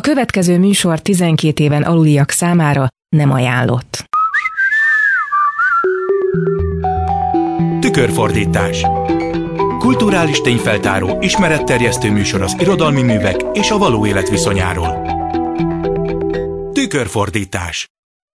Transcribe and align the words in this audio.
A 0.00 0.02
következő 0.02 0.58
műsor 0.58 1.00
12 1.00 1.64
éven 1.64 1.82
aluliak 1.82 2.30
számára 2.30 2.88
nem 3.08 3.32
ajánlott. 3.32 4.04
Tükörfordítás 7.80 8.86
Kulturális 9.78 10.40
tényfeltáró, 10.40 11.16
ismeretterjesztő 11.20 12.10
műsor 12.10 12.42
az 12.42 12.56
irodalmi 12.58 13.02
művek 13.02 13.36
és 13.52 13.70
a 13.70 13.78
való 13.78 14.06
élet 14.06 14.28
viszonyáról. 14.28 15.02
Tükörfordítás 16.72 17.86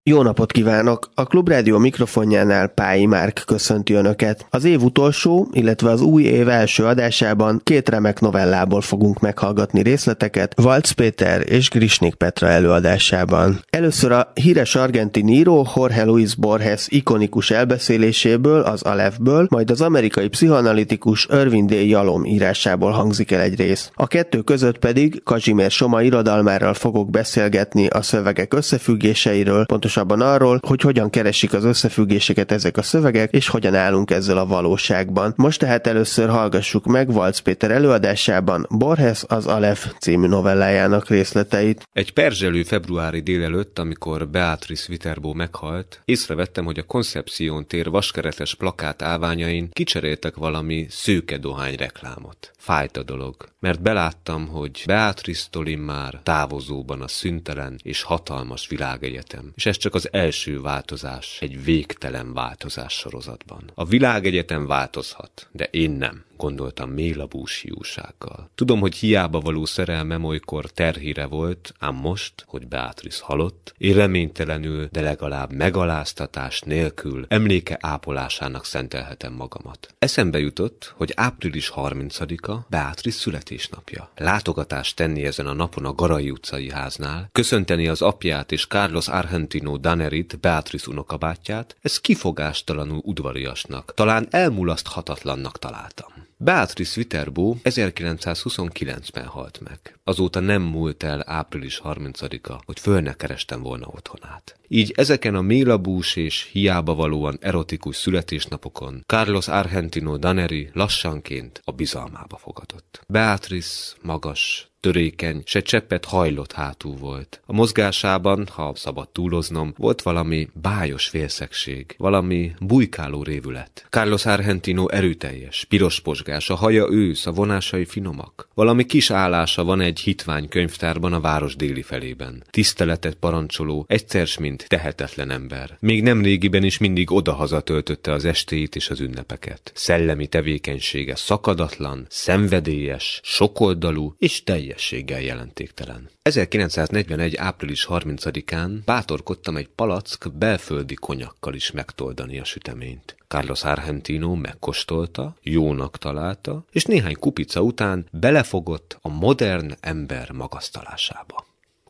jó 0.05 0.21
napot 0.21 0.51
kívánok! 0.51 1.09
A 1.13 1.23
Klubrádió 1.25 1.77
mikrofonjánál 1.77 2.67
Pályi 2.67 3.05
Márk 3.05 3.43
köszönti 3.45 3.93
Önöket. 3.93 4.45
Az 4.49 4.63
év 4.63 4.81
utolsó, 4.81 5.47
illetve 5.51 5.89
az 5.89 6.01
új 6.01 6.23
év 6.23 6.47
első 6.49 6.85
adásában 6.85 7.61
két 7.63 7.89
remek 7.89 8.19
novellából 8.19 8.81
fogunk 8.81 9.19
meghallgatni 9.19 9.81
részleteket 9.81 10.53
Valc 10.55 10.91
Péter 10.91 11.43
és 11.45 11.69
Grisnik 11.69 12.15
Petra 12.15 12.47
előadásában. 12.47 13.59
Először 13.69 14.11
a 14.11 14.31
híres 14.33 14.75
argentin 14.75 15.27
író 15.27 15.67
Jorge 15.75 16.03
Luis 16.03 16.35
Borges 16.35 16.87
ikonikus 16.89 17.51
elbeszéléséből, 17.51 18.61
az 18.61 18.81
Alefből, 18.81 19.47
majd 19.49 19.71
az 19.71 19.81
amerikai 19.81 20.27
pszichoanalitikus 20.27 21.27
Irvin 21.31 21.65
D. 21.65 21.71
Jalom 21.71 22.25
írásából 22.25 22.91
hangzik 22.91 23.31
el 23.31 23.41
egy 23.41 23.55
rész. 23.55 23.91
A 23.93 24.07
kettő 24.07 24.41
között 24.41 24.77
pedig 24.77 25.23
Kazsimér 25.23 25.71
Soma 25.71 26.01
irodalmárral 26.01 26.73
fogok 26.73 27.09
beszélgetni 27.09 27.87
a 27.87 28.01
szövegek 28.01 28.53
összefüggéseiről, 28.53 29.65
pontosan 29.65 29.91
pontosabban 29.93 30.33
arról, 30.33 30.59
hogy 30.67 30.81
hogyan 30.81 31.09
keresik 31.09 31.53
az 31.53 31.63
összefüggéseket 31.63 32.51
ezek 32.51 32.77
a 32.77 32.81
szövegek, 32.81 33.31
és 33.31 33.47
hogyan 33.47 33.75
állunk 33.75 34.11
ezzel 34.11 34.37
a 34.37 34.45
valóságban. 34.45 35.33
Most 35.35 35.59
tehát 35.59 35.87
először 35.87 36.29
hallgassuk 36.29 36.85
meg 36.85 37.11
Valc 37.11 37.39
Péter 37.39 37.71
előadásában 37.71 38.67
Borges 38.69 39.23
az 39.27 39.45
Alef 39.45 39.93
című 39.99 40.27
novellájának 40.27 41.09
részleteit. 41.09 41.87
Egy 41.93 42.13
perzselő 42.13 42.63
februári 42.63 43.19
délelőtt, 43.19 43.79
amikor 43.79 44.27
Beatrice 44.27 44.85
Viterbo 44.87 45.33
meghalt, 45.33 46.01
észrevettem, 46.05 46.65
hogy 46.65 46.79
a 46.79 46.83
Concepción 46.83 47.67
tér 47.67 47.89
vaskeretes 47.89 48.55
plakát 48.55 49.01
állványain 49.01 49.69
kicseréltek 49.71 50.35
valami 50.35 50.85
szőke 50.89 51.37
dohány 51.37 51.75
reklámot. 51.75 52.51
Fájt 52.63 52.97
a 52.97 53.03
dolog, 53.03 53.35
mert 53.59 53.81
beláttam, 53.81 54.47
hogy 54.47 54.83
Beatrice 54.85 55.47
Tolin 55.49 55.79
már 55.79 56.19
távozóban 56.23 57.01
a 57.01 57.07
szüntelen 57.07 57.79
és 57.81 58.01
hatalmas 58.01 58.67
világegyetem, 58.67 59.51
és 59.55 59.65
ez 59.65 59.77
csak 59.77 59.93
az 59.93 60.13
első 60.13 60.61
változás 60.61 61.37
egy 61.41 61.63
végtelen 61.63 62.33
változás 62.33 62.93
sorozatban. 62.93 63.71
A 63.73 63.85
világegyetem 63.85 64.65
változhat, 64.65 65.49
de 65.51 65.65
én 65.71 65.91
nem 65.91 66.23
gondoltam 66.43 66.89
mélabús 66.89 67.59
hiúsággal. 67.59 68.49
Tudom, 68.55 68.79
hogy 68.79 68.95
hiába 68.95 69.39
való 69.39 69.65
szerelmem 69.65 70.23
olykor 70.23 70.65
terhire 70.65 71.25
volt, 71.25 71.73
ám 71.79 71.95
most, 71.95 72.33
hogy 72.47 72.67
Beatrice 72.67 73.23
halott, 73.23 73.73
én 73.77 73.93
reménytelenül, 73.93 74.87
de 74.91 75.01
legalább 75.01 75.51
megaláztatás 75.53 76.61
nélkül 76.61 77.25
emléke 77.27 77.77
ápolásának 77.81 78.65
szentelhetem 78.65 79.33
magamat. 79.33 79.93
Eszembe 79.99 80.39
jutott, 80.39 80.93
hogy 80.97 81.13
április 81.15 81.71
30-a 81.75 82.55
Beatrice 82.69 83.19
születésnapja. 83.19 84.09
Látogatást 84.15 84.95
tenni 84.95 85.25
ezen 85.25 85.47
a 85.47 85.53
napon 85.53 85.85
a 85.85 85.93
Garai 85.93 86.29
utcai 86.29 86.71
háznál, 86.71 87.29
köszönteni 87.31 87.87
az 87.87 88.01
apját 88.01 88.51
és 88.51 88.67
Carlos 88.67 89.07
Argentino 89.07 89.77
Danerit, 89.77 90.39
Beatrice 90.39 90.89
unokabátyját, 90.89 91.75
ez 91.81 91.99
kifogástalanul 91.99 93.01
udvariasnak, 93.03 93.93
talán 93.93 94.27
elmulaszthatatlannak 94.29 95.59
találtam. 95.59 96.31
Beatrice 96.43 96.93
Viterbo 96.95 97.55
1929-ben 97.63 99.25
halt 99.25 99.59
meg. 99.63 99.79
Azóta 100.03 100.39
nem 100.39 100.61
múlt 100.61 101.03
el 101.03 101.23
április 101.25 101.81
30-a, 101.83 102.61
hogy 102.65 102.79
föl 102.79 103.01
ne 103.01 103.13
kerestem 103.13 103.61
volna 103.61 103.87
otthonát. 103.87 104.59
Így 104.67 104.93
ezeken 104.95 105.35
a 105.35 105.41
mélabús 105.41 106.15
és 106.15 106.49
hiába 106.51 106.95
valóan 106.95 107.37
erotikus 107.41 107.95
születésnapokon 107.95 109.03
Carlos 109.07 109.47
Argentino 109.47 110.17
Daneri 110.17 110.69
lassanként 110.73 111.61
a 111.63 111.71
bizalmába 111.71 112.37
fogadott. 112.37 113.01
Beatrice 113.07 113.95
magas, 114.01 114.71
törékeny, 114.83 115.41
se 115.45 115.61
cseppet 115.61 116.05
hajlott 116.05 116.51
hátú 116.51 116.97
volt. 116.97 117.41
A 117.45 117.53
mozgásában, 117.53 118.47
ha 118.51 118.71
szabad 118.75 119.09
túloznom, 119.09 119.73
volt 119.77 120.01
valami 120.01 120.47
bájos 120.61 121.07
félszegség, 121.07 121.95
valami 121.97 122.51
bujkáló 122.59 123.23
révület. 123.23 123.85
Carlos 123.89 124.25
Argentino 124.25 124.87
erőteljes, 124.87 125.65
piros 125.69 125.99
posgás, 125.99 126.49
a 126.49 126.55
haja 126.55 126.87
ősz, 126.89 127.25
a 127.25 127.31
vonásai 127.31 127.85
finomak. 127.85 128.49
Valami 128.53 128.85
kis 128.85 129.11
állása 129.11 129.63
van 129.63 129.81
egy 129.81 129.99
hitvány 129.99 130.47
könyvtárban 130.47 131.13
a 131.13 131.19
város 131.19 131.55
déli 131.55 131.81
felében. 131.81 132.43
Tiszteletet 132.49 133.15
parancsoló, 133.15 133.85
egyszer 133.87 134.27
mint 134.39 134.65
tehetetlen 134.67 135.31
ember. 135.31 135.77
Még 135.79 136.03
nem 136.03 136.21
régiben 136.21 136.63
is 136.63 136.77
mindig 136.77 137.11
odahaza 137.11 137.61
töltötte 137.61 138.11
az 138.11 138.25
estéit 138.25 138.75
és 138.75 138.89
az 138.89 138.99
ünnepeket. 138.99 139.71
Szellemi 139.75 140.27
tevékenysége 140.27 141.15
szakadatlan, 141.15 142.05
szenvedélyes, 142.09 143.19
sokoldalú 143.23 144.15
és 144.17 144.43
teljes 144.43 144.72
teljességgel 144.73 145.21
jelentéktelen. 145.21 146.09
1941. 146.21 147.35
április 147.35 147.87
30-án 147.89 148.77
bátorkodtam 148.85 149.57
egy 149.57 149.67
palack 149.67 150.31
belföldi 150.33 150.93
konyakkal 150.93 151.53
is 151.53 151.71
megtoldani 151.71 152.39
a 152.39 152.43
süteményt. 152.43 153.15
Carlos 153.27 153.63
Argentino 153.63 154.35
megkóstolta, 154.35 155.35
jónak 155.41 155.97
találta, 155.97 156.65
és 156.71 156.85
néhány 156.85 157.15
kupica 157.19 157.61
után 157.61 158.05
belefogott 158.11 158.97
a 159.01 159.09
modern 159.09 159.75
ember 159.79 160.31
magasztalásába. 160.31 161.45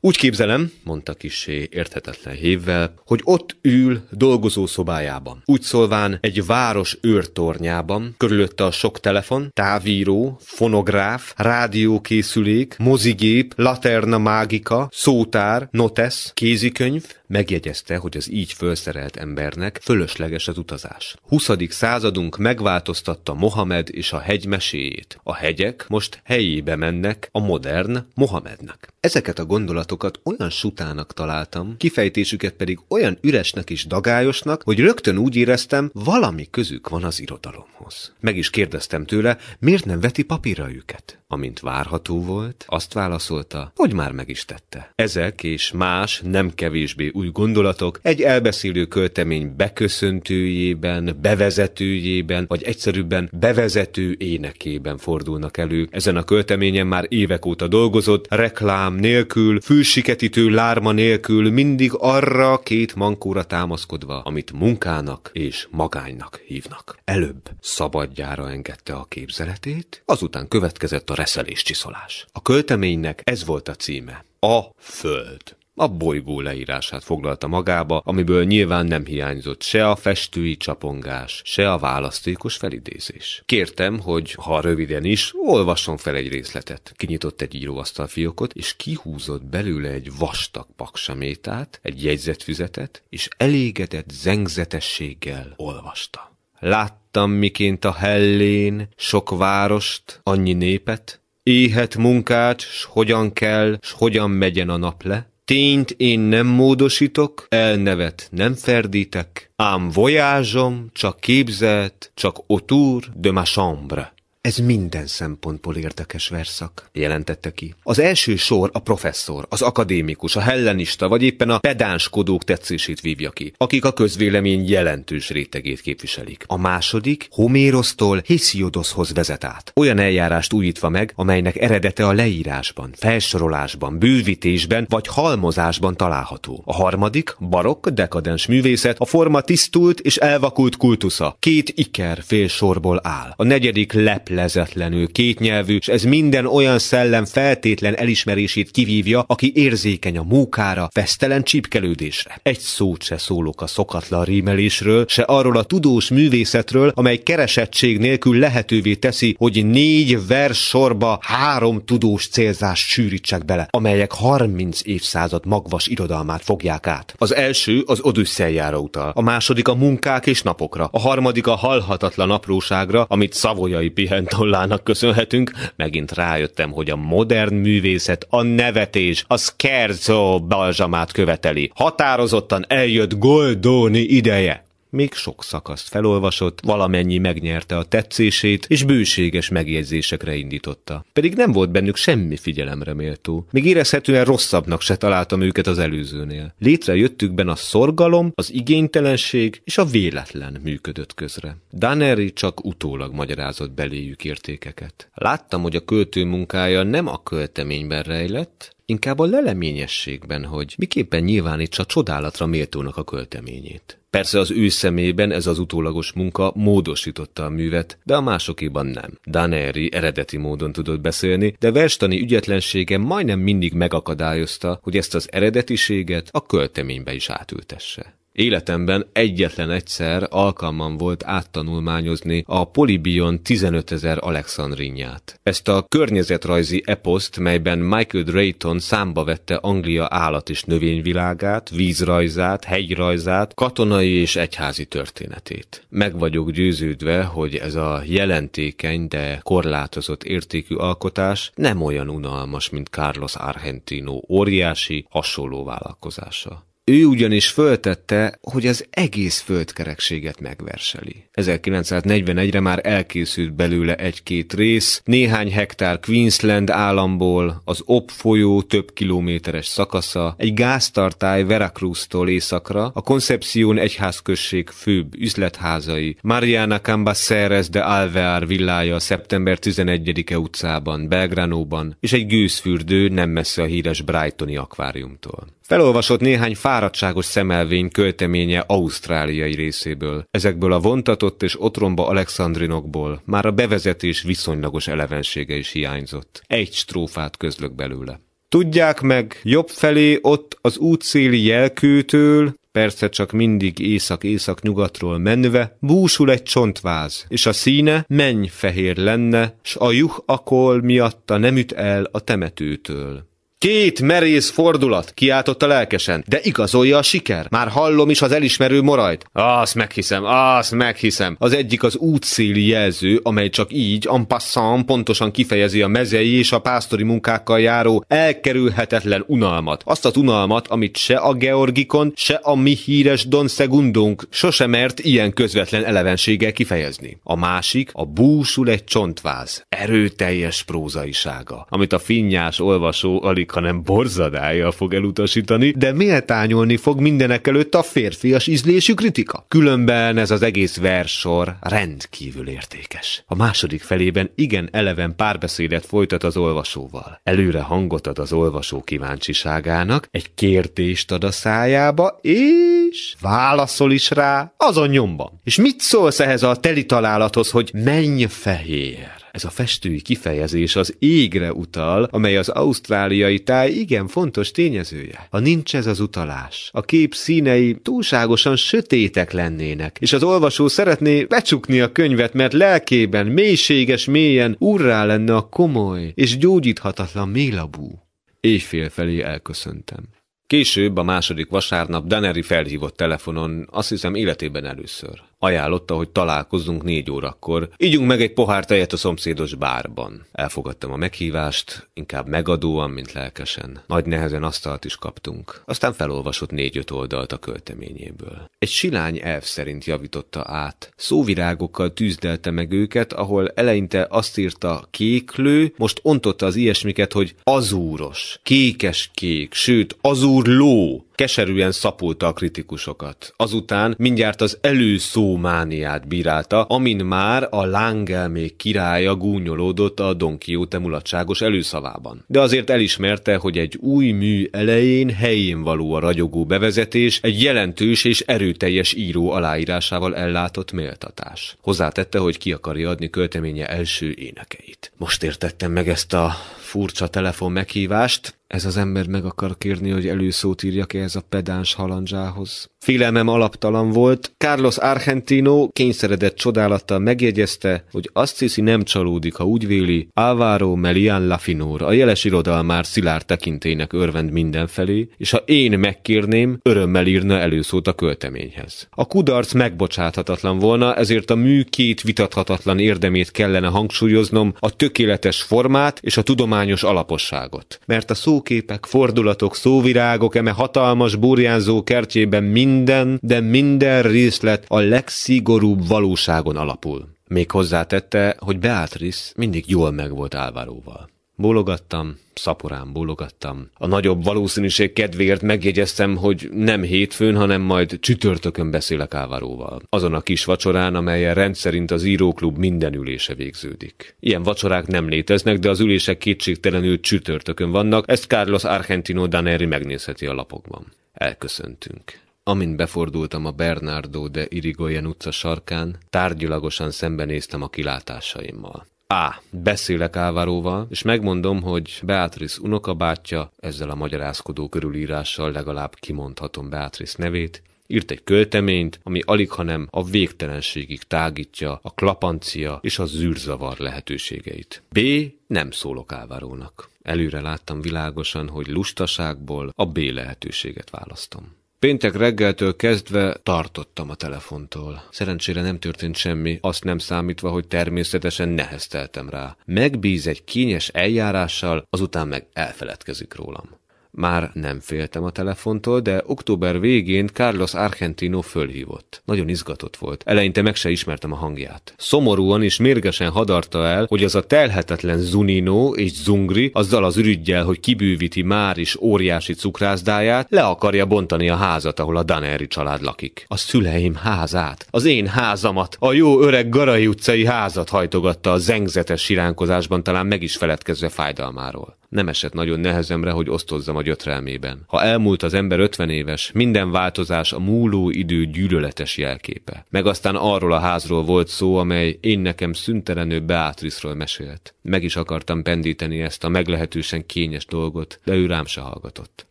Úgy 0.06 0.18
képzelem, 0.18 0.72
mondta 0.84 1.14
kisé 1.14 1.68
érthetetlen 1.72 2.36
hévvel, 2.36 2.94
hogy 3.06 3.20
ott 3.24 3.56
ül 3.62 4.02
dolgozó 4.12 4.66
szobájában. 4.66 5.44
Úgy 5.46 5.62
szólván 5.62 6.18
egy 6.22 6.46
város 6.46 6.98
őrtornyában, 7.02 8.16
körülötte 8.18 8.64
a 8.64 8.72
sok 8.72 9.00
telefon, 9.00 9.50
távíró, 9.54 10.38
fonográf, 10.42 11.34
rádiókészülék, 11.38 12.76
mozigép, 12.78 13.54
laterna 13.56 14.18
mágika, 14.18 14.90
szótár, 14.92 15.68
notesz, 15.72 16.32
kézikönyv, 16.34 17.04
megjegyezte, 17.34 17.98
hogy 17.98 18.18
az 18.18 18.32
így 18.32 18.54
fölszerelt 18.54 19.16
embernek 19.16 19.80
fölösleges 19.82 20.48
az 20.48 20.58
utazás. 20.58 21.16
20. 21.22 21.50
századunk 21.70 22.38
megváltoztatta 22.38 23.34
Mohamed 23.34 23.88
és 23.92 24.12
a 24.12 24.20
hegy 24.20 24.46
meséjét. 24.46 25.20
A 25.24 25.34
hegyek 25.36 25.86
most 25.88 26.22
helyébe 26.24 26.76
mennek 26.76 27.30
a 27.32 27.40
modern 27.40 28.06
Mohamednek. 28.16 28.94
Ezeket 29.00 29.40
a 29.40 29.46
gondolatokat 29.46 30.20
olyan 30.24 30.50
sutának 30.50 31.14
találtam, 31.14 31.78
kifejtésüket 31.78 32.54
pedig 32.54 32.80
olyan 32.88 33.18
üresnek 33.22 33.70
és 33.70 33.86
dagályosnak, 33.86 34.62
hogy 34.64 34.80
rögtön 34.80 35.18
úgy 35.18 35.36
éreztem, 35.36 35.90
valami 35.94 36.48
közük 36.50 36.90
van 36.90 37.04
az 37.04 37.20
irodalomhoz. 37.20 38.14
Meg 38.20 38.38
is 38.38 38.50
kérdeztem 38.50 39.06
tőle, 39.06 39.38
miért 39.60 39.86
nem 39.86 40.00
veti 40.00 40.24
papírra 40.24 40.74
őket? 40.74 41.18
Amint 41.28 41.60
várható 41.60 42.24
volt, 42.24 42.66
azt 42.68 42.94
válaszolta, 42.94 43.72
hogy 43.76 43.94
már 43.94 44.12
meg 44.12 44.30
is 44.30 44.46
tette. 44.46 44.92
Ezek 44.96 45.44
és 45.44 45.72
más, 45.72 46.22
nem 46.24 46.54
kevésbé 46.54 47.12
új 47.24 47.30
gondolatok 47.32 48.00
egy 48.02 48.22
elbeszélő 48.22 48.86
költemény 48.86 49.56
beköszöntőjében, 49.56 51.18
bevezetőjében, 51.22 52.46
vagy 52.48 52.64
egyszerűbben 52.64 53.30
bevezető 53.40 54.16
énekében 54.18 54.98
fordulnak 54.98 55.58
elő. 55.58 55.88
Ezen 55.92 56.16
a 56.16 56.24
költeményen 56.24 56.88
már 56.88 57.06
évek 57.10 57.46
óta 57.46 57.68
dolgozott, 57.68 58.26
reklám 58.30 58.96
nélkül, 58.96 59.62
fülsiketítő 59.62 60.50
lárma 60.50 60.92
nélkül, 60.92 61.52
mindig 61.52 61.92
arra 61.94 62.58
két 62.58 62.96
mankóra 62.96 63.44
támaszkodva, 63.44 64.22
amit 64.22 64.52
munkának 64.52 65.30
és 65.34 65.68
magánynak 65.72 66.42
hívnak. 66.46 66.98
Előbb 67.04 67.50
szabadjára 67.60 68.50
engedte 68.50 68.94
a 68.94 69.06
képzeletét, 69.10 70.04
azután 70.06 70.48
következett 70.48 71.10
a 71.10 71.16
reszelés 71.16 71.64
csiszolás. 71.64 72.26
A 72.32 72.42
költeménynek 72.42 73.22
ez 73.24 73.46
volt 73.46 73.68
a 73.68 73.74
címe. 73.74 74.26
A 74.40 74.60
Föld. 74.78 75.63
A 75.76 75.88
bolygó 75.88 76.42
leírását 76.42 77.04
foglalta 77.04 77.48
magába, 77.48 78.02
amiből 78.06 78.44
nyilván 78.44 78.86
nem 78.86 79.06
hiányzott 79.06 79.62
se 79.62 79.90
a 79.90 79.96
festői 79.96 80.58
csapongás, 80.58 81.42
se 81.46 81.72
a 81.72 81.78
választékos 81.78 82.56
felidézés. 82.56 83.44
Kértem, 83.46 84.00
hogy 84.00 84.34
ha 84.34 84.62
röviden 84.62 85.04
is, 85.04 85.32
olvasson 85.36 85.98
fel 85.98 86.16
egy 86.16 86.30
részletet. 86.30 86.94
Kinyitott 86.96 87.42
egy 87.42 87.56
íróasztal 87.56 88.08
fiókot, 88.08 88.54
és 88.54 88.76
kihúzott 88.76 89.46
belőle 89.46 89.90
egy 89.90 90.18
vastag 90.18 90.68
paksamétát, 90.76 91.80
egy 91.82 92.04
jegyzetfüzetet, 92.04 93.04
és 93.10 93.28
elégedett 93.38 94.10
zengzetességgel 94.10 95.54
olvasta. 95.56 96.38
Láttam, 96.60 97.32
miként 97.32 97.86
a 97.86 97.94
hellén 97.94 98.88
sok 98.96 99.38
várost, 99.38 100.20
annyi 100.24 100.54
népet, 100.54 101.22
éhet 101.44 101.96
munkát, 101.96 102.60
s 102.60 102.84
hogyan 102.84 103.34
kell, 103.34 103.78
s 103.82 103.92
hogyan 103.92 104.30
megyen 104.30 104.70
a 104.70 104.78
nap 104.78 105.04
le, 105.04 105.32
Tényt 105.46 105.92
én 105.92 106.20
nem 106.20 106.48
módosítok, 106.48 107.46
elnevet 107.50 108.28
nem 108.32 108.54
ferdítek, 108.54 109.52
ám 109.56 109.90
voyázsom 109.90 110.90
csak 110.94 111.20
képzelt, 111.20 112.12
csak 112.14 112.38
autour 112.48 113.04
de 113.16 113.32
ma 113.32 113.44
chambre. 113.44 114.14
Ez 114.48 114.58
minden 114.58 115.08
szempontból 115.08 115.76
érdekes 115.76 116.28
verszak, 116.28 116.90
jelentette 116.94 117.52
ki. 117.52 117.74
Az 117.84 118.00
első 118.00 118.36
sor 118.36 118.70
a 118.74 118.80
professzor, 118.80 119.46
az 119.50 119.62
akadémikus, 119.62 120.36
a 120.36 120.40
hellenista, 120.40 121.08
vagy 121.08 121.24
éppen 121.24 121.50
a 121.50 121.58
pedánskodók 121.58 122.44
tetszését 122.44 123.02
vívja 123.02 123.32
ki, 123.32 123.54
akik 123.58 123.86
a 123.86 123.94
közvélemény 123.94 124.70
jelentős 124.70 125.30
rétegét 125.30 125.82
képviselik. 125.82 126.44
A 126.48 126.58
második 126.58 127.28
Homérosztól 127.32 128.22
Hesiodoshoz 128.28 129.14
vezet 129.14 129.44
át. 129.44 129.72
Olyan 129.76 130.00
eljárást 130.00 130.54
újítva 130.54 130.90
meg, 130.90 131.14
amelynek 131.16 131.56
eredete 131.56 132.08
a 132.08 132.14
leírásban, 132.14 132.94
felsorolásban, 132.96 134.00
bővítésben 134.00 134.86
vagy 134.90 135.08
halmozásban 135.08 135.98
található. 135.98 136.64
A 136.66 136.74
harmadik 136.74 137.36
barokk, 137.40 137.88
dekadens 137.88 138.46
művészet, 138.46 139.00
a 139.00 139.06
forma 139.06 139.42
tisztult 139.42 140.00
és 140.00 140.18
elvakult 140.18 140.78
kultusza. 140.78 141.36
Két 141.40 141.72
iker 141.76 142.20
fél 142.26 142.48
sorból 142.48 143.00
áll. 143.04 143.34
A 143.36 143.44
negyedik 143.44 143.92
leplezetlenül 144.34 145.12
kétnyelvű, 145.12 145.76
és 145.76 145.88
ez 145.88 146.04
minden 146.04 146.46
olyan 146.46 146.80
szellem 146.80 147.26
feltétlen 147.26 147.96
elismerését 147.98 148.72
kivívja, 148.72 149.24
aki 149.28 149.52
érzékeny 149.56 150.18
a 150.18 150.24
mókára, 150.24 150.90
fesztelen 150.94 151.44
csípkelődésre. 151.44 152.40
Egy 152.44 152.60
szót 152.60 153.04
se 153.04 153.18
szólok 153.18 153.62
a 153.62 153.68
szokatlan 153.68 154.24
rímelésről, 154.24 155.06
se 155.08 155.22
arról 155.22 155.58
a 155.58 155.64
tudós 155.64 156.10
művészetről, 156.10 156.92
amely 156.96 157.18
keresettség 157.18 157.98
nélkül 157.98 158.40
lehetővé 158.40 158.94
teszi, 158.94 159.36
hogy 159.38 159.66
négy 159.66 160.28
vers 160.28 160.68
sorba 160.68 161.20
három 161.22 161.86
tudós 161.86 162.28
célzást 162.28 162.88
sűrítsek 162.88 163.46
bele, 163.46 163.68
amelyek 163.70 164.12
30 164.12 164.80
évszázad 164.84 165.46
magvas 165.46 165.88
irodalmát 165.88 166.44
fogják 166.44 166.88
át. 166.88 167.14
Az 167.18 167.36
első 167.36 167.84
az 167.86 168.00
Odüsszeljára 168.02 168.80
utal, 168.80 169.12
a 169.16 169.22
második 169.22 169.68
a 169.68 169.76
munkák 169.76 170.26
és 170.26 170.42
napokra, 170.42 170.90
a 170.92 171.00
harmadik 171.00 171.48
a 171.48 171.56
halhatatlan 171.56 172.32
apróságra, 172.32 173.06
amit 173.08 173.34
szavolyai 173.34 173.90
pihentollának 174.24 174.84
köszönhetünk. 174.84 175.52
Megint 175.76 176.12
rájöttem, 176.12 176.72
hogy 176.72 176.90
a 176.90 176.96
modern 176.96 177.54
művészet 177.54 178.28
a 178.30 178.42
nevetés, 178.42 179.26
a 179.28 179.38
scherzo 179.38 180.40
balzsamát 180.40 181.12
követeli. 181.12 181.72
Határozottan 181.76 182.66
eljött 182.68 183.18
Goldoni 183.18 184.00
ideje 184.00 184.66
még 184.94 185.14
sok 185.14 185.44
szakaszt 185.44 185.88
felolvasott, 185.88 186.60
valamennyi 186.64 187.18
megnyerte 187.18 187.78
a 187.78 187.84
tetszését, 187.84 188.66
és 188.70 188.84
bőséges 188.84 189.50
megjegyzésekre 189.50 190.36
indította. 190.36 191.06
Pedig 191.14 191.36
nem 191.36 191.52
volt 191.52 191.72
bennük 191.72 191.96
semmi 191.96 192.38
figyelemre 192.38 192.94
méltó. 192.94 193.48
Még 193.52 193.66
érezhetően 193.66 194.26
rosszabbnak 194.26 194.82
se 194.82 194.96
találtam 194.96 195.42
őket 195.42 195.68
az 195.68 195.80
előzőnél. 195.80 196.54
Létrejöttükben 196.60 197.48
a 197.48 197.56
szorgalom, 197.56 198.32
az 198.36 198.54
igénytelenség 198.54 199.62
és 199.64 199.78
a 199.78 199.86
véletlen 199.86 200.60
működött 200.64 201.14
közre. 201.14 201.58
Daneri 201.72 202.34
csak 202.34 202.66
utólag 202.66 203.14
magyarázott 203.14 203.72
beléjük 203.72 204.24
értékeket. 204.24 205.10
Láttam, 205.14 205.62
hogy 205.62 205.76
a 205.76 205.86
költő 205.86 206.26
munkája 206.26 206.84
nem 206.84 207.08
a 207.08 207.24
költeményben 207.24 208.04
rejlett, 208.04 208.76
inkább 208.86 209.20
a 209.20 209.26
leleményességben, 209.26 210.46
hogy 210.46 210.76
miképpen 210.78 211.24
nyilvánítsa 211.24 211.86
csodálatra 211.86 212.46
méltónak 212.46 212.98
a 212.98 213.04
költeményét. 213.04 214.03
Persze 214.14 214.40
az 214.40 214.52
ő 214.52 214.70
szemében 214.70 215.32
ez 215.32 215.48
az 215.48 215.60
utólagos 215.60 216.14
munka 216.14 216.52
módosította 216.56 217.46
a 217.46 217.50
művet, 217.50 217.98
de 218.04 218.16
a 218.16 218.22
másokéban 218.22 218.86
nem. 218.86 219.20
Daneri 219.26 219.94
eredeti 219.94 220.38
módon 220.38 220.72
tudott 220.72 221.02
beszélni, 221.02 221.56
de 221.60 221.72
verstani 221.72 222.20
ügyetlensége 222.20 222.98
majdnem 222.98 223.40
mindig 223.40 223.74
megakadályozta, 223.74 224.80
hogy 224.82 224.98
ezt 224.98 225.16
az 225.16 225.28
eredetiséget 225.32 226.30
a 226.32 226.46
költeménybe 226.46 227.14
is 227.14 227.30
átültesse. 227.30 228.14
Életemben 228.34 229.06
egyetlen 229.12 229.72
egyszer 229.72 230.28
alkalmam 230.30 230.98
volt 230.98 231.24
áttanulmányozni 231.26 232.44
a 232.48 232.64
Polybion 232.64 233.44
15 233.44 233.92
ezer 233.92 234.18
Alexandrinját. 234.22 235.40
Ezt 235.44 235.68
a 235.68 235.86
környezetrajzi 235.90 236.84
eposzt, 236.86 237.40
melyben 237.40 237.80
Michael 237.80 238.24
Drayton 238.24 238.80
számba 238.80 239.24
vette 239.24 239.56
Anglia 239.56 240.08
állat 240.10 240.50
és 240.50 240.64
növényvilágát, 240.64 241.70
vízrajzát, 241.70 242.64
hegyrajzát, 242.64 243.54
katonai 243.54 244.12
és 244.12 244.36
egyházi 244.36 244.86
történetét. 244.86 245.86
Meg 245.90 246.20
vagyok 246.20 246.52
győződve, 246.52 247.24
hogy 247.24 247.56
ez 247.56 247.76
a 247.76 248.02
jelentékeny, 248.06 249.08
de 249.08 249.40
korlátozott 249.44 250.24
értékű 250.24 250.76
alkotás 250.76 251.52
nem 251.56 251.82
olyan 251.82 252.10
unalmas, 252.10 252.70
mint 252.70 252.88
Carlos 252.88 253.36
Argentino 253.36 254.22
óriási, 254.30 255.06
hasonló 255.10 255.64
vállalkozása. 255.64 256.72
Ő 256.86 257.06
ugyanis 257.06 257.50
föltette, 257.50 258.38
hogy 258.42 258.68
az 258.68 258.86
egész 258.90 259.40
földkerekséget 259.40 260.40
megverseli. 260.40 261.30
1941-re 261.42 262.60
már 262.60 262.80
elkészült 262.84 263.54
belőle 263.54 263.96
egy-két 263.96 264.54
rész, 264.54 265.02
néhány 265.06 265.52
hektár 265.52 266.00
Queensland 266.00 266.70
államból, 266.70 267.62
az 267.66 267.82
Op 267.86 268.10
folyó 268.10 268.62
több 268.62 268.94
kilométeres 268.94 269.66
szakasza, 269.66 270.36
egy 270.38 270.54
gáztartály 270.54 271.44
Veracruz-tól 271.44 272.30
északra, 272.30 272.92
a 272.94 273.02
Concepción 273.02 273.78
egyházközség 273.78 274.70
főbb 274.70 275.16
üzletházai, 275.16 276.18
Mariana 276.22 276.82
Cambaceres 276.82 277.70
de 277.70 277.80
Alvear 277.80 278.48
villája 278.48 279.00
szeptember 279.00 279.58
11-e 279.62 280.38
utcában, 280.40 281.08
Belgranóban, 281.08 281.98
és 282.00 282.14
egy 282.14 282.28
gőzfürdő 282.28 283.08
nem 283.08 283.30
messze 283.30 283.62
a 283.62 283.66
híres 283.66 284.02
Brightoni 284.02 284.58
akváriumtól. 284.58 285.48
Felolvasott 285.62 286.20
néhány 286.20 286.56
fáradtságos 286.56 287.26
szemelvény 287.26 287.92
költeménye 287.92 288.64
ausztráliai 288.68 289.56
részéből. 289.56 290.28
Ezekből 290.32 290.72
a 290.72 290.80
vontatott 291.24 291.44
és 291.44 291.62
otromba 291.62 292.08
alexandrinokból 292.08 293.22
már 293.26 293.46
a 293.46 293.52
bevezetés 293.52 294.22
viszonylagos 294.22 294.88
elevensége 294.88 295.56
is 295.56 295.72
hiányzott. 295.72 296.42
Egy 296.48 296.74
strófát 296.74 297.38
közlök 297.38 297.76
belőle. 297.76 298.20
Tudják 298.50 299.02
meg, 299.02 299.40
jobb 299.44 299.68
felé 299.68 300.20
ott 300.22 300.58
az 300.62 300.78
útszéli 300.78 301.44
jelkőtől, 301.44 302.54
persze 302.72 303.10
csak 303.10 303.32
mindig 303.32 303.80
észak-észak-nyugatról 303.80 305.18
menve, 305.18 305.78
búsul 305.80 306.32
egy 306.32 306.44
csontváz, 306.44 307.26
és 307.28 307.46
a 307.46 307.54
színe 307.54 308.06
mennyfehér 308.08 308.98
lenne, 308.98 309.56
s 309.62 309.76
a 309.76 309.92
juh 309.92 310.18
akol 310.26 310.82
miatta 310.82 311.38
nem 311.38 311.58
üt 311.58 311.72
el 311.72 312.08
a 312.12 312.20
temetőtől. 312.20 313.32
Két 313.64 314.02
merész 314.02 314.50
fordulat, 314.50 315.12
kiáltotta 315.14 315.68
lelkesen, 315.68 316.24
de 316.28 316.40
igazolja 316.42 316.98
a 316.98 317.02
siker. 317.02 317.48
Már 317.50 317.68
hallom 317.68 318.10
is 318.10 318.22
az 318.22 318.32
elismerő 318.32 318.82
morajt. 318.82 319.26
Azt 319.34 319.76
meghiszem, 319.76 320.24
azt 320.26 320.72
meghiszem. 320.72 321.36
Az 321.40 321.54
egyik 321.54 321.84
az 321.84 321.96
útszéli 321.96 322.68
jelző, 322.68 323.20
amely 323.24 323.50
csak 323.50 323.74
így, 323.74 324.08
en 324.12 324.28
passant, 324.28 324.86
pontosan 324.86 325.32
kifejezi 325.32 325.82
a 325.82 325.88
mezei 325.88 326.38
és 326.38 326.52
a 326.52 326.60
pásztori 326.60 327.04
munkákkal 327.04 327.60
járó 327.60 328.04
elkerülhetetlen 328.08 329.24
unalmat. 329.28 329.84
Azt 329.86 330.06
az 330.06 330.18
unalmat, 330.18 330.68
amit 330.68 330.98
se 330.98 331.16
a 331.16 331.34
Georgikon, 331.34 332.14
se 332.16 332.34
a 332.34 332.56
mi 332.56 332.76
híres 332.76 333.28
Don 333.28 333.48
Segundónk 333.48 334.28
sosem 334.30 334.70
mert 334.70 335.00
ilyen 335.00 335.34
közvetlen 335.34 335.86
elevenséggel 335.86 336.52
kifejezni. 336.52 337.18
A 337.24 337.36
másik 337.36 337.90
a 337.94 338.06
búsul 338.06 338.70
egy 338.70 338.84
csontváz, 338.84 339.66
erőteljes 339.70 340.64
prózaisága, 340.64 341.66
amit 341.70 341.94
a 341.94 342.00
finnyás 342.00 342.60
olvasó 342.60 343.24
alig 343.24 343.52
hanem 343.54 343.84
borzadája 343.84 344.72
fog 344.72 344.94
elutasítani, 344.94 345.72
de 345.72 345.94
méltányolni 345.94 346.78
fog 346.78 347.00
mindenek 347.00 347.48
előtt 347.48 347.76
a 347.76 347.84
férfias 347.84 348.48
ízlésű 348.48 348.94
kritika. 348.94 349.46
Különben 349.48 350.18
ez 350.18 350.32
az 350.32 350.42
egész 350.42 350.78
versor 350.78 351.56
rendkívül 351.62 352.48
értékes. 352.48 353.24
A 353.28 353.36
második 353.36 353.82
felében 353.82 354.32
igen 354.36 354.70
eleven 354.72 355.16
párbeszédet 355.16 355.86
folytat 355.86 356.24
az 356.24 356.38
olvasóval. 356.38 357.20
Előre 357.24 357.62
hangot 357.62 358.08
ad 358.08 358.20
az 358.20 358.34
olvasó 358.34 358.82
kíváncsiságának, 358.82 360.08
egy 360.12 360.34
kérdést 360.34 361.12
ad 361.12 361.24
a 361.24 361.32
szájába, 361.32 362.20
és 362.22 363.16
válaszol 363.22 363.92
is 363.92 364.10
rá 364.10 364.54
azon 364.58 364.90
nyomban. 364.90 365.40
És 365.44 365.56
mit 365.56 365.80
szólsz 365.80 366.20
ehhez 366.20 366.44
a 366.44 366.56
teli 366.56 366.86
találathoz, 366.86 367.52
hogy 367.52 367.72
menj 367.74 368.26
fehér? 368.26 369.23
Ez 369.34 369.44
a 369.44 369.50
festői 369.50 370.02
kifejezés 370.02 370.76
az 370.76 370.96
égre 371.00 371.54
utal, 371.54 372.04
amely 372.04 372.38
az 372.38 372.50
ausztráliai 372.50 373.40
táj 373.40 373.72
igen 373.72 374.08
fontos 374.08 374.52
tényezője. 374.52 375.28
Ha 375.30 375.40
nincs 375.40 375.76
ez 375.76 375.86
az 375.86 376.00
utalás, 376.00 376.70
a 376.74 376.82
kép 376.82 377.14
színei 377.14 377.76
túlságosan 377.82 378.56
sötétek 378.56 379.32
lennének, 379.32 379.98
és 380.00 380.14
az 380.14 380.24
olvasó 380.24 380.68
szeretné 380.68 381.24
becsukni 381.24 381.80
a 381.80 381.92
könyvet, 381.92 382.34
mert 382.34 382.54
lelkében, 382.54 383.26
mélységes 383.26 384.06
mélyen 384.06 384.56
urrá 384.60 385.06
lenne 385.06 385.36
a 385.36 385.50
komoly 385.50 386.12
és 386.16 386.38
gyógyíthatatlan 386.38 387.30
mélabú. 387.30 388.04
Éjfél 388.40 388.90
felé 388.90 389.22
elköszöntem. 389.22 390.04
Később, 390.48 390.98
a 390.98 391.04
második 391.04 391.50
vasárnap 391.50 392.08
Daneri 392.08 392.42
felhívott 392.42 392.96
telefonon, 392.96 393.68
azt 393.72 393.90
hiszem 393.90 394.16
életében 394.16 394.66
először. 394.66 395.22
Ajánlotta, 395.44 395.96
hogy 395.96 396.10
találkozzunk 396.10 396.84
négy 396.84 397.12
órakor. 397.12 397.70
Ígyunk 397.78 398.08
meg 398.08 398.22
egy 398.22 398.34
pohár 398.34 398.66
tejet 398.66 398.94
a 398.94 398.98
szomszédos 398.98 399.56
bárban. 399.56 400.26
Elfogadtam 400.32 400.92
a 400.92 400.96
meghívást, 400.96 401.90
inkább 401.94 402.28
megadóan, 402.28 402.90
mint 402.90 403.12
lelkesen. 403.12 403.82
Nagy 403.88 404.06
nehezen 404.06 404.44
asztalt 404.44 404.86
is 404.86 404.96
kaptunk. 404.96 405.62
Aztán 405.66 405.94
felolvasott 405.94 406.52
négy-öt 406.52 406.92
oldalt 406.92 407.32
a 407.32 407.38
költeményéből. 407.38 408.50
Egy 408.60 408.70
silány 408.70 409.20
elv 409.24 409.42
szerint 409.42 409.86
javította 409.86 410.44
át. 410.46 410.94
Szóvirágokkal 410.96 411.94
tűzdelte 411.94 412.52
meg 412.52 412.72
őket, 412.72 413.14
ahol 413.14 413.52
eleinte 413.56 414.08
azt 414.10 414.38
írta 414.38 414.88
kéklő, 414.92 415.74
most 415.78 416.00
ontotta 416.04 416.46
az 416.46 416.56
ilyesmiket, 416.56 417.14
hogy 417.14 417.36
azúros, 417.44 418.40
kékes 418.44 419.12
kék, 419.14 419.54
sőt 419.54 419.98
azúrló 420.02 421.06
keserűen 421.16 421.72
szapulta 421.72 422.28
a 422.28 422.34
kritikusokat. 422.34 423.34
Azután 423.38 423.96
mindjárt 423.98 424.42
az 424.42 424.58
előszó 424.62 425.36
mániát 425.36 426.08
bírálta, 426.08 426.64
amin 426.64 427.06
már 427.06 427.48
a 427.50 427.66
lángelmék 427.66 428.56
királya 428.56 429.16
gúnyolódott 429.16 430.00
a 430.00 430.14
Don 430.14 430.40
Quixote 430.40 430.80
mulatságos 430.80 431.42
előszavában. 431.42 432.24
De 432.28 432.40
azért 432.40 432.70
elismerte, 432.70 433.36
hogy 433.36 433.58
egy 433.58 433.76
új 433.76 434.12
mű 434.12 434.48
elején 434.52 435.10
helyén 435.10 435.62
való 435.62 435.94
a 435.94 436.00
ragyogó 436.00 436.46
bevezetés, 436.46 437.20
egy 437.22 437.42
jelentős 437.42 438.04
és 438.04 438.20
erőteljes 438.20 438.94
író 438.94 439.32
aláírásával 439.32 440.16
ellátott 440.16 440.72
méltatás. 440.72 441.58
Hozzátette, 441.62 442.20
hogy 442.20 442.38
ki 442.38 442.52
akarja 442.52 442.90
adni 442.90 443.10
költeménye 443.10 443.68
első 443.68 444.14
énekeit. 444.18 444.92
Most 444.98 445.24
értettem 445.24 445.72
meg 445.72 445.90
ezt 445.90 446.14
a 446.14 446.36
furcsa 446.58 447.08
telefon 447.08 447.52
meghívást, 447.52 448.36
ez 448.54 448.66
az 448.66 448.78
ember 448.78 449.08
meg 449.08 449.26
akar 449.26 449.58
kérni, 449.58 449.90
hogy 449.90 450.08
előszót 450.08 450.64
írjak 450.64 450.94
ehhez 450.94 451.16
a 451.16 451.22
pedáns 451.22 451.74
halandzsához. 451.74 452.73
Félelmem 452.84 453.28
alaptalan 453.28 453.90
volt. 453.90 454.32
Carlos 454.38 454.78
Argentino 454.78 455.68
kényszeredett 455.68 456.36
csodálattal 456.36 457.00
megjegyezte, 457.00 457.84
hogy 457.92 458.10
azt 458.14 458.40
hiszi 458.40 458.62
nem 458.62 458.84
csalódik, 458.84 459.36
ha 459.36 459.46
úgy 459.46 459.68
véli, 459.68 460.08
Álvaro 460.14 460.76
Melian 460.76 461.28
Lafinor, 461.28 461.82
a 461.82 461.92
jeles 461.92 462.24
irodalmár 462.24 462.86
szilárd 462.86 463.26
tekintének 463.26 463.94
örvend 463.94 464.32
mindenfelé, 464.32 465.10
és 465.18 465.30
ha 465.30 465.38
én 465.38 465.80
megkérném, 465.80 466.60
örömmel 466.62 467.06
írna 467.06 467.40
előszót 467.40 467.88
a 467.88 467.94
költeményhez. 467.94 468.88
A 468.92 469.06
kudarc 469.06 469.54
megbocsáthatatlan 469.54 470.60
volna, 470.60 470.96
ezért 470.96 471.30
a 471.30 471.36
mű 471.36 471.62
két 471.62 472.02
vitathatatlan 472.02 472.80
érdemét 472.80 473.32
kellene 473.32 473.68
hangsúlyoznom, 473.68 474.54
a 474.60 474.76
tökéletes 474.76 475.42
formát 475.42 476.00
és 476.02 476.18
a 476.18 476.22
tudományos 476.22 476.84
alaposságot. 476.84 477.80
Mert 477.86 478.12
a 478.12 478.14
szó 478.14 478.32
szóképek, 478.34 478.86
fordulatok, 478.86 479.56
szóvirágok 479.56 480.36
eme 480.36 480.52
hatalmas 480.52 481.16
burjánzó 481.16 481.84
kertjében 481.84 482.44
minden, 482.74 483.20
de 483.22 483.40
minden 483.40 484.02
részlet 484.02 484.66
a 484.68 484.80
legszigorúbb 484.80 485.88
valóságon 485.88 486.56
alapul. 486.56 487.08
Még 487.28 487.52
hozzátette, 487.52 488.36
hogy 488.40 488.60
Beatrice 488.60 489.32
mindig 489.36 489.64
jól 489.68 489.92
meg 489.92 490.12
volt 490.12 490.36
Álvaróval. 490.36 491.12
Bólogattam, 491.36 492.18
szaporán 492.34 492.94
bólogattam. 492.94 493.70
A 493.74 493.88
nagyobb 493.88 494.24
valószínűség 494.24 494.94
kedvéért 494.94 495.42
megjegyeztem, 495.42 496.16
hogy 496.18 496.50
nem 496.52 496.82
hétfőn, 496.82 497.36
hanem 497.36 497.62
majd 497.62 498.00
csütörtökön 498.00 498.72
beszélek 498.72 499.14
Ávaróval. 499.14 499.82
Azon 499.90 500.14
a 500.14 500.22
kis 500.22 500.46
vacsorán, 500.46 500.96
amelyen 500.96 501.34
rendszerint 501.34 501.92
az 501.92 502.04
íróklub 502.04 502.58
minden 502.58 502.94
ülése 502.94 503.34
végződik. 503.34 504.16
Ilyen 504.20 504.44
vacsorák 504.44 504.88
nem 504.88 505.10
léteznek, 505.10 505.60
de 505.60 505.70
az 505.70 505.80
ülések 505.80 506.18
kétségtelenül 506.18 507.00
csütörtökön 507.00 507.72
vannak, 507.72 508.06
ezt 508.08 508.28
Carlos 508.28 508.64
Argentino 508.64 509.28
Daneri 509.28 509.66
megnézheti 509.66 510.26
a 510.26 510.34
lapokban. 510.34 510.86
Elköszöntünk. 511.14 512.23
Amint 512.46 512.76
befordultam 512.76 513.46
a 513.46 513.52
Bernardo 513.52 514.28
de 514.28 514.46
Irigoyen 514.50 515.06
utca 515.06 515.32
sarkán, 515.32 515.98
tárgyilagosan 516.10 516.92
szembenéztem 516.92 517.62
a 517.62 517.70
kilátásaimmal. 517.70 518.86
A. 519.08 519.42
Beszélek 519.50 520.16
Áváróval, 520.16 520.88
és 520.90 521.02
megmondom, 521.02 521.62
hogy 521.62 522.00
Beatrice 522.04 522.60
unokabátyja, 522.62 523.52
ezzel 523.58 523.90
a 523.90 523.96
magyarázkodó 523.96 524.70
körülírással 524.70 525.52
legalább 525.52 525.96
kimondhatom 525.96 526.70
Beatrice 526.70 527.16
nevét, 527.18 527.62
írt 527.88 528.12
egy 528.12 528.24
költeményt, 528.24 529.00
ami 529.04 529.22
alig 529.26 529.52
hanem 529.52 529.88
a 529.90 530.04
végtelenségig 530.04 531.04
tágítja 531.04 531.80
a 531.82 531.94
klapancia 531.94 532.80
és 532.82 533.00
a 533.00 533.06
zűrzavar 533.06 533.78
lehetőségeit. 533.78 534.84
B. 534.90 535.00
Nem 535.48 535.72
szólok 535.72 536.12
Ávárónak. 536.12 536.90
Előre 537.02 537.42
láttam 537.42 537.82
világosan, 537.82 538.50
hogy 538.50 538.68
lustaságból 538.68 539.72
a 539.76 539.86
B 539.86 539.98
lehetőséget 539.98 540.90
választom. 540.90 541.62
Péntek 541.84 542.16
reggeltől 542.16 542.76
kezdve 542.76 543.38
tartottam 543.44 544.10
a 544.10 544.16
telefontól. 544.16 545.04
Szerencsére 545.12 545.62
nem 545.62 545.80
történt 545.80 546.16
semmi, 546.16 546.58
azt 546.62 546.84
nem 546.84 546.98
számítva, 546.98 547.50
hogy 547.50 547.68
természetesen 547.68 548.50
nehezteltem 548.50 549.30
rá. 549.30 549.56
Megbíz 549.66 550.28
egy 550.28 550.44
kényes 550.44 550.88
eljárással, 550.88 551.88
azután 551.90 552.28
meg 552.28 552.48
elfeledkezik 552.54 553.36
rólam. 553.36 553.70
Már 554.16 554.52
nem 554.54 554.80
féltem 554.80 555.24
a 555.24 555.30
telefontól, 555.30 556.00
de 556.00 556.24
október 556.26 556.80
végén 556.80 557.28
Carlos 557.28 557.74
Argentino 557.74 558.42
fölhívott. 558.42 559.22
Nagyon 559.26 559.50
izgatott 559.50 559.98
volt. 559.98 560.24
Eleinte 560.26 560.62
meg 560.62 560.76
se 560.76 560.90
ismertem 560.90 561.32
a 561.32 561.36
hangját. 561.36 561.94
Szomorúan 561.98 562.64
és 562.64 562.78
mérgesen 562.78 563.30
hadarta 563.30 563.86
el, 563.86 564.06
hogy 564.10 564.24
az 564.24 564.36
a 564.36 564.44
telhetetlen 564.44 565.18
Zunino 565.18 565.96
és 565.96 566.12
Zungri 566.12 566.70
azzal 566.74 567.04
az 567.04 567.18
ürügyjel, 567.18 567.64
hogy 567.64 567.80
kibővíti 567.80 568.42
már 568.42 568.78
is 568.78 569.02
óriási 569.02 569.54
cukrászdáját, 569.54 570.48
le 570.50 570.64
akarja 570.64 571.06
bontani 571.06 571.50
a 571.50 571.56
házat, 571.56 572.00
ahol 572.00 572.18
a 572.18 572.24
Daneri 572.24 572.68
család 572.68 573.02
lakik. 573.02 573.46
A 573.48 573.58
szüleim 573.58 574.16
házát, 574.16 574.88
az 574.90 575.06
én 575.06 575.28
házamat, 575.28 575.96
a 576.00 576.14
jó 576.14 576.42
öreg 576.42 576.70
Garai 576.70 577.08
utcai 577.08 577.46
házat 577.46 577.90
hajtogatta 577.90 578.52
a 578.52 578.58
zengzetes 578.58 579.22
siránkozásban 579.22 580.04
talán 580.04 580.26
meg 580.26 580.44
is 580.44 580.56
feledkezve 580.56 581.10
fájdalmáról 581.10 582.02
nem 582.14 582.28
esett 582.28 582.54
nagyon 582.54 582.80
nehezemre, 582.80 583.32
hogy 583.32 583.50
osztozzam 583.50 583.96
a 583.96 584.02
gyötrelmében. 584.02 584.84
Ha 584.88 585.04
elmúlt 585.04 585.44
az 585.44 585.54
ember 585.54 585.80
ötven 585.80 586.10
éves, 586.10 586.52
minden 586.52 586.92
változás 586.92 587.54
a 587.54 587.60
múló 587.60 588.10
idő 588.10 588.46
gyűlöletes 588.46 589.18
jelképe. 589.18 589.86
Meg 589.90 590.06
aztán 590.06 590.36
arról 590.36 590.72
a 590.72 590.80
házról 590.80 591.24
volt 591.24 591.48
szó, 591.48 591.76
amely 591.76 592.18
én 592.22 592.40
nekem 592.40 592.74
szüntelenő 592.74 593.40
Beatrice-ról 593.40 594.16
mesélt. 594.16 594.74
Meg 594.82 595.04
is 595.04 595.16
akartam 595.16 595.64
pendíteni 595.64 596.22
ezt 596.22 596.44
a 596.44 596.50
meglehetősen 596.50 597.26
kényes 597.26 597.66
dolgot, 597.66 598.20
de 598.26 598.34
ő 598.34 598.46
rám 598.46 598.66
se 598.66 598.82
hallgatott 598.82 599.48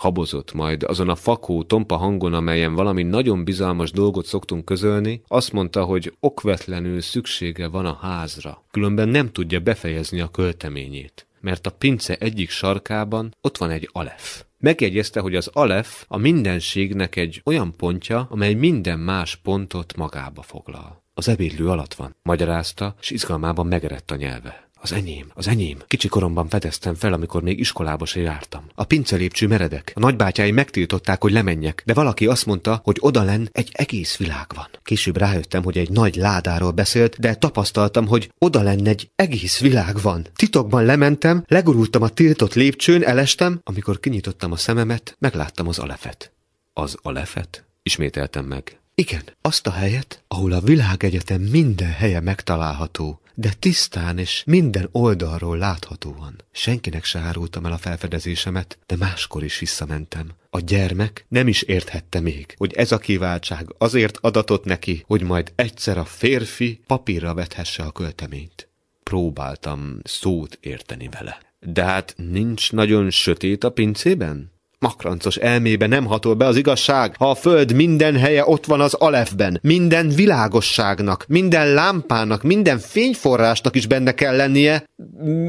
habozott, 0.00 0.52
majd 0.52 0.82
azon 0.82 1.08
a 1.08 1.14
fakó, 1.14 1.62
tompa 1.62 1.96
hangon, 1.96 2.34
amelyen 2.34 2.74
valami 2.74 3.02
nagyon 3.02 3.44
bizalmas 3.44 3.90
dolgot 3.90 4.26
szoktunk 4.26 4.64
közölni, 4.64 5.22
azt 5.28 5.52
mondta, 5.52 5.84
hogy 5.84 6.12
okvetlenül 6.20 7.00
szüksége 7.00 7.68
van 7.68 7.86
a 7.86 7.98
házra, 8.00 8.64
különben 8.70 9.08
nem 9.08 9.32
tudja 9.32 9.60
befejezni 9.60 10.20
a 10.20 10.28
költeményét 10.28 11.26
mert 11.40 11.66
a 11.66 11.70
pince 11.70 12.16
egyik 12.16 12.50
sarkában 12.50 13.34
ott 13.40 13.56
van 13.56 13.70
egy 13.70 13.88
alef. 13.92 14.44
Megjegyezte, 14.58 15.20
hogy 15.20 15.34
az 15.34 15.50
alef 15.52 16.04
a 16.08 16.16
mindenségnek 16.16 17.16
egy 17.16 17.40
olyan 17.44 17.76
pontja, 17.76 18.26
amely 18.30 18.54
minden 18.54 18.98
más 18.98 19.36
pontot 19.36 19.96
magába 19.96 20.42
foglal. 20.42 21.02
Az 21.14 21.28
ebédlő 21.28 21.68
alatt 21.68 21.94
van, 21.94 22.16
magyarázta, 22.22 22.94
és 23.00 23.10
izgalmában 23.10 23.66
megerett 23.66 24.10
a 24.10 24.16
nyelve. 24.16 24.69
Az 24.82 24.92
enyém, 24.92 25.30
az 25.34 25.48
enyém. 25.48 25.78
Kicsi 25.86 26.08
koromban 26.08 26.48
fedeztem 26.48 26.94
fel, 26.94 27.12
amikor 27.12 27.42
még 27.42 27.58
iskolába 27.58 28.04
se 28.06 28.20
jártam. 28.20 28.64
A 28.74 28.84
pincelépcső 28.84 29.46
meredek. 29.46 29.92
A 29.94 30.00
nagybátyáim 30.00 30.54
megtiltották, 30.54 31.22
hogy 31.22 31.32
lemenjek, 31.32 31.82
de 31.86 31.94
valaki 31.94 32.26
azt 32.26 32.46
mondta, 32.46 32.80
hogy 32.84 32.96
odalen 33.00 33.48
egy 33.52 33.70
egész 33.72 34.16
világ 34.16 34.46
van. 34.54 34.68
Később 34.82 35.16
rájöttem, 35.16 35.62
hogy 35.62 35.78
egy 35.78 35.90
nagy 35.90 36.16
ládáról 36.16 36.70
beszélt, 36.70 37.18
de 37.18 37.34
tapasztaltam, 37.34 38.06
hogy 38.06 38.32
odalen 38.38 38.86
egy 38.86 39.10
egész 39.14 39.60
világ 39.60 40.00
van. 40.02 40.26
Titokban 40.36 40.84
lementem, 40.84 41.44
legurultam 41.46 42.02
a 42.02 42.08
tiltott 42.08 42.54
lépcsőn, 42.54 43.04
elestem, 43.04 43.60
amikor 43.64 44.00
kinyitottam 44.00 44.52
a 44.52 44.56
szememet, 44.56 45.16
megláttam 45.18 45.68
az 45.68 45.78
alefet. 45.78 46.32
Az 46.72 46.96
alefet? 47.02 47.64
Ismételtem 47.82 48.44
meg. 48.44 48.80
Igen, 49.00 49.22
azt 49.40 49.66
a 49.66 49.70
helyet, 49.70 50.22
ahol 50.28 50.52
a 50.52 50.60
világegyetem 50.60 51.40
minden 51.40 51.90
helye 51.90 52.20
megtalálható, 52.20 53.20
de 53.34 53.52
tisztán 53.58 54.18
és 54.18 54.42
minden 54.46 54.88
oldalról 54.92 55.58
láthatóan. 55.58 56.36
Senkinek 56.52 57.04
se 57.04 57.18
árultam 57.18 57.66
el 57.66 57.72
a 57.72 57.78
felfedezésemet, 57.78 58.78
de 58.86 58.96
máskor 58.96 59.44
is 59.44 59.58
visszamentem. 59.58 60.30
A 60.50 60.60
gyermek 60.60 61.24
nem 61.28 61.48
is 61.48 61.62
érthette 61.62 62.20
még, 62.20 62.54
hogy 62.56 62.72
ez 62.72 62.92
a 62.92 62.98
kiváltság 62.98 63.74
azért 63.78 64.18
adatott 64.20 64.64
neki, 64.64 65.04
hogy 65.06 65.22
majd 65.22 65.52
egyszer 65.54 65.98
a 65.98 66.04
férfi 66.04 66.80
papírra 66.86 67.34
vethesse 67.34 67.82
a 67.82 67.90
költeményt. 67.90 68.68
Próbáltam 69.02 69.98
szót 70.02 70.58
érteni 70.60 71.08
vele. 71.08 71.40
De 71.60 71.84
hát 71.84 72.14
nincs 72.16 72.72
nagyon 72.72 73.10
sötét 73.10 73.64
a 73.64 73.70
pincében? 73.70 74.52
Makrancos 74.80 75.36
elmébe 75.36 75.86
nem 75.86 76.04
hatol 76.04 76.34
be 76.34 76.46
az 76.46 76.56
igazság, 76.56 77.16
ha 77.16 77.30
a 77.30 77.34
föld 77.34 77.72
minden 77.72 78.16
helye 78.16 78.46
ott 78.46 78.66
van 78.66 78.80
az 78.80 78.94
alefben, 78.94 79.58
minden 79.62 80.08
világosságnak, 80.08 81.24
minden 81.28 81.74
lámpának, 81.74 82.42
minden 82.42 82.78
fényforrásnak 82.78 83.76
is 83.76 83.86
benne 83.86 84.14
kell 84.14 84.36
lennie. 84.36 84.84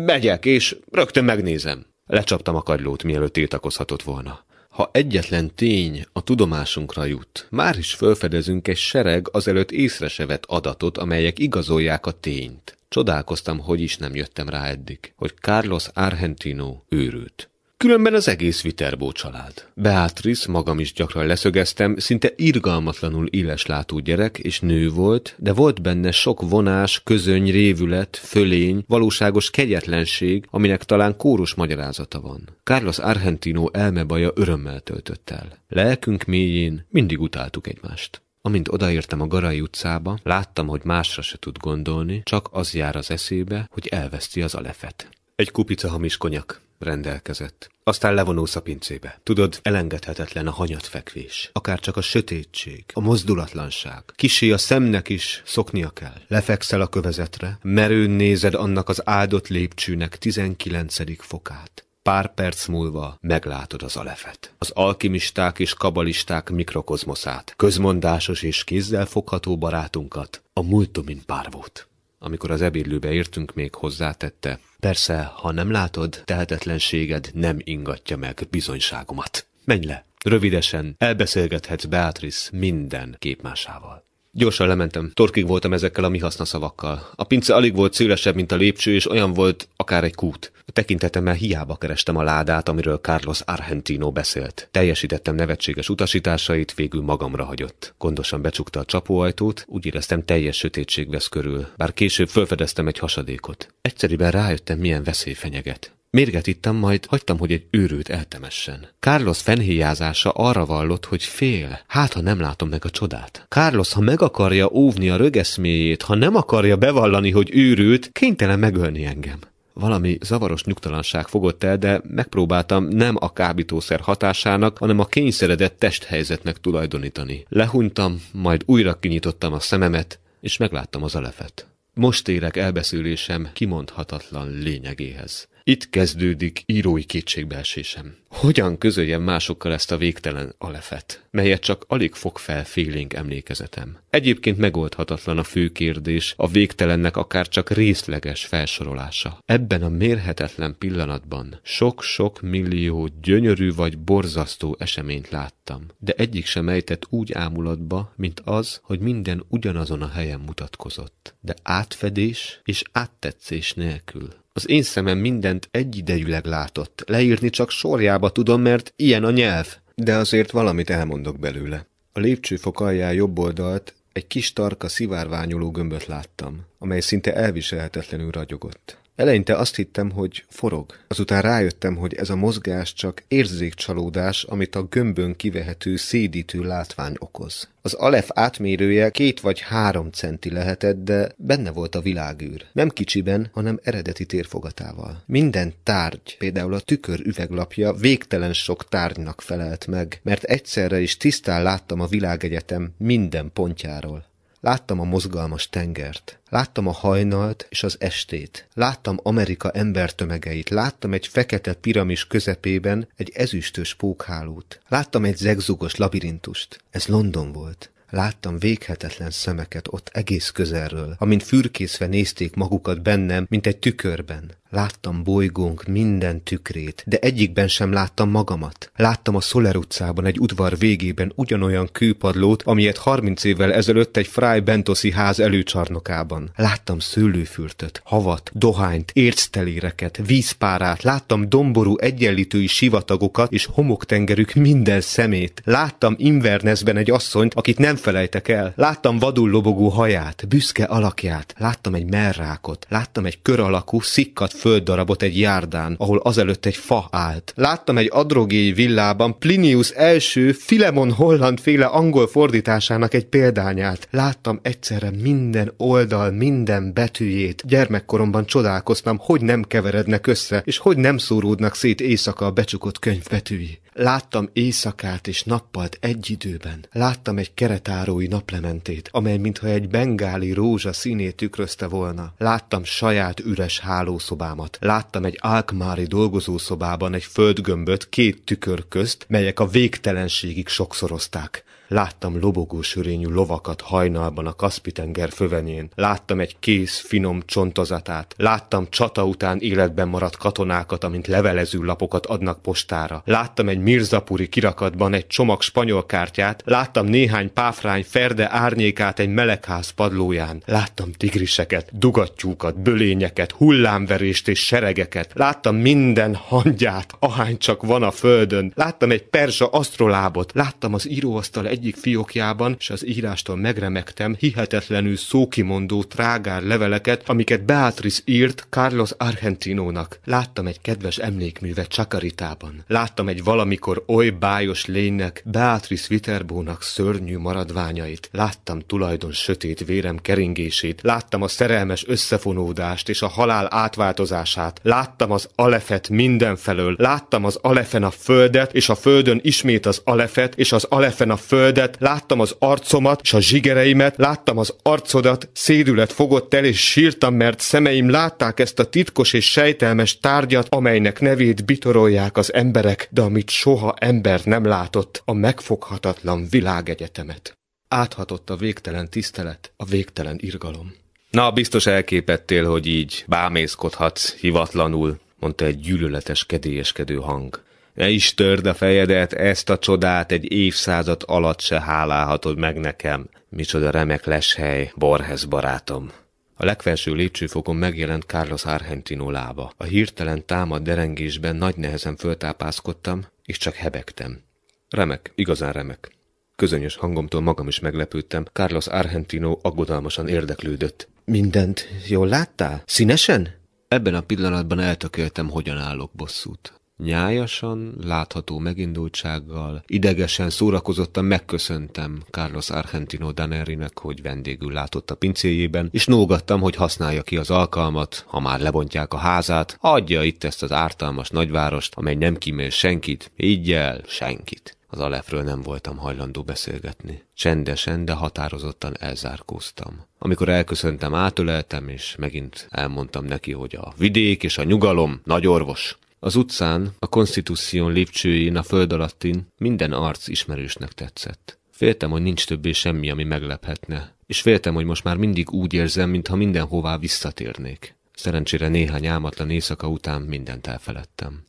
Megyek, 0.05 0.45
és 0.45 0.75
rögtön 0.91 1.23
megnézem. 1.23 1.85
Lecsaptam 2.05 2.55
a 2.55 2.61
kagylót, 2.61 3.03
mielőtt 3.03 3.33
tiltakozhatott 3.33 4.03
volna. 4.03 4.45
Ha 4.69 4.89
egyetlen 4.93 5.55
tény 5.55 6.05
a 6.13 6.21
tudomásunkra 6.21 7.05
jut, 7.05 7.47
már 7.49 7.77
is 7.77 7.93
felfedezünk 7.93 8.67
egy 8.67 8.77
sereg 8.77 9.27
azelőtt 9.31 9.71
észre 9.71 10.07
se 10.07 10.25
vett 10.25 10.45
adatot, 10.47 10.97
amelyek 10.97 11.39
igazolják 11.39 12.05
a 12.05 12.11
tényt. 12.11 12.77
Csodálkoztam, 12.89 13.59
hogy 13.59 13.81
is 13.81 13.97
nem 13.97 14.15
jöttem 14.15 14.49
rá 14.49 14.65
eddig, 14.65 15.13
hogy 15.15 15.33
Carlos 15.41 15.85
Argentino 15.93 16.77
őrült. 16.89 17.50
Különben 17.81 18.13
az 18.13 18.27
egész 18.27 18.61
Viterbó 18.61 19.11
család. 19.11 19.67
Beatrice, 19.73 20.51
magam 20.51 20.79
is 20.79 20.93
gyakran 20.93 21.25
leszögeztem, 21.25 21.97
szinte 21.97 22.31
irgalmatlanul 22.35 23.27
látú 23.65 23.99
gyerek 23.99 24.37
és 24.37 24.59
nő 24.59 24.89
volt, 24.89 25.35
de 25.37 25.53
volt 25.53 25.81
benne 25.81 26.11
sok 26.11 26.41
vonás, 26.41 27.01
közöny, 27.03 27.51
révület, 27.51 28.17
fölény, 28.17 28.83
valóságos 28.87 29.49
kegyetlenség, 29.49 30.45
aminek 30.49 30.83
talán 30.83 31.17
kórus 31.17 31.53
magyarázata 31.53 32.21
van. 32.21 32.49
Carlos 32.63 32.99
Argentino 32.99 33.69
elmebaja 33.71 34.31
örömmel 34.35 34.79
töltött 34.79 35.29
el. 35.29 35.57
Lelkünk 35.69 36.23
mélyén 36.23 36.85
mindig 36.89 37.21
utáltuk 37.21 37.67
egymást. 37.67 38.21
Amint 38.41 38.67
odaértem 38.67 39.21
a 39.21 39.27
Garai 39.27 39.61
utcába, 39.61 40.17
láttam, 40.23 40.67
hogy 40.67 40.81
másra 40.83 41.21
se 41.21 41.37
tud 41.39 41.57
gondolni, 41.57 42.21
csak 42.23 42.49
az 42.51 42.73
jár 42.73 42.95
az 42.95 43.11
eszébe, 43.11 43.67
hogy 43.71 43.87
elveszti 43.87 44.41
az 44.41 44.55
alefet. 44.55 45.09
Egy 45.41 45.51
kupica 45.51 45.89
hamis 45.89 46.17
konyak 46.17 46.61
rendelkezett. 46.79 47.69
Aztán 47.83 48.13
levonulsz 48.13 48.55
a 48.55 48.61
pincébe. 48.61 49.19
Tudod, 49.23 49.59
elengedhetetlen 49.61 50.47
a 50.47 50.51
hanyatfekvés. 50.51 51.49
Akár 51.53 51.79
csak 51.79 51.97
a 51.97 52.01
sötétség, 52.01 52.85
a 52.93 52.99
mozdulatlanság. 52.99 54.03
Kisé 54.15 54.51
a 54.51 54.57
szemnek 54.57 55.09
is 55.09 55.41
szoknia 55.45 55.89
kell. 55.89 56.21
Lefekszel 56.27 56.81
a 56.81 56.87
kövezetre, 56.87 57.59
merőn 57.61 58.09
nézed 58.09 58.53
annak 58.53 58.89
az 58.89 59.01
áldott 59.07 59.47
lépcsőnek 59.47 60.17
tizenkilencedik 60.17 61.21
fokát. 61.21 61.85
Pár 62.01 62.33
perc 62.33 62.67
múlva 62.67 63.17
meglátod 63.21 63.81
az 63.83 63.95
alefet. 63.95 64.53
Az 64.57 64.71
alkimisták 64.73 65.59
és 65.59 65.73
kabalisták 65.73 66.49
mikrokozmoszát, 66.49 67.53
közmondásos 67.57 68.41
és 68.41 68.63
kézzel 68.63 69.05
fogható 69.05 69.57
barátunkat, 69.57 70.41
a 70.53 70.61
multumin 70.61 71.21
párvót. 71.25 71.89
Amikor 72.23 72.51
az 72.51 72.61
ebédlőbe 72.61 73.11
értünk, 73.11 73.53
még 73.53 73.75
hozzátette, 73.75 74.59
Persze, 74.79 75.23
ha 75.23 75.51
nem 75.51 75.71
látod, 75.71 76.21
tehetetlenséged 76.25 77.29
nem 77.33 77.57
ingatja 77.63 78.17
meg 78.17 78.47
bizonyságomat. 78.49 79.47
Menj 79.65 79.85
le! 79.85 80.05
Rövidesen 80.23 80.95
elbeszélgethetsz 80.97 81.85
Beatrice 81.85 82.49
minden 82.53 83.15
képmásával. 83.19 84.10
Gyorsan 84.33 84.67
lementem, 84.67 85.11
torkig 85.13 85.47
voltam 85.47 85.73
ezekkel 85.73 86.03
a 86.03 86.09
mi 86.09 86.19
szavakkal. 86.29 87.09
A 87.15 87.23
pince 87.23 87.55
alig 87.55 87.75
volt 87.75 87.93
szélesebb, 87.93 88.35
mint 88.35 88.51
a 88.51 88.55
lépcső, 88.55 88.93
és 88.93 89.09
olyan 89.09 89.33
volt 89.33 89.67
akár 89.75 90.03
egy 90.03 90.15
kút. 90.15 90.51
A 90.65 90.71
tekintetemmel 90.71 91.33
hiába 91.33 91.75
kerestem 91.75 92.15
a 92.15 92.23
ládát, 92.23 92.69
amiről 92.69 92.97
Carlos 92.97 93.41
Argentino 93.41 94.11
beszélt. 94.11 94.67
Teljesítettem 94.71 95.35
nevetséges 95.35 95.89
utasításait, 95.89 96.73
végül 96.73 97.01
magamra 97.01 97.43
hagyott. 97.43 97.93
Gondosan 97.97 98.41
becsukta 98.41 98.79
a 98.79 98.85
csapóajtót, 98.85 99.65
úgy 99.67 99.85
éreztem 99.85 100.25
teljes 100.25 100.57
sötétség 100.57 101.09
vesz 101.09 101.27
körül, 101.27 101.67
bár 101.77 101.93
később 101.93 102.27
felfedeztem 102.27 102.87
egy 102.87 102.97
hasadékot. 102.97 103.73
Egyszerűen 103.81 104.31
rájöttem, 104.31 104.79
milyen 104.79 105.03
veszély 105.03 105.33
fenyeget. 105.33 105.91
Mérget 106.17 106.47
ittam, 106.47 106.75
majd 106.75 107.05
hagytam, 107.05 107.37
hogy 107.37 107.51
egy 107.51 107.65
őrült 107.69 108.09
eltemessen. 108.09 108.87
Carlos 108.99 109.41
fenhéjázása 109.41 110.29
arra 110.29 110.65
vallott, 110.65 111.05
hogy 111.05 111.23
fél, 111.23 111.79
hát 111.87 112.13
ha 112.13 112.21
nem 112.21 112.39
látom 112.39 112.69
meg 112.69 112.85
a 112.85 112.89
csodát. 112.89 113.45
Carlos, 113.49 113.93
ha 113.93 114.01
meg 114.01 114.21
akarja 114.21 114.69
óvni 114.71 115.09
a 115.09 115.15
rögeszméjét, 115.15 116.01
ha 116.01 116.15
nem 116.15 116.35
akarja 116.35 116.75
bevallani, 116.75 117.31
hogy 117.31 117.49
őrült, 117.53 118.09
kénytelen 118.11 118.59
megölni 118.59 119.05
engem. 119.05 119.39
Valami 119.73 120.17
zavaros 120.21 120.63
nyugtalanság 120.63 121.27
fogott 121.27 121.63
el, 121.63 121.77
de 121.77 122.01
megpróbáltam 122.07 122.83
nem 122.83 123.15
a 123.19 123.33
kábítószer 123.33 123.99
hatásának, 123.99 124.77
hanem 124.77 124.99
a 124.99 125.05
kényszeredett 125.05 125.79
testhelyzetnek 125.79 126.59
tulajdonítani. 126.59 127.45
Lehunytam, 127.49 128.21
majd 128.31 128.63
újra 128.65 128.93
kinyitottam 128.99 129.53
a 129.53 129.59
szememet, 129.59 130.19
és 130.41 130.57
megláttam 130.57 131.03
az 131.03 131.15
alefet. 131.15 131.67
Most 131.93 132.27
érek 132.27 132.57
elbeszélésem 132.57 133.49
kimondhatatlan 133.53 134.49
lényegéhez. 134.49 135.49
Itt 135.71 135.89
kezdődik 135.89 136.63
írói 136.65 137.03
kétségbeesésem. 137.03 138.15
Hogyan 138.29 138.77
közöljem 138.77 139.21
másokkal 139.21 139.73
ezt 139.73 139.91
a 139.91 139.97
végtelen 139.97 140.55
alefet, 140.57 141.27
melyet 141.29 141.61
csak 141.61 141.85
alig 141.87 142.13
fog 142.13 142.37
fel 142.37 142.65
félénk 142.65 143.13
emlékezetem? 143.13 143.97
Egyébként 144.09 144.57
megoldhatatlan 144.57 145.37
a 145.37 145.43
fő 145.43 145.69
kérdés, 145.69 146.33
a 146.37 146.47
végtelennek 146.47 147.17
akár 147.17 147.47
csak 147.47 147.69
részleges 147.69 148.45
felsorolása. 148.45 149.39
Ebben 149.45 149.83
a 149.83 149.89
mérhetetlen 149.89 150.75
pillanatban 150.77 151.59
sok-sok 151.63 152.41
millió 152.41 153.09
gyönyörű 153.21 153.73
vagy 153.73 153.97
borzasztó 153.97 154.75
eseményt 154.79 155.29
láttam, 155.29 155.85
de 155.99 156.13
egyik 156.17 156.45
sem 156.45 156.69
ejtett 156.69 157.05
úgy 157.09 157.31
ámulatba, 157.33 158.13
mint 158.15 158.41
az, 158.45 158.79
hogy 158.83 158.99
minden 158.99 159.45
ugyanazon 159.47 160.01
a 160.01 160.09
helyen 160.09 160.39
mutatkozott, 160.39 161.35
de 161.41 161.55
átfedés 161.63 162.61
és 162.63 162.83
áttetszés 162.91 163.73
nélkül. 163.73 164.40
Az 164.53 164.69
én 164.69 164.83
szemem 164.83 165.17
mindent 165.17 165.67
egyidejűleg 165.71 166.45
látott. 166.45 167.03
Leírni 167.07 167.49
csak 167.49 167.69
sorjába 167.69 168.29
tudom, 168.29 168.61
mert 168.61 168.93
ilyen 168.95 169.23
a 169.23 169.31
nyelv. 169.31 169.75
De 169.95 170.15
azért 170.15 170.51
valamit 170.51 170.89
elmondok 170.89 171.39
belőle. 171.39 171.87
A 172.13 172.19
lépcsőfok 172.19 172.79
alján 172.79 173.13
jobb 173.13 173.39
oldalt 173.39 173.93
egy 174.13 174.27
kis 174.27 174.53
tarka 174.53 174.87
szivárványoló 174.87 175.71
gömböt 175.71 176.05
láttam, 176.05 176.65
amely 176.79 176.99
szinte 176.99 177.35
elviselhetetlenül 177.35 178.31
ragyogott. 178.31 178.97
Eleinte 179.15 179.55
azt 179.55 179.75
hittem, 179.75 180.11
hogy 180.11 180.45
forog. 180.49 180.93
Azután 181.07 181.41
rájöttem, 181.41 181.95
hogy 181.95 182.13
ez 182.13 182.29
a 182.29 182.35
mozgás 182.35 182.93
csak 182.93 183.23
érzékcsalódás, 183.27 184.43
amit 184.43 184.75
a 184.75 184.83
gömbön 184.83 185.35
kivehető 185.35 185.95
szédítő 185.95 186.61
látvány 186.61 187.15
okoz. 187.19 187.69
Az 187.81 187.93
Alef 187.93 188.29
átmérője 188.33 189.09
két 189.09 189.39
vagy 189.39 189.59
három 189.59 190.09
centi 190.11 190.51
lehetett, 190.51 191.03
de 191.03 191.31
benne 191.37 191.71
volt 191.71 191.95
a 191.95 192.01
világűr. 192.01 192.65
Nem 192.73 192.89
kicsiben, 192.89 193.49
hanem 193.53 193.79
eredeti 193.83 194.25
térfogatával. 194.25 195.23
Minden 195.25 195.73
tárgy, 195.83 196.35
például 196.37 196.73
a 196.73 196.79
tükör 196.79 197.19
üveglapja 197.19 197.93
végtelen 197.93 198.53
sok 198.53 198.89
tárgynak 198.89 199.41
felelt 199.41 199.87
meg, 199.87 200.19
mert 200.23 200.43
egyszerre 200.43 200.99
is 200.99 201.17
tisztán 201.17 201.63
láttam 201.63 201.99
a 201.99 202.07
világegyetem 202.07 202.93
minden 202.97 203.49
pontjáról. 203.53 204.29
Láttam 204.63 204.99
a 204.99 205.03
mozgalmas 205.03 205.69
tengert, 205.69 206.39
láttam 206.49 206.87
a 206.87 206.91
hajnalt 206.91 207.67
és 207.69 207.83
az 207.83 207.95
estét, 207.99 208.67
láttam 208.73 209.19
Amerika 209.23 209.71
embertömegeit, 209.71 210.69
láttam 210.69 211.13
egy 211.13 211.27
fekete 211.27 211.73
piramis 211.73 212.27
közepében 212.27 213.07
egy 213.15 213.31
ezüstös 213.33 213.93
pókhálót, 213.95 214.79
láttam 214.87 215.25
egy 215.25 215.37
zegzugos 215.37 215.95
labirintust. 215.95 216.83
Ez 216.91 217.07
London 217.07 217.51
volt. 217.51 217.91
Láttam 218.11 218.59
véghetetlen 218.59 219.29
szemeket 219.29 219.87
ott 219.89 220.09
egész 220.13 220.49
közelről, 220.49 221.15
amint 221.17 221.43
fürkészve 221.43 222.05
nézték 222.05 222.55
magukat 222.55 223.01
bennem, 223.01 223.45
mint 223.49 223.67
egy 223.67 223.77
tükörben. 223.77 224.51
Láttam 224.69 225.23
bolygónk 225.23 225.83
minden 225.83 226.43
tükrét, 226.43 227.03
de 227.05 227.17
egyikben 227.17 227.67
sem 227.67 227.91
láttam 227.91 228.29
magamat. 228.29 228.91
Láttam 228.95 229.35
a 229.35 229.41
Szoler 229.41 229.75
utcában 229.75 230.25
egy 230.25 230.39
udvar 230.39 230.77
végében 230.77 231.31
ugyanolyan 231.35 231.89
kőpadlót, 231.91 232.63
amilyet 232.63 232.97
harminc 232.97 233.43
évvel 233.43 233.73
ezelőtt 233.73 234.17
egy 234.17 234.27
Fry 234.27 234.59
Bentoszi 234.59 235.11
ház 235.11 235.39
előcsarnokában. 235.39 236.51
Láttam 236.55 236.99
szőlőfürtöt, 236.99 238.01
havat, 238.03 238.51
dohányt, 238.53 239.11
ércteléreket, 239.13 240.19
vízpárát, 240.25 241.03
láttam 241.03 241.49
domború 241.49 241.97
egyenlítői 241.97 242.67
sivatagokat 242.67 243.51
és 243.51 243.65
homoktengerük 243.65 244.53
minden 244.53 245.01
szemét. 245.01 245.61
Láttam 245.65 246.15
Invernessben 246.17 246.97
egy 246.97 247.11
asszonyt, 247.11 247.53
akit 247.53 247.77
nem 247.77 247.95
felejtek 248.01 248.47
el. 248.47 248.73
Láttam 248.75 249.19
vadul 249.19 249.49
lobogó 249.49 249.87
haját, 249.89 250.47
büszke 250.47 250.83
alakját, 250.83 251.53
láttam 251.57 251.93
egy 251.93 252.09
merrákot, 252.09 252.85
láttam 252.89 253.25
egy 253.25 253.41
kör 253.41 253.59
alakú, 253.59 254.01
szikkat 254.01 254.53
földdarabot 254.53 255.21
egy 255.21 255.39
járdán, 255.39 255.95
ahol 255.97 256.17
azelőtt 256.17 256.65
egy 256.65 256.75
fa 256.75 257.07
állt. 257.11 257.53
Láttam 257.55 257.97
egy 257.97 258.09
adrogéi 258.13 258.71
villában 258.71 259.39
Plinius 259.39 259.89
első 259.89 260.51
Filemon 260.51 261.11
Holland 261.11 261.59
féle 261.59 261.85
angol 261.85 262.27
fordításának 262.27 263.13
egy 263.13 263.25
példányát. 263.25 264.07
Láttam 264.11 264.59
egyszerre 264.61 265.11
minden 265.21 265.73
oldal, 265.77 266.31
minden 266.31 266.93
betűjét. 266.93 267.63
Gyermekkoromban 267.67 268.45
csodálkoztam, 268.45 269.17
hogy 269.17 269.41
nem 269.41 269.63
keverednek 269.63 270.27
össze, 270.27 270.61
és 270.65 270.77
hogy 270.77 270.97
nem 270.97 271.17
szóródnak 271.17 271.75
szét 271.75 272.01
éjszaka 272.01 272.45
a 272.45 272.51
becsukott 272.51 272.99
könyv 272.99 273.23
betűi. 273.29 273.79
Láttam 273.93 274.49
éjszakát 274.53 275.27
és 275.27 275.43
nappalt 275.43 275.97
egy 276.01 276.29
időben. 276.29 276.85
Láttam 276.91 277.37
egy 277.37 277.53
keretárói 277.53 278.27
naplementét, 278.27 279.09
amely 279.11 279.37
mintha 279.37 279.67
egy 279.67 279.89
bengáli 279.89 280.53
rózsa 280.53 280.93
színét 280.93 281.35
tükrözte 281.35 281.87
volna. 281.87 282.33
Láttam 282.37 282.83
saját 282.83 283.39
üres 283.39 283.79
hálószobámat. 283.79 284.77
Láttam 284.81 285.25
egy 285.25 285.37
alkmári 285.41 286.03
dolgozószobában 286.03 287.13
egy 287.13 287.23
földgömböt 287.23 288.09
két 288.09 288.43
tükör 288.43 288.87
közt, 288.87 289.25
melyek 289.27 289.59
a 289.59 289.67
végtelenségig 289.67 290.67
sokszorozták. 290.67 291.63
Láttam 291.91 292.39
lobogó 292.39 292.81
sörényű 292.81 293.27
lovakat 293.27 293.81
hajnalban 293.81 294.47
a 294.47 294.53
Kaszpi-tenger 294.53 295.29
fövenyén. 295.29 295.89
Láttam 295.95 296.39
egy 296.39 296.55
kész, 296.59 296.99
finom 296.99 297.41
csontozatát. 297.45 298.33
Láttam 298.37 298.87
csata 298.89 299.25
után 299.25 299.59
életben 299.59 300.07
maradt 300.07 300.37
katonákat, 300.37 301.03
amint 301.03 301.27
levelező 301.27 301.83
lapokat 301.83 302.25
adnak 302.25 302.61
postára. 302.61 303.21
Láttam 303.25 303.69
egy 303.69 303.79
Mirzapuri 303.79 304.47
kirakatban 304.47 305.13
egy 305.13 305.27
csomag 305.27 305.61
spanyol 305.61 306.05
kártyát. 306.05 306.61
Láttam 306.65 307.05
néhány 307.05 307.53
páfrány 307.53 308.03
ferde 308.03 308.51
árnyékát 308.51 309.19
egy 309.19 309.29
melegház 309.29 309.89
padlóján. 309.89 310.63
Láttam 310.65 311.11
tigriseket, 311.11 311.97
dugattyúkat, 311.97 312.79
bölényeket, 312.79 313.51
hullámverést 313.51 314.47
és 314.47 314.65
seregeket. 314.65 315.31
Láttam 315.33 315.75
minden 315.75 316.35
hangyát, 316.35 317.13
ahány 317.19 317.57
csak 317.57 317.83
van 317.83 318.03
a 318.03 318.11
földön. 318.11 318.71
Láttam 318.75 319.11
egy 319.11 319.23
perzsa 319.23 319.67
asztrolábot. 319.67 320.51
Láttam 320.53 320.93
az 320.93 321.09
íróasztal 321.09 321.67
egyik 321.81 321.95
fiókjában, 321.95 322.75
és 322.79 322.89
az 322.89 323.07
írástól 323.07 323.55
megremegtem, 323.55 324.35
hihetetlenül 324.39 325.17
szókimondó 325.17 326.03
trágár 326.03 326.63
leveleket, 326.63 327.29
amiket 327.29 327.65
Beatrice 327.65 328.21
írt 328.25 328.67
Carlos 328.69 329.11
Argentinónak. 329.17 330.19
Láttam 330.25 330.67
egy 330.67 330.81
kedves 330.81 331.17
emlékművet 331.17 331.87
Csakaritában. 331.87 332.83
Láttam 332.87 333.27
egy 333.27 333.43
valamikor 333.43 334.03
oly 334.07 334.29
bájos 334.29 334.85
lénynek, 334.85 335.43
Beatrice 335.45 336.05
Viterbónak 336.09 336.81
szörnyű 336.81 337.37
maradványait. 337.37 338.29
Láttam 338.31 338.79
tulajdon 338.79 339.31
sötét 339.31 339.85
vérem 339.85 340.17
keringését. 340.17 341.01
Láttam 341.01 341.41
a 341.41 341.47
szerelmes 341.47 342.07
összefonódást 342.07 343.09
és 343.09 343.21
a 343.21 343.27
halál 343.27 343.67
átváltozását. 343.69 344.79
Láttam 344.83 345.31
az 345.31 345.49
alefet 345.55 346.09
mindenfelől. 346.09 346.95
Láttam 346.97 347.45
az 347.45 347.59
alefen 347.61 348.03
a 348.03 348.11
földet, 348.11 348.73
és 348.73 348.89
a 348.89 348.95
földön 348.95 349.39
ismét 349.43 349.85
az 349.85 350.01
alefet, 350.03 350.55
és 350.55 350.71
az 350.71 350.83
alefen 350.83 351.29
a 351.29 351.37
földet. 351.71 351.97
Láttam 351.99 352.39
az 352.39 352.55
arcomat, 352.59 353.21
és 353.23 353.33
a 353.33 353.41
zsigereimet. 353.41 354.17
Láttam 354.17 354.57
az 354.57 354.75
arcodat, 354.83 355.49
szédület 355.53 356.11
fogott 356.11 356.53
el, 356.53 356.65
és 356.65 356.89
sírtam, 356.89 357.33
mert 357.33 357.59
szemeim 357.59 358.09
látták 358.09 358.59
ezt 358.59 358.79
a 358.79 358.89
titkos 358.89 359.33
és 359.33 359.51
sejtelmes 359.51 360.19
tárgyat, 360.19 360.67
amelynek 360.69 361.19
nevét 361.19 361.65
bitorolják 361.65 362.37
az 362.37 362.53
emberek, 362.53 363.07
de 363.11 363.21
amit 363.21 363.49
soha 363.49 363.93
ember 363.97 364.41
nem 364.43 364.65
látott, 364.65 365.21
a 365.25 365.33
megfoghatatlan 365.33 366.47
világegyetemet. 366.49 367.57
Áthatott 367.87 368.49
a 368.49 368.55
végtelen 368.55 369.09
tisztelet, 369.09 369.71
a 369.77 369.85
végtelen 369.85 370.37
irgalom. 370.39 370.93
Na, 371.29 371.51
biztos 371.51 371.85
elképettél, 371.85 372.65
hogy 372.65 372.87
így 372.87 373.23
bámészkodhatsz 373.27 374.33
hivatlanul, 374.33 375.19
mondta 375.39 375.65
egy 375.65 375.79
gyűlöletes, 375.79 376.45
kedélyeskedő 376.45 377.15
hang. 377.15 377.61
Ne 377.93 378.09
is 378.09 378.33
törd 378.33 378.65
a 378.65 378.73
fejedet, 378.73 379.33
ezt 379.33 379.69
a 379.69 379.77
csodát 379.77 380.31
egy 380.31 380.51
évszázad 380.51 381.23
alatt 381.25 381.59
se 381.59 381.81
hálálhatod 381.81 382.57
meg 382.57 382.79
nekem. 382.79 383.29
Micsoda 383.49 383.89
remek 383.89 384.25
leshely, 384.25 384.91
Borhez 384.95 385.45
barátom. 385.45 386.11
A 386.55 386.65
legfelső 386.65 387.13
lépcsőfokon 387.13 387.75
megjelent 387.75 388.23
Carlos 388.23 388.65
Argentino 388.65 389.31
lába. 389.31 389.71
A 389.77 389.83
hirtelen 389.83 390.45
támad 390.45 390.83
derengésben 390.83 391.55
nagy 391.55 391.75
nehezen 391.75 392.15
föltápászkodtam, 392.15 393.25
és 393.45 393.57
csak 393.57 393.73
hebegtem. 393.73 394.41
Remek, 394.89 395.31
igazán 395.35 395.71
remek. 395.71 396.11
Közönyös 396.55 396.95
hangomtól 396.95 397.41
magam 397.41 397.67
is 397.67 397.79
meglepődtem. 397.79 398.45
Carlos 398.53 398.87
Argentino 398.87 399.59
aggodalmasan 399.61 400.27
érdeklődött. 400.27 401.07
Mindent 401.25 401.87
jól 402.07 402.27
láttál? 402.27 402.83
Színesen? 402.85 403.59
Ebben 403.87 404.15
a 404.15 404.21
pillanatban 404.21 404.79
eltökéltem, 404.79 405.49
hogyan 405.49 405.77
állok 405.77 406.11
bosszút. 406.13 406.80
Nyájasan, 407.03 407.93
látható 408.03 408.57
megindultsággal, 408.57 409.83
idegesen 409.87 410.49
szórakozottan 410.49 411.25
megköszöntem 411.25 412.23
Carlos 412.29 412.69
Argentino 412.69 413.31
Danerinek, 413.31 413.99
hogy 413.99 414.21
vendégül 414.21 414.71
látott 414.71 415.11
a 415.11 415.15
pincéjében, 415.15 415.89
és 415.91 416.05
nógattam, 416.05 416.61
hogy 416.61 416.75
használja 416.75 417.21
ki 417.21 417.37
az 417.37 417.49
alkalmat, 417.49 418.25
ha 418.27 418.39
már 418.39 418.59
lebontják 418.59 419.13
a 419.13 419.17
házát, 419.17 419.77
adja 419.79 420.23
itt 420.23 420.43
ezt 420.43 420.63
az 420.63 420.71
ártalmas 420.71 421.29
nagyvárost, 421.29 421.93
amely 421.95 422.15
nem 422.15 422.37
kímél 422.37 422.69
senkit, 422.69 423.31
így 423.37 423.71
el 423.71 424.01
senkit. 424.07 424.77
Az 424.87 424.99
Alefről 424.99 425.43
nem 425.43 425.61
voltam 425.61 425.97
hajlandó 425.97 426.43
beszélgetni. 426.43 427.23
Csendesen, 427.35 428.05
de 428.05 428.13
határozottan 428.13 428.95
elzárkóztam. 428.99 430.05
Amikor 430.19 430.49
elköszöntem, 430.49 431.13
átöleltem, 431.13 431.87
és 431.87 432.15
megint 432.19 432.67
elmondtam 432.69 433.25
neki, 433.25 433.51
hogy 433.51 433.75
a 433.75 433.93
vidék 433.97 434.43
és 434.43 434.57
a 434.57 434.63
nyugalom 434.63 435.21
nagy 435.23 435.47
orvos. 435.47 435.99
Az 436.23 436.35
utcán, 436.35 436.93
a 436.99 437.07
konstitúción 437.07 437.91
lépcsőjén, 437.91 438.55
a 438.55 438.63
föld 438.63 438.93
alattin 438.93 439.47
minden 439.57 439.91
arc 439.91 440.27
ismerősnek 440.27 440.91
tetszett. 440.91 441.59
Féltem, 441.71 442.09
hogy 442.09 442.21
nincs 442.21 442.45
többé 442.45 442.71
semmi, 442.71 443.09
ami 443.09 443.23
meglephetne, 443.23 444.15
és 444.25 444.41
féltem, 444.41 444.73
hogy 444.73 444.85
most 444.85 445.03
már 445.03 445.17
mindig 445.17 445.51
úgy 445.51 445.73
érzem, 445.73 446.09
mintha 446.09 446.35
mindenhová 446.35 446.97
visszatérnék. 446.97 447.95
Szerencsére 448.13 448.67
néhány 448.67 449.05
álmatlan 449.07 449.49
éjszaka 449.49 449.87
után 449.87 450.21
mindent 450.21 450.67
elfeledtem. 450.67 451.43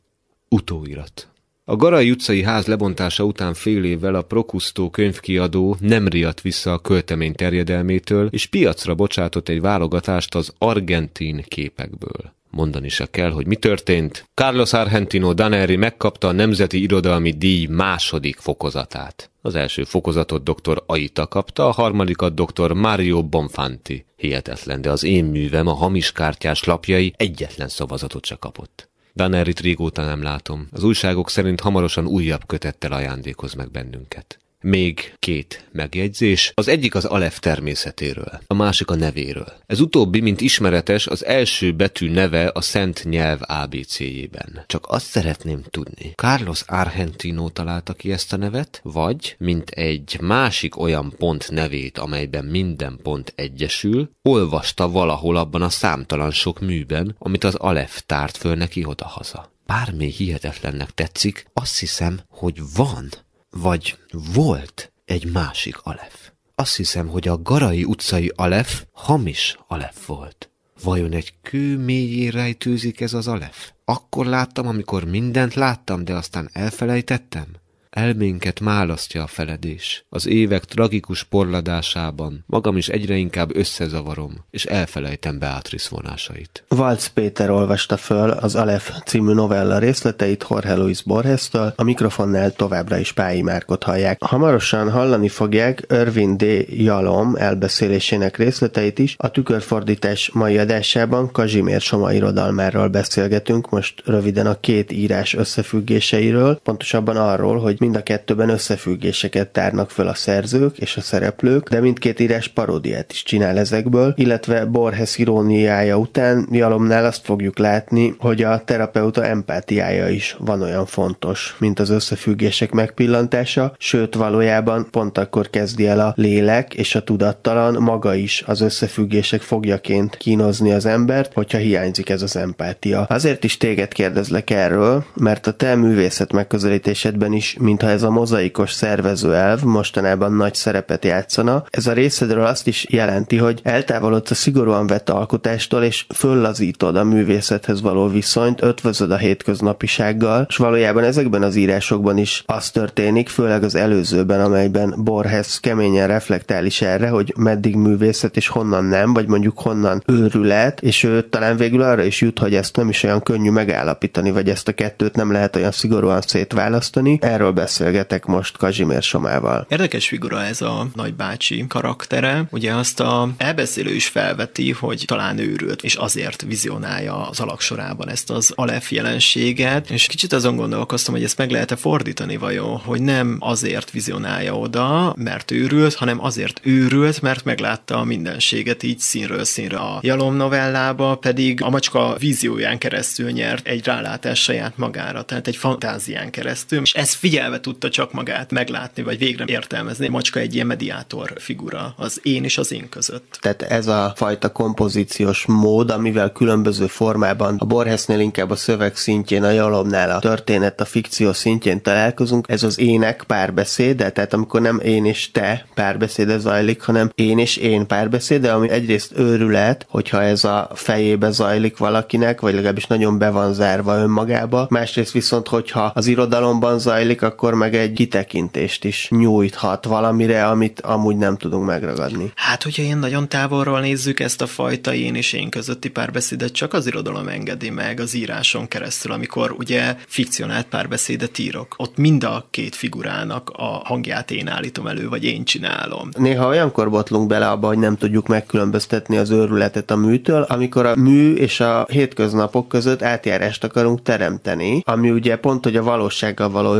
Utóirat. 0.49 1.27
A 1.63 1.75
Garai 1.75 2.11
utcai 2.11 2.43
ház 2.43 2.65
lebontása 2.65 3.23
után 3.23 3.53
fél 3.53 3.83
évvel 3.83 4.15
a 4.15 4.21
Prokusztó 4.21 4.89
könyvkiadó 4.89 5.77
nem 5.79 6.07
riadt 6.07 6.41
vissza 6.41 6.73
a 6.73 6.79
költemény 6.79 7.33
terjedelmétől, 7.33 8.27
és 8.27 8.45
piacra 8.45 8.95
bocsátott 8.95 9.49
egy 9.49 9.61
válogatást 9.61 10.35
az 10.35 10.53
argentin 10.57 11.43
képekből. 11.47 12.33
Mondani 12.55 12.89
se 12.89 13.05
kell, 13.05 13.31
hogy 13.31 13.47
mi 13.47 13.55
történt. 13.55 14.29
Carlos 14.33 14.73
Argentino 14.73 15.33
Daneri 15.33 15.75
megkapta 15.75 16.27
a 16.27 16.31
Nemzeti 16.31 16.81
Irodalmi 16.81 17.31
Díj 17.31 17.65
második 17.65 18.37
fokozatát. 18.37 19.31
Az 19.41 19.55
első 19.55 19.83
fokozatot 19.83 20.43
dr. 20.43 20.83
Aita 20.85 21.27
kapta, 21.27 21.67
a 21.67 21.71
harmadikat 21.71 22.33
dr. 22.33 22.71
Mario 22.71 23.23
Bonfanti. 23.23 24.05
Hihetetlen, 24.15 24.81
de 24.81 24.91
az 24.91 25.03
én 25.03 25.25
művem, 25.25 25.67
a 25.67 25.73
hamis 25.73 26.11
kártyás 26.11 26.63
lapjai 26.63 27.13
egyetlen 27.17 27.67
szavazatot 27.67 28.25
se 28.25 28.35
kapott. 28.35 28.89
Danerit 29.15 29.59
régóta 29.59 30.05
nem 30.05 30.21
látom. 30.21 30.67
Az 30.71 30.83
újságok 30.83 31.29
szerint 31.29 31.59
hamarosan 31.59 32.07
újabb 32.07 32.45
kötettel 32.45 32.91
ajándékoz 32.91 33.53
meg 33.53 33.71
bennünket. 33.71 34.39
Még 34.63 35.13
két 35.19 35.67
megjegyzés. 35.71 36.51
Az 36.55 36.67
egyik 36.67 36.95
az 36.95 37.05
Alef 37.05 37.39
természetéről, 37.39 38.39
a 38.47 38.53
másik 38.53 38.89
a 38.89 38.95
nevéről. 38.95 39.53
Ez 39.65 39.79
utóbbi, 39.79 40.19
mint 40.19 40.41
ismeretes, 40.41 41.07
az 41.07 41.25
első 41.25 41.71
betű 41.71 42.11
neve 42.11 42.51
a 42.53 42.61
szent 42.61 43.03
nyelv 43.03 43.39
ABC-jében. 43.41 44.63
Csak 44.67 44.85
azt 44.87 45.05
szeretném 45.05 45.61
tudni, 45.69 46.11
Carlos 46.15 46.61
Argentino 46.67 47.49
találta 47.49 47.93
ki 47.93 48.11
ezt 48.11 48.33
a 48.33 48.37
nevet, 48.37 48.79
vagy, 48.83 49.35
mint 49.39 49.69
egy 49.69 50.17
másik 50.21 50.79
olyan 50.79 51.13
pont 51.17 51.51
nevét, 51.51 51.97
amelyben 51.97 52.45
minden 52.45 52.99
pont 53.01 53.33
egyesül, 53.35 54.09
olvasta 54.21 54.89
valahol 54.89 55.35
abban 55.35 55.61
a 55.61 55.69
számtalan 55.69 56.31
sok 56.31 56.59
műben, 56.59 57.15
amit 57.19 57.43
az 57.43 57.55
Alef 57.55 58.01
tárt 58.05 58.37
föl 58.37 58.55
neki 58.55 58.85
odahaza. 58.85 59.51
Bármi 59.65 60.11
hihetetlennek 60.11 60.91
tetszik, 60.91 61.45
azt 61.53 61.79
hiszem, 61.79 62.19
hogy 62.29 62.59
van 62.75 63.09
vagy 63.53 63.97
volt 64.33 64.91
egy 65.05 65.31
másik 65.31 65.77
Alef. 65.83 66.31
Azt 66.55 66.75
hiszem, 66.75 67.07
hogy 67.07 67.27
a 67.27 67.41
Garai 67.41 67.83
utcai 67.83 68.31
Alef 68.35 68.83
hamis 68.91 69.57
Alef 69.67 70.05
volt. 70.05 70.49
Vajon 70.83 71.11
egy 71.11 71.33
kő 71.41 71.77
mélyén 71.77 72.31
rejtőzik 72.31 73.01
ez 73.01 73.13
az 73.13 73.27
Alef? 73.27 73.71
Akkor 73.85 74.25
láttam, 74.25 74.67
amikor 74.67 75.03
mindent 75.03 75.53
láttam, 75.53 76.03
de 76.05 76.13
aztán 76.13 76.49
elfelejtettem? 76.53 77.45
Elménket 77.93 78.59
málasztja 78.59 79.23
a 79.23 79.27
feledés. 79.27 80.05
Az 80.09 80.27
évek 80.27 80.65
tragikus 80.65 81.23
porladásában 81.23 82.43
magam 82.47 82.77
is 82.77 82.89
egyre 82.89 83.15
inkább 83.15 83.55
összezavarom, 83.55 84.45
és 84.49 84.65
elfelejtem 84.65 85.39
Beatrice 85.39 85.87
vonásait. 85.91 86.63
Valc 86.67 87.07
Péter 87.07 87.49
olvasta 87.49 87.97
föl 87.97 88.29
az 88.29 88.55
Alef 88.55 88.91
című 89.05 89.33
novella 89.33 89.77
részleteit 89.77 90.45
Jorge 90.49 90.75
Luis 90.75 91.03
Borges-től, 91.03 91.73
a 91.75 91.83
mikrofonnál 91.83 92.51
továbbra 92.51 92.97
is 92.97 93.11
Pályi 93.11 93.41
Márkot 93.41 93.83
hallják. 93.83 94.23
Hamarosan 94.23 94.91
hallani 94.91 95.27
fogják 95.27 95.85
Irvin 95.89 96.37
D. 96.37 96.43
Jalom 96.69 97.35
elbeszélésének 97.35 98.37
részleteit 98.37 98.99
is. 98.99 99.15
A 99.17 99.31
tükörfordítás 99.31 100.29
mai 100.33 100.57
adásában 100.57 101.31
Kazsimér 101.31 101.81
Soma 101.81 102.13
irodalmáról 102.13 102.87
beszélgetünk, 102.87 103.69
most 103.69 104.01
röviden 104.05 104.47
a 104.47 104.59
két 104.59 104.91
írás 104.91 105.33
összefüggéseiről, 105.33 106.59
pontosabban 106.63 107.17
arról, 107.17 107.59
hogy 107.59 107.81
mind 107.83 107.95
a 107.95 108.03
kettőben 108.03 108.49
összefüggéseket 108.49 109.47
tárnak 109.47 109.91
föl 109.91 110.07
a 110.07 110.13
szerzők 110.13 110.77
és 110.77 110.97
a 110.97 111.01
szereplők, 111.01 111.69
de 111.69 111.79
mindkét 111.79 112.19
írás 112.19 112.47
paródiát 112.47 113.11
is 113.11 113.23
csinál 113.23 113.57
ezekből, 113.57 114.13
illetve 114.17 114.65
Borges 114.65 115.17
iróniája 115.17 115.97
után 115.97 116.47
Jalomnál 116.51 117.05
azt 117.05 117.25
fogjuk 117.25 117.57
látni, 117.57 118.15
hogy 118.17 118.43
a 118.43 118.63
terapeuta 118.63 119.25
empátiája 119.25 120.09
is 120.09 120.35
van 120.39 120.61
olyan 120.61 120.85
fontos, 120.85 121.55
mint 121.59 121.79
az 121.79 121.89
összefüggések 121.89 122.71
megpillantása, 122.71 123.75
sőt 123.77 124.15
valójában 124.15 124.87
pont 124.91 125.17
akkor 125.17 125.49
kezdi 125.49 125.87
el 125.87 125.99
a 125.99 126.13
lélek 126.15 126.73
és 126.73 126.95
a 126.95 127.03
tudattalan 127.03 127.81
maga 127.81 128.15
is 128.15 128.43
az 128.45 128.61
összefüggések 128.61 129.41
fogjaként 129.41 130.17
kínozni 130.17 130.71
az 130.71 130.85
embert, 130.85 131.33
hogyha 131.33 131.57
hiányzik 131.57 132.09
ez 132.09 132.21
az 132.21 132.35
empátia. 132.35 133.01
Azért 133.01 133.43
is 133.43 133.57
téged 133.57 133.93
kérdezlek 133.93 134.49
erről, 134.49 135.05
mert 135.15 135.47
a 135.47 135.51
te 135.51 135.75
művészet 135.75 136.33
megközelítésedben 136.33 137.33
is 137.33 137.55
mintha 137.73 137.89
ez 137.89 138.03
a 138.03 138.09
mozaikos 138.09 138.71
szervező 138.71 139.35
elv 139.35 139.61
mostanában 139.61 140.33
nagy 140.33 140.53
szerepet 140.53 141.05
játszana. 141.05 141.63
Ez 141.69 141.87
a 141.87 141.93
részedről 141.93 142.45
azt 142.45 142.67
is 142.67 142.85
jelenti, 142.89 143.37
hogy 143.37 143.59
eltávolodsz 143.63 144.31
a 144.31 144.35
szigorúan 144.35 144.87
vett 144.87 145.09
alkotástól, 145.09 145.83
és 145.83 146.05
föllazítod 146.15 146.95
a 146.95 147.03
művészethez 147.03 147.81
való 147.81 148.07
viszonyt, 148.07 148.61
ötvözöd 148.61 149.11
a 149.11 149.17
hétköznapisággal, 149.17 150.45
és 150.49 150.57
valójában 150.57 151.03
ezekben 151.03 151.43
az 151.43 151.55
írásokban 151.55 152.17
is 152.17 152.43
az 152.45 152.69
történik, 152.69 153.29
főleg 153.29 153.63
az 153.63 153.75
előzőben, 153.75 154.41
amelyben 154.41 154.93
Borges 154.97 155.59
keményen 155.59 156.07
reflektál 156.07 156.65
is 156.65 156.81
erre, 156.81 157.09
hogy 157.09 157.33
meddig 157.37 157.75
művészet 157.75 158.37
és 158.37 158.47
honnan 158.47 158.85
nem, 158.85 159.13
vagy 159.13 159.27
mondjuk 159.27 159.59
honnan 159.59 160.03
őrület, 160.05 160.81
és 160.81 161.03
ő 161.03 161.21
talán 161.21 161.57
végül 161.57 161.81
arra 161.81 162.03
is 162.03 162.21
jut, 162.21 162.39
hogy 162.39 162.55
ezt 162.55 162.75
nem 162.75 162.89
is 162.89 163.03
olyan 163.03 163.23
könnyű 163.23 163.49
megállapítani, 163.49 164.31
vagy 164.31 164.49
ezt 164.49 164.67
a 164.67 164.73
kettőt 164.73 165.15
nem 165.15 165.31
lehet 165.31 165.55
olyan 165.55 165.71
szigorúan 165.71 166.21
szétválasztani. 166.21 167.17
Erről 167.21 167.51
beszélgetek 167.63 168.25
most 168.25 168.57
Kazsimér 168.57 169.01
Somával. 169.01 169.65
Érdekes 169.69 170.07
figura 170.07 170.43
ez 170.43 170.61
a 170.61 170.87
nagybácsi 170.95 171.65
karaktere. 171.67 172.47
Ugye 172.51 172.73
azt 172.73 172.99
a 172.99 173.29
elbeszélő 173.37 173.93
is 173.93 174.07
felveti, 174.07 174.71
hogy 174.71 175.03
talán 175.05 175.37
őrült, 175.37 175.83
és 175.83 175.95
azért 175.95 176.41
vizionálja 176.41 177.29
az 177.29 177.39
alak 177.39 177.61
sorában 177.61 178.09
ezt 178.09 178.29
az 178.29 178.51
Alef 178.55 178.91
jelenséget, 178.91 179.89
és 179.89 180.05
kicsit 180.05 180.33
azon 180.33 180.55
gondolkoztam, 180.55 181.13
hogy 181.13 181.23
ezt 181.23 181.37
meg 181.37 181.51
lehet-e 181.51 181.75
fordítani 181.75 182.37
vajon, 182.37 182.77
hogy 182.77 183.01
nem 183.01 183.37
azért 183.39 183.91
vizionálja 183.91 184.57
oda, 184.57 185.13
mert 185.17 185.51
őrült, 185.51 185.93
hanem 185.93 186.23
azért 186.23 186.59
őrült, 186.63 187.21
mert 187.21 187.43
meglátta 187.43 187.97
a 187.97 188.03
mindenséget 188.03 188.83
így 188.83 188.99
színről 188.99 189.43
színre 189.43 189.77
a 189.77 189.99
Jalom 190.01 190.35
novellába, 190.35 191.15
pedig 191.15 191.61
a 191.61 191.69
macska 191.69 192.15
vízióján 192.19 192.77
keresztül 192.77 193.29
nyert 193.29 193.67
egy 193.67 193.85
rálátás 193.85 194.41
saját 194.41 194.77
magára, 194.77 195.21
tehát 195.21 195.47
egy 195.47 195.55
fantázián 195.55 196.29
keresztül, 196.29 196.81
és 196.81 196.93
ezt 196.93 197.15
figyelve 197.43 197.59
tudta 197.59 197.89
csak 197.89 198.13
magát 198.13 198.51
meglátni, 198.51 199.03
vagy 199.03 199.17
végre 199.17 199.43
értelmezni. 199.47 200.07
Macska 200.07 200.39
egy 200.39 200.53
ilyen 200.53 200.67
mediátor 200.67 201.33
figura 201.37 201.93
az 201.97 202.19
én 202.23 202.43
és 202.43 202.57
az 202.57 202.71
én 202.71 202.89
között. 202.89 203.37
Tehát 203.41 203.61
ez 203.61 203.87
a 203.87 204.13
fajta 204.15 204.51
kompozíciós 204.51 205.45
mód, 205.45 205.89
amivel 205.89 206.31
különböző 206.31 206.87
formában 206.87 207.55
a 207.59 207.65
Borgesnél 207.65 208.19
inkább 208.19 208.49
a 208.49 208.55
szöveg 208.55 208.95
szintjén, 208.95 209.43
a 209.43 209.49
Jalomnál 209.49 210.09
a 210.09 210.19
történet, 210.19 210.81
a 210.81 210.85
fikció 210.85 211.33
szintjén 211.33 211.81
találkozunk, 211.81 212.45
ez 212.49 212.63
az 212.63 212.79
ének 212.79 213.23
párbeszéde, 213.27 214.09
tehát 214.09 214.33
amikor 214.33 214.61
nem 214.61 214.79
én 214.79 215.05
és 215.05 215.31
te 215.31 215.65
párbeszéde 215.73 216.37
zajlik, 216.37 216.81
hanem 216.81 217.11
én 217.15 217.39
és 217.39 217.57
én 217.57 217.87
párbeszéde, 217.87 218.51
ami 218.51 218.69
egyrészt 218.69 219.17
őrület, 219.17 219.85
hogyha 219.89 220.21
ez 220.21 220.43
a 220.43 220.69
fejébe 220.73 221.31
zajlik 221.31 221.77
valakinek, 221.77 222.41
vagy 222.41 222.53
legalábbis 222.53 222.87
nagyon 222.87 223.17
be 223.17 223.29
van 223.29 223.53
zárva 223.53 223.95
önmagába, 223.95 224.67
másrészt 224.69 225.11
viszont, 225.11 225.47
hogyha 225.47 225.91
az 225.95 226.07
irodalomban 226.07 226.79
zajlik, 226.79 227.21
akkor 227.33 227.53
meg 227.53 227.75
egy 227.75 227.93
kitekintést 227.93 228.83
is 228.83 229.07
nyújthat 229.09 229.85
valamire, 229.85 230.47
amit 230.47 230.81
amúgy 230.81 231.15
nem 231.15 231.37
tudunk 231.37 231.65
megragadni. 231.65 232.31
Hát, 232.35 232.63
hogyha 232.63 232.81
ilyen 232.81 232.97
nagyon 232.97 233.29
távolról 233.29 233.79
nézzük 233.79 234.19
ezt 234.19 234.41
a 234.41 234.47
fajta 234.47 234.93
én 234.93 235.15
és 235.15 235.33
én 235.33 235.49
közötti 235.49 235.89
párbeszédet, 235.89 236.51
csak 236.51 236.73
az 236.73 236.87
irodalom 236.87 237.27
engedi 237.27 237.69
meg 237.69 237.99
az 237.99 238.13
íráson 238.13 238.67
keresztül, 238.67 239.11
amikor 239.11 239.55
ugye 239.57 239.95
fikcionált 240.07 240.65
párbeszédet 240.65 241.37
írok. 241.39 241.75
Ott 241.77 241.97
mind 241.97 242.23
a 242.23 242.47
két 242.49 242.75
figurának 242.75 243.49
a 243.49 243.81
hangját 243.83 244.31
én 244.31 244.47
állítom 244.47 244.87
elő, 244.87 245.09
vagy 245.09 245.23
én 245.23 245.43
csinálom. 245.43 246.09
Néha 246.17 246.47
olyankor 246.47 246.89
botlunk 246.89 247.27
bele 247.27 247.49
abba, 247.49 247.67
hogy 247.67 247.77
nem 247.77 247.97
tudjuk 247.97 248.27
megkülönböztetni 248.27 249.17
az 249.17 249.29
őrületet 249.29 249.91
a 249.91 249.95
műtől, 249.95 250.41
amikor 250.41 250.85
a 250.85 250.95
mű 250.95 251.33
és 251.33 251.59
a 251.59 251.85
hétköznapok 251.89 252.67
között 252.67 253.01
átjárást 253.01 253.63
akarunk 253.63 254.01
teremteni, 254.01 254.81
ami 254.85 255.11
ugye 255.11 255.35
pont, 255.35 255.63
hogy 255.63 255.75
a 255.75 255.83
valósággal 255.83 256.49
való 256.49 256.73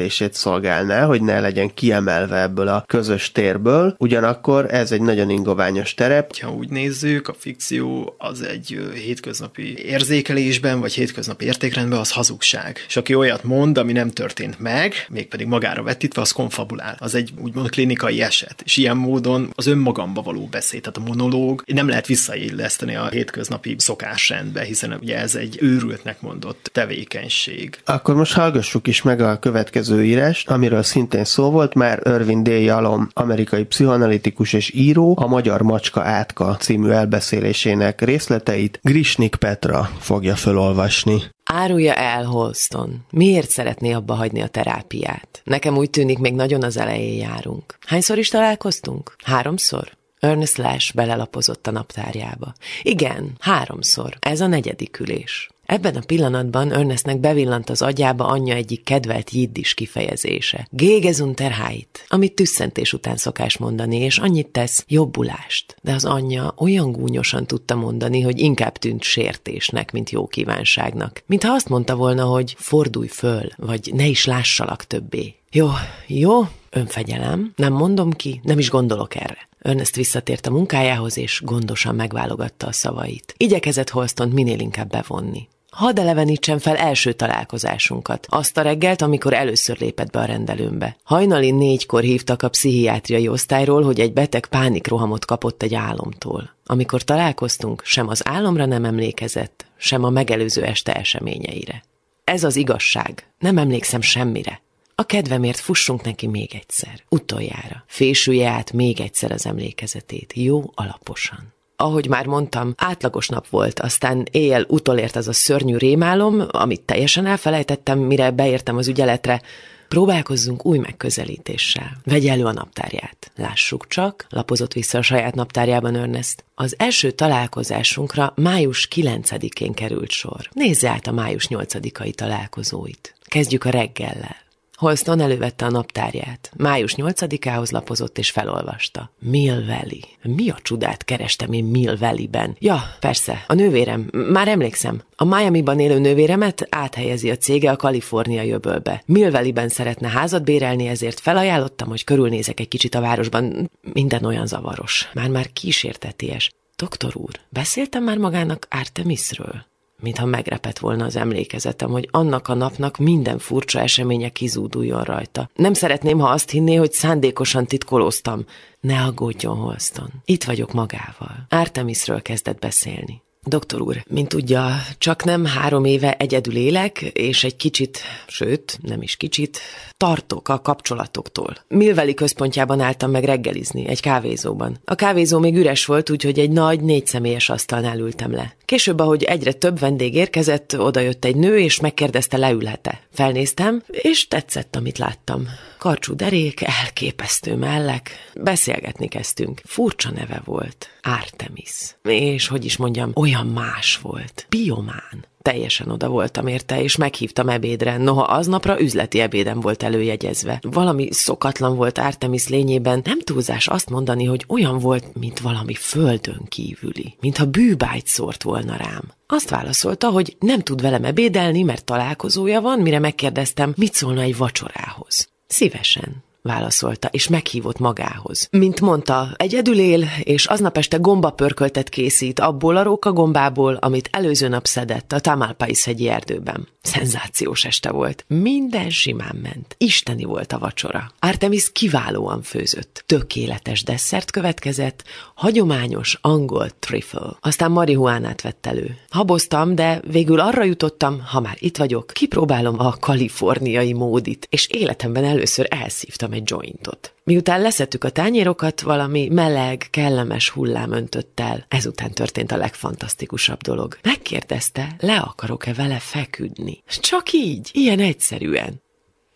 összekötését 0.00 0.34
szolgálná, 0.34 1.04
hogy 1.04 1.22
ne 1.22 1.40
legyen 1.40 1.74
kiemelve 1.74 2.42
ebből 2.42 2.68
a 2.68 2.84
közös 2.86 3.32
térből, 3.32 3.94
ugyanakkor 3.98 4.74
ez 4.74 4.92
egy 4.92 5.00
nagyon 5.00 5.30
ingoványos 5.30 5.94
terep. 5.94 6.36
Ha 6.36 6.52
úgy 6.52 6.68
nézzük, 6.68 7.28
a 7.28 7.34
fikció 7.38 8.14
az 8.18 8.42
egy 8.42 8.78
hétköznapi 8.94 9.78
érzékelésben, 9.84 10.80
vagy 10.80 10.94
hétköznapi 10.94 11.44
értékrendben 11.44 11.98
az 11.98 12.10
hazugság. 12.10 12.84
És 12.88 12.96
aki 12.96 13.14
olyat 13.14 13.44
mond, 13.44 13.78
ami 13.78 13.92
nem 13.92 14.10
történt 14.10 14.60
meg, 14.60 14.94
mégpedig 15.08 15.46
magára 15.46 15.82
vetítve, 15.82 16.20
az 16.20 16.32
konfabulál. 16.32 16.96
Az 16.98 17.14
egy 17.14 17.32
úgymond 17.42 17.70
klinikai 17.70 18.22
eset. 18.22 18.62
És 18.64 18.76
ilyen 18.76 18.96
módon 18.96 19.50
az 19.54 19.66
önmagamba 19.66 20.22
való 20.22 20.46
beszéd, 20.50 20.80
tehát 20.80 20.96
a 20.96 21.12
monológ 21.12 21.62
nem 21.66 21.88
lehet 21.88 22.06
visszailleszteni 22.06 22.96
a 22.96 23.08
hétköznapi 23.08 23.74
szokásrendbe, 23.78 24.62
hiszen 24.62 24.98
ugye 25.00 25.18
ez 25.18 25.34
egy 25.34 25.58
őrültnek 25.60 26.20
mondott 26.20 26.68
tevékenység. 26.72 27.78
Akkor 27.84 28.14
most 28.14 28.32
hallgassuk 28.32 28.86
is 28.86 29.02
meg 29.02 29.20
a 29.20 29.38
következő 29.38 29.85
írást, 29.90 30.50
amiről 30.50 30.82
szintén 30.82 31.24
szó 31.24 31.50
volt, 31.50 31.74
már 31.74 32.02
Irvin 32.04 32.42
D. 32.42 32.46
Jalom, 32.46 33.08
amerikai 33.12 33.64
pszichoanalitikus 33.64 34.52
és 34.52 34.74
író, 34.74 35.16
a 35.20 35.26
Magyar 35.26 35.62
Macska 35.62 36.00
Átka 36.02 36.56
című 36.56 36.88
elbeszélésének 36.88 38.00
részleteit 38.00 38.78
Grisnik 38.82 39.36
Petra 39.36 39.90
fogja 39.98 40.36
felolvasni. 40.36 41.22
Árulja 41.44 41.94
el, 41.94 42.24
Holston. 42.24 43.04
Miért 43.10 43.50
szeretné 43.50 43.92
abba 43.92 44.14
hagyni 44.14 44.42
a 44.42 44.46
terápiát? 44.46 45.40
Nekem 45.44 45.76
úgy 45.76 45.90
tűnik, 45.90 46.18
még 46.18 46.34
nagyon 46.34 46.62
az 46.62 46.76
elején 46.76 47.18
járunk. 47.18 47.78
Hányszor 47.86 48.18
is 48.18 48.28
találkoztunk? 48.28 49.16
Háromszor? 49.24 49.96
Ernest 50.18 50.56
Lash 50.56 50.94
belelapozott 50.94 51.66
a 51.66 51.70
naptárjába. 51.70 52.52
Igen, 52.82 53.32
háromszor. 53.40 54.16
Ez 54.20 54.40
a 54.40 54.46
negyedik 54.46 55.00
ülés. 55.00 55.48
Ebben 55.66 55.94
a 55.94 56.00
pillanatban 56.06 56.72
Ernestnek 56.72 57.20
bevillant 57.20 57.70
az 57.70 57.82
agyába 57.82 58.26
anyja 58.26 58.54
egyik 58.54 58.84
kedvelt 58.84 59.30
jiddis 59.30 59.74
kifejezése. 59.74 60.66
Gégesunterheit, 60.70 62.04
amit 62.08 62.34
tüsszentés 62.34 62.92
után 62.92 63.16
szokás 63.16 63.56
mondani, 63.56 63.96
és 63.96 64.18
annyit 64.18 64.48
tesz, 64.48 64.84
jobbulást. 64.88 65.76
De 65.82 65.92
az 65.92 66.04
anyja 66.04 66.54
olyan 66.58 66.92
gúnyosan 66.92 67.46
tudta 67.46 67.74
mondani, 67.74 68.20
hogy 68.20 68.38
inkább 68.38 68.76
tűnt 68.76 69.02
sértésnek, 69.02 69.92
mint 69.92 70.10
jó 70.10 70.26
kívánságnak. 70.26 71.22
Mintha 71.26 71.52
azt 71.52 71.68
mondta 71.68 71.96
volna, 71.96 72.24
hogy 72.24 72.54
fordulj 72.58 73.08
föl, 73.08 73.48
vagy 73.56 73.90
ne 73.94 74.06
is 74.06 74.24
lássalak 74.24 74.84
többé. 74.84 75.34
Jó, 75.50 75.68
jó, 76.06 76.40
önfegyelem, 76.70 77.52
nem 77.56 77.72
mondom 77.72 78.10
ki, 78.10 78.40
nem 78.42 78.58
is 78.58 78.70
gondolok 78.70 79.14
erre. 79.14 79.48
Ernest 79.58 79.96
visszatért 79.96 80.46
a 80.46 80.50
munkájához, 80.50 81.18
és 81.18 81.40
gondosan 81.44 81.94
megválogatta 81.94 82.66
a 82.66 82.72
szavait. 82.72 83.34
Igyekezett 83.36 83.90
Holstont 83.90 84.32
minél 84.32 84.58
inkább 84.58 84.90
bevonni. 84.90 85.48
Hadd 85.76 85.98
elevenítsen 85.98 86.58
fel 86.58 86.76
első 86.76 87.12
találkozásunkat, 87.12 88.26
azt 88.30 88.56
a 88.56 88.62
reggelt, 88.62 89.02
amikor 89.02 89.32
először 89.32 89.78
lépett 89.80 90.10
be 90.10 90.18
a 90.18 90.24
rendelőmbe. 90.24 90.96
Hajnali 91.02 91.50
négykor 91.50 92.02
hívtak 92.02 92.42
a 92.42 92.48
pszichiátriai 92.48 93.28
osztályról, 93.28 93.82
hogy 93.82 94.00
egy 94.00 94.12
beteg 94.12 94.46
pánikrohamot 94.46 95.24
kapott 95.24 95.62
egy 95.62 95.74
álomtól. 95.74 96.50
Amikor 96.64 97.02
találkoztunk, 97.02 97.82
sem 97.84 98.08
az 98.08 98.28
álomra 98.28 98.66
nem 98.66 98.84
emlékezett, 98.84 99.66
sem 99.76 100.04
a 100.04 100.10
megelőző 100.10 100.64
este 100.64 100.94
eseményeire. 100.94 101.84
Ez 102.24 102.44
az 102.44 102.56
igazság. 102.56 103.26
Nem 103.38 103.58
emlékszem 103.58 104.00
semmire. 104.00 104.60
A 104.94 105.02
kedvemért 105.02 105.58
fussunk 105.58 106.02
neki 106.02 106.26
még 106.26 106.54
egyszer, 106.54 107.02
utoljára. 107.08 107.84
Fésülje 107.86 108.48
át 108.48 108.72
még 108.72 109.00
egyszer 109.00 109.32
az 109.32 109.46
emlékezetét, 109.46 110.32
jó 110.36 110.70
alaposan. 110.74 111.54
Ahogy 111.76 112.08
már 112.08 112.26
mondtam, 112.26 112.74
átlagos 112.76 113.28
nap 113.28 113.48
volt, 113.48 113.80
aztán 113.80 114.26
éjjel 114.30 114.64
utolért 114.68 115.16
az 115.16 115.28
a 115.28 115.32
szörnyű 115.32 115.76
rémálom, 115.76 116.42
amit 116.48 116.80
teljesen 116.80 117.26
elfelejtettem, 117.26 117.98
mire 117.98 118.30
beértem 118.30 118.76
az 118.76 118.88
ügyeletre, 118.88 119.40
Próbálkozzunk 119.88 120.66
új 120.66 120.78
megközelítéssel. 120.78 121.96
Vegye 122.04 122.30
elő 122.30 122.44
a 122.44 122.52
naptárját. 122.52 123.30
Lássuk 123.36 123.86
csak, 123.86 124.26
lapozott 124.28 124.72
vissza 124.72 124.98
a 124.98 125.02
saját 125.02 125.34
naptárjában 125.34 125.94
Ernest. 125.94 126.44
Az 126.54 126.74
első 126.78 127.10
találkozásunkra 127.10 128.32
május 128.36 128.88
9-én 128.94 129.72
került 129.72 130.10
sor. 130.10 130.48
Nézze 130.52 130.88
át 130.88 131.06
a 131.06 131.12
május 131.12 131.46
8-ai 131.50 132.12
találkozóit. 132.12 133.14
Kezdjük 133.24 133.64
a 133.64 133.70
reggellel. 133.70 134.45
Holston 134.76 135.20
elővette 135.20 135.64
a 135.64 135.70
naptárját. 135.70 136.50
Május 136.56 136.94
8-ához 136.96 137.70
lapozott 137.70 138.18
és 138.18 138.30
felolvasta. 138.30 139.10
Mill 139.18 139.64
Valley. 139.64 140.00
Mi 140.22 140.50
a 140.50 140.58
csodát 140.62 141.04
kerestem 141.04 141.52
én 141.52 141.64
Mill 141.64 141.96
Valley-ben? 141.96 142.56
Ja, 142.58 142.82
persze, 143.00 143.44
a 143.46 143.54
nővérem. 143.54 144.08
Már 144.12 144.48
emlékszem. 144.48 145.02
A 145.16 145.24
Miami-ban 145.24 145.80
élő 145.80 145.98
nővéremet 145.98 146.66
áthelyezi 146.70 147.30
a 147.30 147.36
cége 147.36 147.70
a 147.70 147.76
Kalifornia 147.76 148.54
öbölbe. 148.54 149.02
Mill 149.06 149.30
Valley-ben 149.30 149.68
szeretne 149.68 150.08
házat 150.08 150.44
bérelni, 150.44 150.86
ezért 150.86 151.20
felajánlottam, 151.20 151.88
hogy 151.88 152.04
körülnézek 152.04 152.60
egy 152.60 152.68
kicsit 152.68 152.94
a 152.94 153.00
városban. 153.00 153.70
Minden 153.92 154.24
olyan 154.24 154.46
zavaros. 154.46 155.08
Már-már 155.14 155.52
kísérteties. 155.52 156.50
Doktor 156.76 157.16
úr, 157.16 157.40
beszéltem 157.48 158.04
már 158.04 158.18
magának 158.18 158.66
Artemisről? 158.70 159.64
Mintha 160.00 160.26
megrepett 160.26 160.78
volna 160.78 161.04
az 161.04 161.16
emlékezetem, 161.16 161.90
hogy 161.90 162.08
annak 162.10 162.48
a 162.48 162.54
napnak 162.54 162.98
minden 162.98 163.38
furcsa 163.38 163.80
eseménye 163.80 164.28
kizúduljon 164.28 165.02
rajta. 165.02 165.50
Nem 165.54 165.72
szeretném, 165.72 166.18
ha 166.18 166.28
azt 166.28 166.50
hinné, 166.50 166.74
hogy 166.74 166.92
szándékosan 166.92 167.66
titkolóztam. 167.66 168.44
Ne 168.80 169.02
aggódjon, 169.02 169.56
Holston. 169.56 170.10
Itt 170.24 170.44
vagyok 170.44 170.72
magával. 170.72 171.46
Artemisről 171.48 172.22
kezdett 172.22 172.58
beszélni. 172.58 173.24
Doktor 173.48 173.80
úr, 173.80 174.02
mint 174.08 174.28
tudja, 174.28 174.82
csak 174.98 175.24
nem 175.24 175.44
három 175.44 175.84
éve 175.84 176.16
egyedül 176.16 176.56
élek, 176.56 177.00
és 177.00 177.44
egy 177.44 177.56
kicsit, 177.56 177.98
sőt, 178.26 178.78
nem 178.82 179.02
is 179.02 179.16
kicsit, 179.16 179.58
tartok 179.96 180.48
a 180.48 180.60
kapcsolatoktól. 180.60 181.56
Milveli 181.68 182.14
központjában 182.14 182.80
álltam 182.80 183.10
meg 183.10 183.24
reggelizni, 183.24 183.88
egy 183.88 184.00
kávézóban. 184.00 184.78
A 184.84 184.94
kávézó 184.94 185.38
még 185.38 185.56
üres 185.56 185.84
volt, 185.84 186.10
úgyhogy 186.10 186.38
egy 186.38 186.50
nagy, 186.50 186.80
négy 186.80 187.06
személyes 187.06 187.48
asztalnál 187.48 187.98
ültem 187.98 188.32
le. 188.32 188.54
Később, 188.64 188.98
ahogy 188.98 189.22
egyre 189.22 189.52
több 189.52 189.78
vendég 189.78 190.14
érkezett, 190.14 190.78
odajött 190.78 191.24
egy 191.24 191.36
nő, 191.36 191.58
és 191.58 191.80
megkérdezte, 191.80 192.36
leülhet-e. 192.36 193.00
Felnéztem, 193.12 193.82
és 193.86 194.28
tetszett, 194.28 194.76
amit 194.76 194.98
láttam. 194.98 195.48
Karcsú 195.78 196.14
derék, 196.14 196.60
elképesztő 196.62 197.56
mellek. 197.56 198.10
Beszélgetni 198.34 199.08
kezdtünk. 199.08 199.60
Furcsa 199.64 200.10
neve 200.10 200.42
volt. 200.44 200.88
Artemis. 201.02 201.96
És 202.02 202.48
hogy 202.48 202.64
is 202.64 202.76
mondjam, 202.76 203.10
olyan 203.14 203.46
más 203.46 203.98
volt. 204.02 204.46
Biomán 204.48 205.24
teljesen 205.46 205.90
oda 205.90 206.08
voltam 206.08 206.46
érte, 206.46 206.82
és 206.82 206.96
meghívtam 206.96 207.48
ebédre, 207.48 207.96
noha 207.96 208.22
aznapra 208.22 208.80
üzleti 208.80 209.20
ebédem 209.20 209.60
volt 209.60 209.82
előjegyezve. 209.82 210.58
Valami 210.62 211.12
szokatlan 211.12 211.76
volt 211.76 211.98
Artemis 211.98 212.48
lényében, 212.48 213.00
nem 213.04 213.20
túlzás 213.20 213.66
azt 213.66 213.90
mondani, 213.90 214.24
hogy 214.24 214.44
olyan 214.48 214.78
volt, 214.78 215.04
mint 215.14 215.40
valami 215.40 215.74
földön 215.74 216.40
kívüli, 216.48 217.16
mintha 217.20 217.44
bűbájt 217.44 218.06
szórt 218.06 218.42
volna 218.42 218.76
rám. 218.76 219.02
Azt 219.26 219.50
válaszolta, 219.50 220.10
hogy 220.10 220.36
nem 220.38 220.60
tud 220.60 220.80
velem 220.82 221.04
ebédelni, 221.04 221.62
mert 221.62 221.84
találkozója 221.84 222.60
van, 222.60 222.78
mire 222.78 222.98
megkérdeztem, 222.98 223.72
mit 223.76 223.94
szólna 223.94 224.20
egy 224.20 224.36
vacsorához. 224.36 225.28
Szívesen 225.46 226.24
válaszolta, 226.46 227.08
és 227.10 227.28
meghívott 227.28 227.78
magához. 227.78 228.48
Mint 228.50 228.80
mondta, 228.80 229.28
egyedül 229.36 229.78
él, 229.78 230.04
és 230.22 230.46
aznap 230.46 230.76
este 230.76 230.96
gombapörköltet 230.96 231.88
készít 231.88 232.40
abból 232.40 232.76
a 232.76 232.82
róka 232.82 233.12
gombából, 233.12 233.74
amit 233.74 234.08
előző 234.12 234.48
nap 234.48 234.66
szedett 234.66 235.12
a 235.12 235.20
Tamalpais 235.20 235.84
hegyi 235.84 236.08
erdőben. 236.08 236.68
Szenzációs 236.82 237.64
este 237.64 237.90
volt. 237.90 238.24
Minden 238.28 238.90
simán 238.90 239.38
ment. 239.42 239.74
Isteni 239.78 240.24
volt 240.24 240.52
a 240.52 240.58
vacsora. 240.58 241.12
Artemis 241.18 241.72
kiválóan 241.72 242.42
főzött. 242.42 243.04
Tökéletes 243.06 243.82
desszert 243.82 244.30
következett, 244.30 245.04
hagyományos 245.34 246.18
angol 246.20 246.70
trifle. 246.78 247.36
Aztán 247.40 247.70
marihuánát 247.70 248.42
vett 248.42 248.66
elő. 248.66 248.96
Haboztam, 249.10 249.74
de 249.74 250.00
végül 250.10 250.40
arra 250.40 250.64
jutottam, 250.64 251.22
ha 251.26 251.40
már 251.40 251.56
itt 251.58 251.76
vagyok, 251.76 252.06
kipróbálom 252.06 252.78
a 252.78 252.96
kaliforniai 253.00 253.92
módit, 253.92 254.46
és 254.50 254.66
életemben 254.66 255.24
először 255.24 255.66
elszívtam 255.70 256.32
egy 256.36 256.50
jointot. 256.50 257.14
Miután 257.24 257.60
leszettük 257.60 258.04
a 258.04 258.10
tányérokat, 258.10 258.80
valami 258.80 259.28
meleg, 259.28 259.86
kellemes 259.90 260.48
hullám 260.50 260.92
öntött 260.92 261.40
el. 261.40 261.64
Ezután 261.68 262.10
történt 262.12 262.52
a 262.52 262.56
legfantasztikusabb 262.56 263.60
dolog. 263.62 263.98
Megkérdezte, 264.02 264.96
le 264.98 265.18
akarok-e 265.18 265.74
vele 265.74 265.98
feküdni. 265.98 266.82
Csak 266.86 267.32
így, 267.32 267.70
ilyen 267.72 268.00
egyszerűen. 268.00 268.82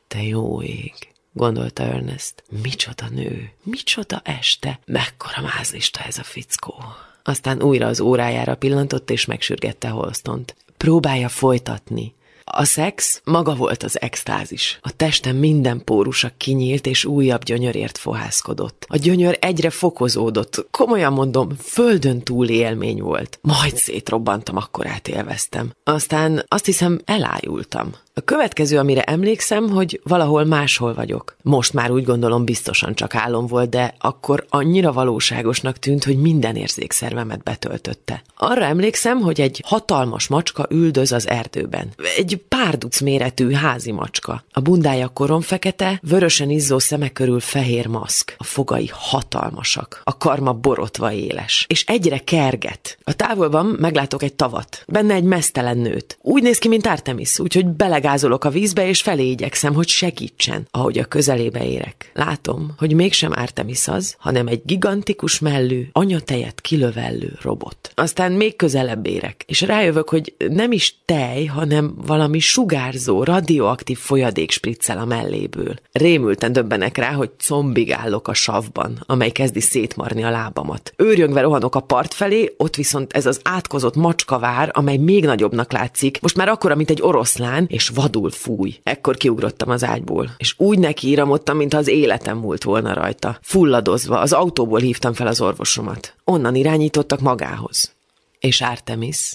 Te 0.08 0.22
jó 0.22 0.62
ég, 0.62 0.92
gondolta 1.32 1.82
Ernest. 1.82 2.42
Micsoda 2.62 3.08
nő, 3.08 3.50
micsoda 3.62 4.20
este, 4.24 4.80
mekkora 4.84 5.42
mázlista 5.42 6.00
ez 6.00 6.18
a 6.18 6.22
fickó. 6.22 6.74
Aztán 7.22 7.62
újra 7.62 7.86
az 7.86 8.00
órájára 8.00 8.54
pillantott 8.54 9.10
és 9.10 9.24
megsürgette 9.24 9.88
Holstont. 9.88 10.56
Próbálja 10.76 11.28
folytatni, 11.28 12.14
a 12.50 12.64
szex 12.64 13.20
maga 13.24 13.54
volt 13.54 13.82
az 13.82 14.00
extázis. 14.00 14.78
A 14.82 14.96
testem 14.96 15.36
minden 15.36 15.84
pórusa 15.84 16.30
kinyílt, 16.36 16.86
és 16.86 17.04
újabb 17.04 17.44
gyönyörért 17.44 17.98
fohászkodott. 17.98 18.86
A 18.88 18.96
gyönyör 18.96 19.38
egyre 19.40 19.70
fokozódott. 19.70 20.66
Komolyan 20.70 21.12
mondom, 21.12 21.48
földön 21.62 22.22
túli 22.22 22.54
élmény 22.54 23.00
volt. 23.00 23.38
Majd 23.42 23.76
szétrobbantam, 23.76 24.56
akkor 24.56 24.86
átélveztem. 24.86 25.72
Aztán 25.84 26.44
azt 26.48 26.64
hiszem 26.64 27.00
elájultam. 27.04 27.94
A 28.14 28.20
következő, 28.20 28.78
amire 28.78 29.02
emlékszem, 29.02 29.68
hogy 29.68 30.00
valahol 30.04 30.44
máshol 30.44 30.94
vagyok. 30.94 31.36
Most 31.42 31.72
már 31.72 31.90
úgy 31.90 32.04
gondolom 32.04 32.44
biztosan 32.44 32.94
csak 32.94 33.14
álom 33.14 33.46
volt, 33.46 33.68
de 33.68 33.94
akkor 33.98 34.46
annyira 34.48 34.92
valóságosnak 34.92 35.78
tűnt, 35.78 36.04
hogy 36.04 36.16
minden 36.16 36.56
érzékszervemet 36.56 37.42
betöltötte. 37.42 38.22
Arra 38.36 38.64
emlékszem, 38.64 39.20
hogy 39.20 39.40
egy 39.40 39.62
hatalmas 39.66 40.28
macska 40.28 40.66
üldöz 40.70 41.12
az 41.12 41.28
erdőben. 41.28 41.92
Egy 42.16 42.42
párduc 42.48 43.00
méretű 43.00 43.52
házi 43.52 43.92
macska. 43.92 44.44
A 44.52 44.60
bundája 44.60 45.08
koron 45.08 45.40
fekete, 45.40 46.00
vörösen 46.02 46.50
izzó 46.50 46.78
szemek 46.78 47.12
körül 47.12 47.40
fehér 47.40 47.86
maszk. 47.86 48.34
A 48.38 48.44
fogai 48.44 48.90
hatalmasak. 48.92 50.00
A 50.04 50.16
karma 50.16 50.52
borotva 50.52 51.12
éles. 51.12 51.64
És 51.68 51.84
egyre 51.86 52.18
kerget. 52.18 52.98
A 53.04 53.12
távolban 53.12 53.66
meglátok 53.66 54.22
egy 54.22 54.34
tavat. 54.34 54.84
Benne 54.86 55.14
egy 55.14 55.24
mesztelen 55.24 55.78
nőt. 55.78 56.18
Úgy 56.22 56.42
néz 56.42 56.58
ki, 56.58 56.68
mint 56.68 56.86
Artemis, 56.86 57.38
úgyhogy 57.38 57.66
beleg 57.66 57.99
Belegázolok 58.00 58.44
a 58.44 58.50
vízbe, 58.50 58.88
és 58.88 59.02
felé 59.02 59.30
igyekszem, 59.30 59.74
hogy 59.74 59.88
segítsen, 59.88 60.66
ahogy 60.70 60.98
a 60.98 61.04
közelébe 61.04 61.66
érek. 61.66 62.10
Látom, 62.14 62.74
hogy 62.78 62.94
mégsem 62.94 63.32
Artemis 63.34 63.88
az, 63.88 64.16
hanem 64.18 64.46
egy 64.46 64.60
gigantikus 64.64 65.38
mellű, 65.38 65.88
anyatejet 65.92 66.60
kilövellő 66.60 67.38
robot. 67.42 67.92
Aztán 67.94 68.32
még 68.32 68.56
közelebb 68.56 69.06
érek, 69.06 69.44
és 69.46 69.60
rájövök, 69.60 70.08
hogy 70.08 70.34
nem 70.48 70.72
is 70.72 70.96
tej, 71.04 71.44
hanem 71.44 71.94
valami 72.06 72.38
sugárzó, 72.38 73.24
radioaktív 73.24 73.98
folyadék 73.98 74.50
spriccel 74.50 74.98
a 74.98 75.04
melléből. 75.04 75.74
Rémülten 75.92 76.52
döbbenek 76.52 76.96
rá, 76.96 77.12
hogy 77.12 77.30
combig 77.38 77.92
állok 77.92 78.28
a 78.28 78.34
savban, 78.34 79.02
amely 79.06 79.30
kezdi 79.30 79.60
szétmarni 79.60 80.24
a 80.24 80.30
lábamat. 80.30 80.92
Őrjöngve 80.96 81.40
rohanok 81.40 81.74
a 81.74 81.80
part 81.80 82.14
felé, 82.14 82.54
ott 82.56 82.76
viszont 82.76 83.12
ez 83.12 83.26
az 83.26 83.40
átkozott 83.42 83.94
macska 83.96 84.38
vár, 84.38 84.70
amely 84.72 84.96
még 84.96 85.24
nagyobbnak 85.24 85.72
látszik, 85.72 86.20
most 86.20 86.36
már 86.36 86.48
akkora, 86.48 86.74
mint 86.74 86.90
egy 86.90 87.02
oroszlán, 87.02 87.66
és 87.68 87.89
vadul 87.94 88.30
fúj. 88.30 88.80
Ekkor 88.82 89.16
kiugrottam 89.16 89.70
az 89.70 89.84
ágyból, 89.84 90.30
és 90.38 90.54
úgy 90.58 90.78
nekiíramodtam, 90.78 91.56
mintha 91.56 91.78
az 91.78 91.88
életem 91.88 92.38
múlt 92.38 92.62
volna 92.62 92.94
rajta. 92.94 93.38
Fulladozva, 93.42 94.18
az 94.18 94.32
autóból 94.32 94.78
hívtam 94.78 95.12
fel 95.12 95.26
az 95.26 95.40
orvosomat. 95.40 96.14
Onnan 96.24 96.54
irányítottak 96.54 97.20
magához. 97.20 97.94
És 98.38 98.60
Artemis? 98.60 99.34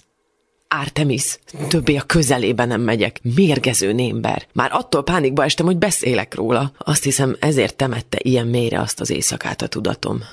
Artemis, 0.67 1.39
többé 1.67 1.95
a 1.95 2.01
közelébe 2.01 2.65
nem 2.65 2.81
megyek. 2.81 3.19
Mérgező 3.35 3.93
némber. 3.93 4.47
Már 4.53 4.69
attól 4.73 5.03
pánikba 5.03 5.43
estem, 5.43 5.65
hogy 5.65 5.77
beszélek 5.77 6.35
róla. 6.35 6.71
Azt 6.77 7.03
hiszem, 7.03 7.35
ezért 7.39 7.75
temette 7.75 8.17
ilyen 8.21 8.47
mélyre 8.47 8.79
azt 8.79 8.99
az 8.99 9.09
éjszakát 9.09 9.61
a 9.61 9.67
tudatom. 9.67 10.23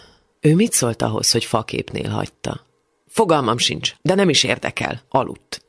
Ő 0.41 0.55
mit 0.55 0.73
szólt 0.73 1.03
ahhoz, 1.03 1.31
hogy 1.31 1.45
faképnél 1.45 2.09
hagyta? 2.09 2.61
Fogalmam 3.09 3.59
sincs, 3.59 3.95
de 4.03 4.15
nem 4.15 4.29
is 4.29 4.45
érdekel. 4.45 5.03
Aludt. 5.09 5.62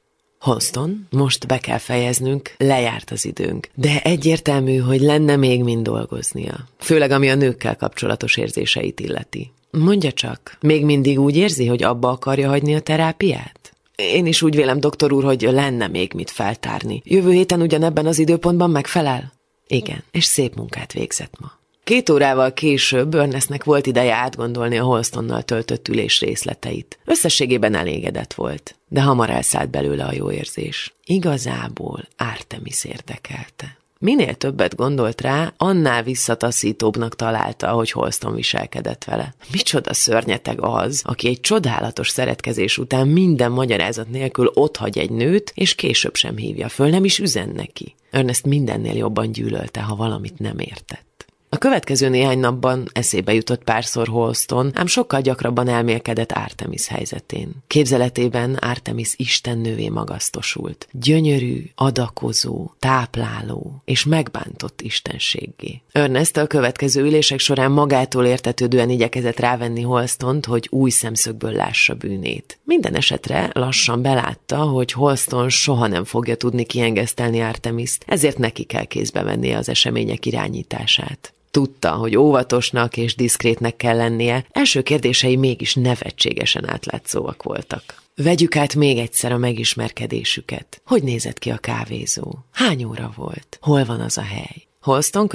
Houston, 0.43 1.07
most 1.09 1.47
be 1.47 1.57
kell 1.57 1.77
fejeznünk, 1.77 2.53
lejárt 2.57 3.11
az 3.11 3.25
időnk. 3.25 3.69
De 3.73 4.01
egyértelmű, 4.01 4.77
hogy 4.77 5.01
lenne 5.01 5.35
még 5.35 5.63
mind 5.63 5.83
dolgoznia. 5.83 6.67
Főleg 6.79 7.11
ami 7.11 7.29
a 7.29 7.35
nőkkel 7.35 7.75
kapcsolatos 7.75 8.37
érzéseit 8.37 8.99
illeti. 8.99 9.51
Mondja 9.71 10.11
csak, 10.11 10.57
még 10.61 10.85
mindig 10.85 11.19
úgy 11.19 11.35
érzi, 11.35 11.67
hogy 11.67 11.83
abba 11.83 12.09
akarja 12.09 12.49
hagyni 12.49 12.75
a 12.75 12.79
terápiát? 12.79 13.73
Én 13.95 14.25
is 14.25 14.41
úgy 14.41 14.55
vélem, 14.55 14.79
doktor 14.79 15.13
úr, 15.13 15.23
hogy 15.23 15.41
lenne 15.41 15.87
még 15.87 16.13
mit 16.13 16.29
feltárni. 16.29 17.01
Jövő 17.05 17.31
héten 17.31 17.61
ugyanebben 17.61 18.05
az 18.05 18.19
időpontban 18.19 18.69
megfelel? 18.69 19.33
Igen, 19.67 20.03
és 20.11 20.23
szép 20.23 20.55
munkát 20.55 20.93
végzett 20.93 21.39
ma. 21.39 21.51
Két 21.83 22.09
órával 22.09 22.53
később 22.53 23.15
Ernestnek 23.15 23.63
volt 23.63 23.85
ideje 23.85 24.13
átgondolni 24.13 24.77
a 24.77 24.83
Holstonnal 24.83 25.41
töltött 25.41 25.87
ülés 25.87 26.19
részleteit. 26.21 26.99
Összességében 27.05 27.75
elégedett 27.75 28.33
volt, 28.33 28.75
de 28.87 29.01
hamar 29.01 29.29
elszállt 29.29 29.69
belőle 29.69 30.03
a 30.03 30.13
jó 30.13 30.31
érzés. 30.31 30.93
Igazából 31.05 32.07
Artemis 32.17 32.83
érdekelte. 32.83 33.77
Minél 33.99 34.35
többet 34.35 34.75
gondolt 34.75 35.21
rá, 35.21 35.53
annál 35.57 36.03
visszataszítóbbnak 36.03 37.15
találta, 37.15 37.71
hogy 37.71 37.91
Holston 37.91 38.35
viselkedett 38.35 39.03
vele. 39.03 39.33
Micsoda 39.51 39.93
szörnyeteg 39.93 40.61
az, 40.61 41.01
aki 41.05 41.27
egy 41.27 41.41
csodálatos 41.41 42.09
szeretkezés 42.09 42.77
után 42.77 43.07
minden 43.07 43.51
magyarázat 43.51 44.09
nélkül 44.09 44.51
otthagy 44.53 44.97
egy 44.97 45.11
nőt, 45.11 45.51
és 45.55 45.75
később 45.75 46.15
sem 46.15 46.37
hívja 46.37 46.69
föl, 46.69 46.89
nem 46.89 47.05
is 47.05 47.19
üzen 47.19 47.49
neki. 47.49 47.95
Ernest 48.11 48.45
mindennél 48.45 48.95
jobban 48.95 49.31
gyűlölte, 49.31 49.81
ha 49.81 49.95
valamit 49.95 50.39
nem 50.39 50.59
értett. 50.59 51.12
A 51.53 51.57
következő 51.57 52.09
néhány 52.09 52.39
napban 52.39 52.87
eszébe 52.91 53.33
jutott 53.33 53.63
párszor 53.63 54.07
Holston, 54.07 54.71
ám 54.73 54.85
sokkal 54.85 55.21
gyakrabban 55.21 55.67
elmélkedett 55.67 56.31
Artemis 56.31 56.87
helyzetén. 56.87 57.51
Képzeletében 57.67 58.53
Artemis 58.53 59.13
istennővé 59.15 59.89
magasztosult. 59.89 60.87
Gyönyörű, 60.91 61.63
adakozó, 61.75 62.71
tápláló 62.79 63.81
és 63.85 64.05
megbántott 64.05 64.81
istenséggé. 64.81 65.81
Ernest 65.91 66.37
a 66.37 66.47
következő 66.47 67.01
ülések 67.03 67.39
során 67.39 67.71
magától 67.71 68.25
értetődően 68.25 68.89
igyekezett 68.89 69.39
rávenni 69.39 69.81
Holstont, 69.81 70.45
hogy 70.45 70.67
új 70.71 70.89
szemszögből 70.89 71.51
lássa 71.51 71.93
bűnét. 71.93 72.59
Minden 72.63 72.95
esetre 72.95 73.49
lassan 73.51 74.01
belátta, 74.01 74.57
hogy 74.57 74.91
Holston 74.91 75.49
soha 75.49 75.87
nem 75.87 76.03
fogja 76.03 76.35
tudni 76.35 76.63
kiengesztelni 76.63 77.41
Artemist, 77.41 78.03
ezért 78.07 78.37
neki 78.37 78.63
kell 78.63 78.85
kézbe 78.85 79.23
vennie 79.23 79.57
az 79.57 79.69
események 79.69 80.25
irányítását. 80.25 81.33
Tudta, 81.53 81.91
hogy 81.91 82.15
óvatosnak 82.15 82.97
és 82.97 83.15
diszkrétnek 83.15 83.75
kell 83.75 83.95
lennie, 83.95 84.45
első 84.51 84.81
kérdései 84.81 85.35
mégis 85.35 85.75
nevetségesen 85.75 86.69
átlátszóak 86.69 87.43
voltak. 87.43 88.01
Vegyük 88.15 88.55
át 88.55 88.75
még 88.75 88.97
egyszer 88.97 89.31
a 89.31 89.37
megismerkedésüket. 89.37 90.81
Hogy 90.85 91.03
nézett 91.03 91.39
ki 91.39 91.49
a 91.49 91.57
kávézó? 91.57 92.35
Hány 92.51 92.83
óra 92.83 93.13
volt? 93.15 93.57
Hol 93.61 93.85
van 93.85 93.99
az 93.99 94.17
a 94.17 94.21
hely? 94.21 94.67
Holston 94.81 95.27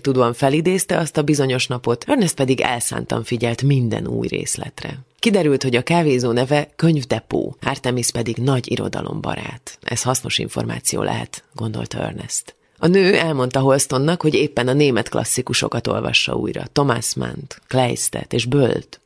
tudóan 0.00 0.32
felidézte 0.32 0.98
azt 0.98 1.16
a 1.16 1.22
bizonyos 1.22 1.66
napot, 1.66 2.04
Ernest 2.08 2.34
pedig 2.34 2.60
elszántan 2.60 3.24
figyelt 3.24 3.62
minden 3.62 4.06
új 4.06 4.28
részletre. 4.28 4.98
Kiderült, 5.18 5.62
hogy 5.62 5.76
a 5.76 5.82
kávézó 5.82 6.32
neve 6.32 6.68
könyvdepó, 6.76 7.56
Artemis 7.60 8.10
pedig 8.10 8.36
nagy 8.36 8.70
irodalombarát. 8.70 9.78
Ez 9.82 10.02
hasznos 10.02 10.38
információ 10.38 11.02
lehet, 11.02 11.44
gondolta 11.54 11.98
Ernest. 11.98 12.54
A 12.82 12.86
nő 12.86 13.18
elmondta 13.18 13.60
Holstonnak, 13.60 14.22
hogy 14.22 14.34
éppen 14.34 14.68
a 14.68 14.72
német 14.72 15.08
klasszikusokat 15.08 15.86
olvassa 15.86 16.34
újra, 16.34 16.62
Thomas 16.72 17.14
Mann-t, 17.14 17.60
Kleistet 17.66 18.32
és 18.32 18.44
Bölt. 18.44 19.00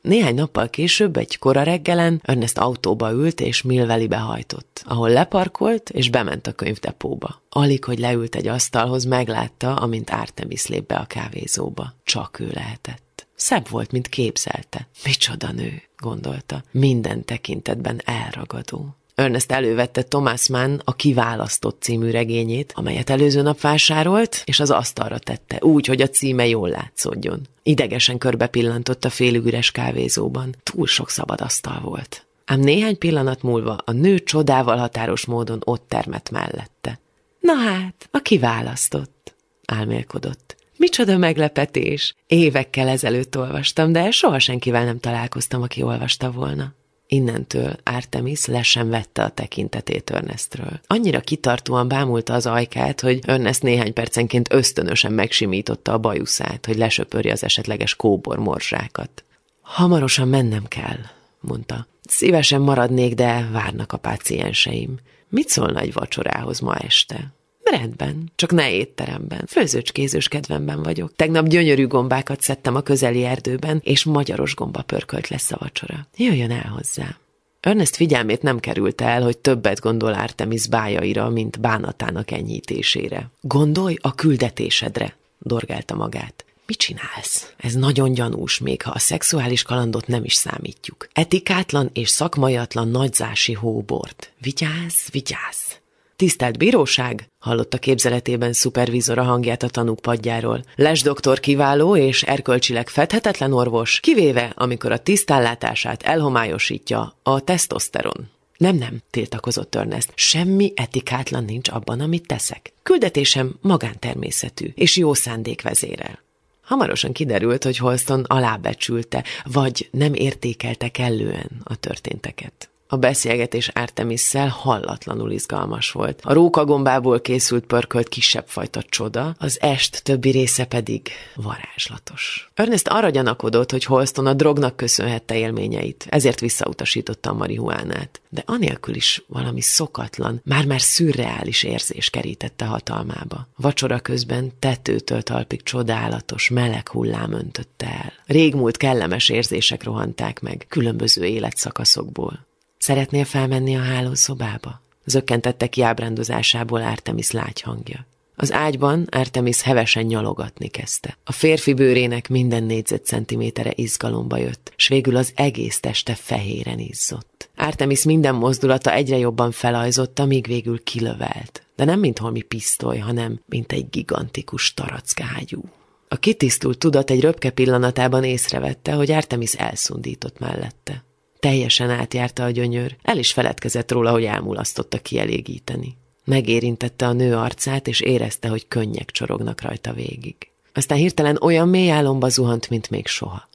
Néhány 0.00 0.34
nappal 0.34 0.70
később 0.70 1.16
egy 1.16 1.38
kora 1.38 1.62
reggelen 1.62 2.20
Ernest 2.24 2.58
autóba 2.58 3.10
ült 3.10 3.40
és 3.40 3.62
Milvelibe 3.62 4.16
hajtott, 4.16 4.82
ahol 4.86 5.10
leparkolt 5.10 5.90
és 5.90 6.10
bement 6.10 6.46
a 6.46 6.52
könyvdepóba. 6.52 7.42
Alig, 7.48 7.84
hogy 7.84 7.98
leült 7.98 8.34
egy 8.34 8.46
asztalhoz, 8.46 9.04
meglátta, 9.04 9.74
amint 9.74 10.10
Artemis 10.10 10.66
lép 10.66 10.86
be 10.86 10.94
a 10.94 11.04
kávézóba. 11.04 11.94
Csak 12.04 12.40
ő 12.40 12.50
lehetett. 12.54 13.26
Szebb 13.34 13.68
volt, 13.68 13.92
mint 13.92 14.08
képzelte. 14.08 14.88
Micsoda 15.04 15.52
nő, 15.52 15.82
gondolta. 15.96 16.62
Minden 16.70 17.24
tekintetben 17.24 18.00
elragadó. 18.04 18.97
Ernest 19.18 19.52
elővette 19.52 20.02
Thomas 20.02 20.48
Mann 20.48 20.80
a 20.84 20.94
Kiválasztott 20.96 21.82
című 21.82 22.10
regényét, 22.10 22.72
amelyet 22.76 23.10
előző 23.10 23.42
nap 23.42 23.60
vásárolt, 23.60 24.42
és 24.44 24.60
az 24.60 24.70
asztalra 24.70 25.18
tette, 25.18 25.58
úgy, 25.60 25.86
hogy 25.86 26.00
a 26.00 26.08
címe 26.08 26.46
jól 26.46 26.68
látszódjon. 26.68 27.40
Idegesen 27.62 28.18
körbe 28.18 28.46
pillantott 28.46 29.04
a 29.04 29.10
félügüres 29.10 29.70
kávézóban. 29.70 30.54
Túl 30.62 30.86
sok 30.86 31.10
szabad 31.10 31.40
asztal 31.40 31.80
volt. 31.80 32.26
Ám 32.44 32.60
néhány 32.60 32.98
pillanat 32.98 33.42
múlva 33.42 33.78
a 33.84 33.92
nő 33.92 34.18
csodával 34.18 34.76
határos 34.76 35.26
módon 35.26 35.60
ott 35.64 35.84
termett 35.88 36.30
mellette. 36.30 37.00
Na 37.40 37.54
hát, 37.54 38.08
a 38.10 38.18
kiválasztott, 38.18 39.34
álmélkodott. 39.66 40.56
Micsoda 40.76 41.16
meglepetés! 41.16 42.14
Évekkel 42.26 42.88
ezelőtt 42.88 43.38
olvastam, 43.38 43.92
de 43.92 44.10
soha 44.10 44.38
senkivel 44.38 44.84
nem 44.84 44.98
találkoztam, 44.98 45.62
aki 45.62 45.82
olvasta 45.82 46.30
volna. 46.30 46.76
Innentől 47.10 47.76
Artemis 47.82 48.46
le 48.46 48.62
sem 48.62 48.88
vette 48.88 49.22
a 49.22 49.28
tekintetét 49.28 50.10
Ernestről. 50.10 50.80
Annyira 50.86 51.20
kitartóan 51.20 51.88
bámulta 51.88 52.34
az 52.34 52.46
ajkát, 52.46 53.00
hogy 53.00 53.20
Ernest 53.26 53.62
néhány 53.62 53.92
percenként 53.92 54.52
ösztönösen 54.52 55.12
megsimította 55.12 55.92
a 55.92 55.98
bajuszát, 55.98 56.66
hogy 56.66 56.76
lesöpörje 56.76 57.32
az 57.32 57.44
esetleges 57.44 57.96
kóbor 57.96 58.38
morzsákat. 58.38 59.24
Hamarosan 59.60 60.28
mennem 60.28 60.64
kell, 60.64 60.98
mondta. 61.40 61.86
Szívesen 62.02 62.60
maradnék, 62.60 63.14
de 63.14 63.48
várnak 63.52 63.92
a 63.92 63.96
pácienseim. 63.96 64.98
Mit 65.28 65.48
szólna 65.48 65.80
egy 65.80 65.92
vacsorához 65.92 66.60
ma 66.60 66.76
este? 66.76 67.32
Rendben, 67.70 68.32
csak 68.36 68.52
ne 68.52 68.72
étteremben. 68.72 69.44
Főzőcskézős 69.46 70.28
kedvemben 70.28 70.82
vagyok. 70.82 71.12
Tegnap 71.16 71.46
gyönyörű 71.46 71.86
gombákat 71.86 72.40
szedtem 72.40 72.74
a 72.74 72.80
közeli 72.80 73.24
erdőben, 73.24 73.80
és 73.84 74.04
magyaros 74.04 74.54
gomba 74.54 74.82
pörkölt 74.82 75.28
lesz 75.28 75.52
a 75.52 75.56
vacsora. 75.60 76.06
Jöjjön 76.16 76.50
el 76.50 76.72
hozzá. 76.76 77.16
Ernest 77.60 77.96
figyelmét 77.96 78.42
nem 78.42 78.58
került 78.58 79.00
el, 79.00 79.22
hogy 79.22 79.38
többet 79.38 79.80
gondol 79.80 80.12
Artemis 80.12 80.66
bájaira, 80.66 81.28
mint 81.28 81.60
bánatának 81.60 82.30
enyhítésére. 82.30 83.30
Gondolj 83.40 83.96
a 84.00 84.14
küldetésedre, 84.14 85.16
dorgálta 85.38 85.94
magát. 85.94 86.44
Mit 86.66 86.78
csinálsz? 86.78 87.52
Ez 87.56 87.74
nagyon 87.74 88.12
gyanús, 88.12 88.58
még 88.58 88.82
ha 88.82 88.90
a 88.90 88.98
szexuális 88.98 89.62
kalandot 89.62 90.06
nem 90.06 90.24
is 90.24 90.34
számítjuk. 90.34 91.08
Etikátlan 91.12 91.90
és 91.92 92.08
szakmaiatlan 92.08 92.88
nagyzási 92.88 93.52
hóbort. 93.52 94.32
Vigyázz, 94.40 95.08
vigyázz! 95.10 95.77
Tisztelt 96.18 96.58
bíróság! 96.58 97.26
hallotta 97.38 97.78
képzeletében 97.78 98.52
szupervizora 98.52 99.22
hangját 99.22 99.62
a 99.62 99.68
tanúk 99.68 100.00
padjáról. 100.00 100.62
Les 100.74 101.02
doktor 101.02 101.40
kiváló 101.40 101.96
és 101.96 102.22
erkölcsileg 102.22 102.88
fedhetetlen 102.88 103.52
orvos, 103.52 104.00
kivéve, 104.00 104.52
amikor 104.56 104.92
a 104.92 104.98
tisztállátását 104.98 106.02
elhomályosítja 106.02 107.14
a 107.22 107.40
tesztoszteron. 107.40 108.30
Nem, 108.56 108.76
nem, 108.76 108.98
tiltakozott 109.10 109.74
Ernest. 109.74 110.12
Semmi 110.14 110.72
etikátlan 110.76 111.44
nincs 111.44 111.68
abban, 111.68 112.00
amit 112.00 112.26
teszek. 112.26 112.72
Küldetésem 112.82 113.54
magántermészetű, 113.60 114.72
és 114.74 114.96
jó 114.96 115.14
szándék 115.14 115.62
vezérel. 115.62 116.22
Hamarosan 116.62 117.12
kiderült, 117.12 117.64
hogy 117.64 117.76
Holston 117.76 118.24
alábecsülte, 118.28 119.24
vagy 119.44 119.88
nem 119.90 120.14
értékelte 120.14 120.88
kellően 120.88 121.50
a 121.64 121.76
történteket. 121.76 122.68
A 122.90 122.96
beszélgetés 122.96 123.68
Artemisszel 123.68 124.48
hallatlanul 124.48 125.30
izgalmas 125.30 125.90
volt. 125.90 126.20
A 126.24 126.32
rókagombából 126.32 127.20
készült 127.20 127.64
pörkölt 127.64 128.08
kisebb 128.08 128.46
fajta 128.46 128.82
csoda, 128.82 129.34
az 129.38 129.60
est 129.60 130.02
többi 130.02 130.30
része 130.30 130.64
pedig 130.64 131.08
varázslatos. 131.34 132.50
Ernest 132.54 132.88
arra 132.88 133.10
gyanakodott, 133.10 133.70
hogy 133.70 133.84
Holston 133.84 134.26
a 134.26 134.32
drognak 134.34 134.76
köszönhette 134.76 135.36
élményeit, 135.36 136.06
ezért 136.10 136.40
visszautasította 136.40 137.30
a 137.30 137.34
marihuánát. 137.34 138.20
De 138.28 138.42
anélkül 138.46 138.94
is 138.94 139.22
valami 139.26 139.60
szokatlan, 139.60 140.40
már-már 140.44 140.80
szürreális 140.80 141.62
érzés 141.62 142.10
kerítette 142.10 142.64
hatalmába. 142.64 143.48
Vacsora 143.56 143.98
közben 143.98 144.52
tetőtől 144.58 145.22
talpig 145.22 145.62
csodálatos, 145.62 146.48
meleg 146.48 146.88
hullám 146.88 147.32
öntötte 147.32 147.86
el. 147.86 148.12
Régmúlt 148.26 148.76
kellemes 148.76 149.28
érzések 149.28 149.82
rohanták 149.84 150.40
meg, 150.40 150.64
különböző 150.68 151.24
életszakaszokból. 151.24 152.46
Szeretnél 152.78 153.24
felmenni 153.24 153.76
a 153.76 153.82
hálószobába? 153.82 154.82
Zökkentette 155.04 155.66
ki 155.66 155.82
ábrándozásából 155.82 156.82
Artemis 156.82 157.30
lágy 157.30 157.60
hangja. 157.60 158.06
Az 158.40 158.52
ágyban 158.52 159.06
Artemis 159.10 159.62
hevesen 159.62 160.04
nyalogatni 160.04 160.68
kezdte. 160.68 161.18
A 161.24 161.32
férfi 161.32 161.74
bőrének 161.74 162.28
minden 162.28 162.62
négyzetcentimétere 162.62 163.72
izgalomba 163.74 164.36
jött, 164.36 164.72
s 164.76 164.88
végül 164.88 165.16
az 165.16 165.32
egész 165.34 165.80
teste 165.80 166.14
fehéren 166.14 166.78
izzott. 166.78 167.50
Artemis 167.56 168.04
minden 168.04 168.34
mozdulata 168.34 168.92
egyre 168.92 169.18
jobban 169.18 169.50
felajzotta, 169.50 170.24
míg 170.24 170.46
végül 170.46 170.82
kilövelt. 170.82 171.62
De 171.76 171.84
nem 171.84 171.98
mint 171.98 172.18
holmi 172.18 172.40
pisztoly, 172.40 172.98
hanem 172.98 173.40
mint 173.46 173.72
egy 173.72 173.90
gigantikus 173.90 174.74
tarackágyú. 174.74 175.62
A 176.08 176.16
kitisztult 176.16 176.78
tudat 176.78 177.10
egy 177.10 177.20
röpke 177.20 177.50
pillanatában 177.50 178.24
észrevette, 178.24 178.92
hogy 178.92 179.10
Artemis 179.10 179.54
elszundított 179.54 180.38
mellette. 180.38 181.04
Teljesen 181.40 181.90
átjárta 181.90 182.44
a 182.44 182.50
gyönyör, 182.50 182.96
el 183.02 183.18
is 183.18 183.32
feledkezett 183.32 183.90
róla, 183.90 184.10
hogy 184.10 184.24
elmulasztotta 184.24 184.98
kielégíteni. 184.98 185.96
Megérintette 186.24 187.06
a 187.06 187.12
nő 187.12 187.36
arcát, 187.36 187.88
és 187.88 188.00
érezte, 188.00 188.48
hogy 188.48 188.68
könnyek 188.68 189.10
csorognak 189.10 189.60
rajta 189.60 189.92
végig. 189.92 190.36
Aztán 190.74 190.98
hirtelen 190.98 191.38
olyan 191.40 191.68
mély 191.68 191.90
álomba 191.90 192.28
zuhant, 192.28 192.70
mint 192.70 192.90
még 192.90 193.06
soha. 193.06 193.48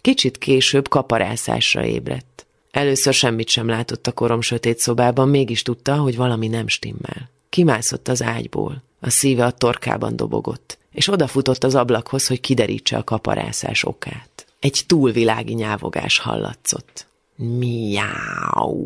Kicsit 0.00 0.38
később 0.38 0.88
kaparászásra 0.88 1.84
ébredt. 1.84 2.46
Először 2.70 3.14
semmit 3.14 3.48
sem 3.48 3.68
látott 3.68 4.06
a 4.06 4.12
korom 4.12 4.40
sötét 4.40 4.78
szobában, 4.78 5.28
mégis 5.28 5.62
tudta, 5.62 5.96
hogy 5.96 6.16
valami 6.16 6.48
nem 6.48 6.68
stimmel. 6.68 7.30
Kimászott 7.48 8.08
az 8.08 8.22
ágyból, 8.22 8.82
a 9.00 9.10
szíve 9.10 9.44
a 9.44 9.50
torkában 9.50 10.16
dobogott, 10.16 10.78
és 10.92 11.08
odafutott 11.08 11.64
az 11.64 11.74
ablakhoz, 11.74 12.26
hogy 12.26 12.40
kiderítse 12.40 12.96
a 12.96 13.04
kaparászás 13.04 13.84
okát. 13.84 14.46
Egy 14.60 14.82
túlvilági 14.86 15.52
nyávogás 15.52 16.18
hallatszott. 16.18 17.06
Miau, 17.36 18.84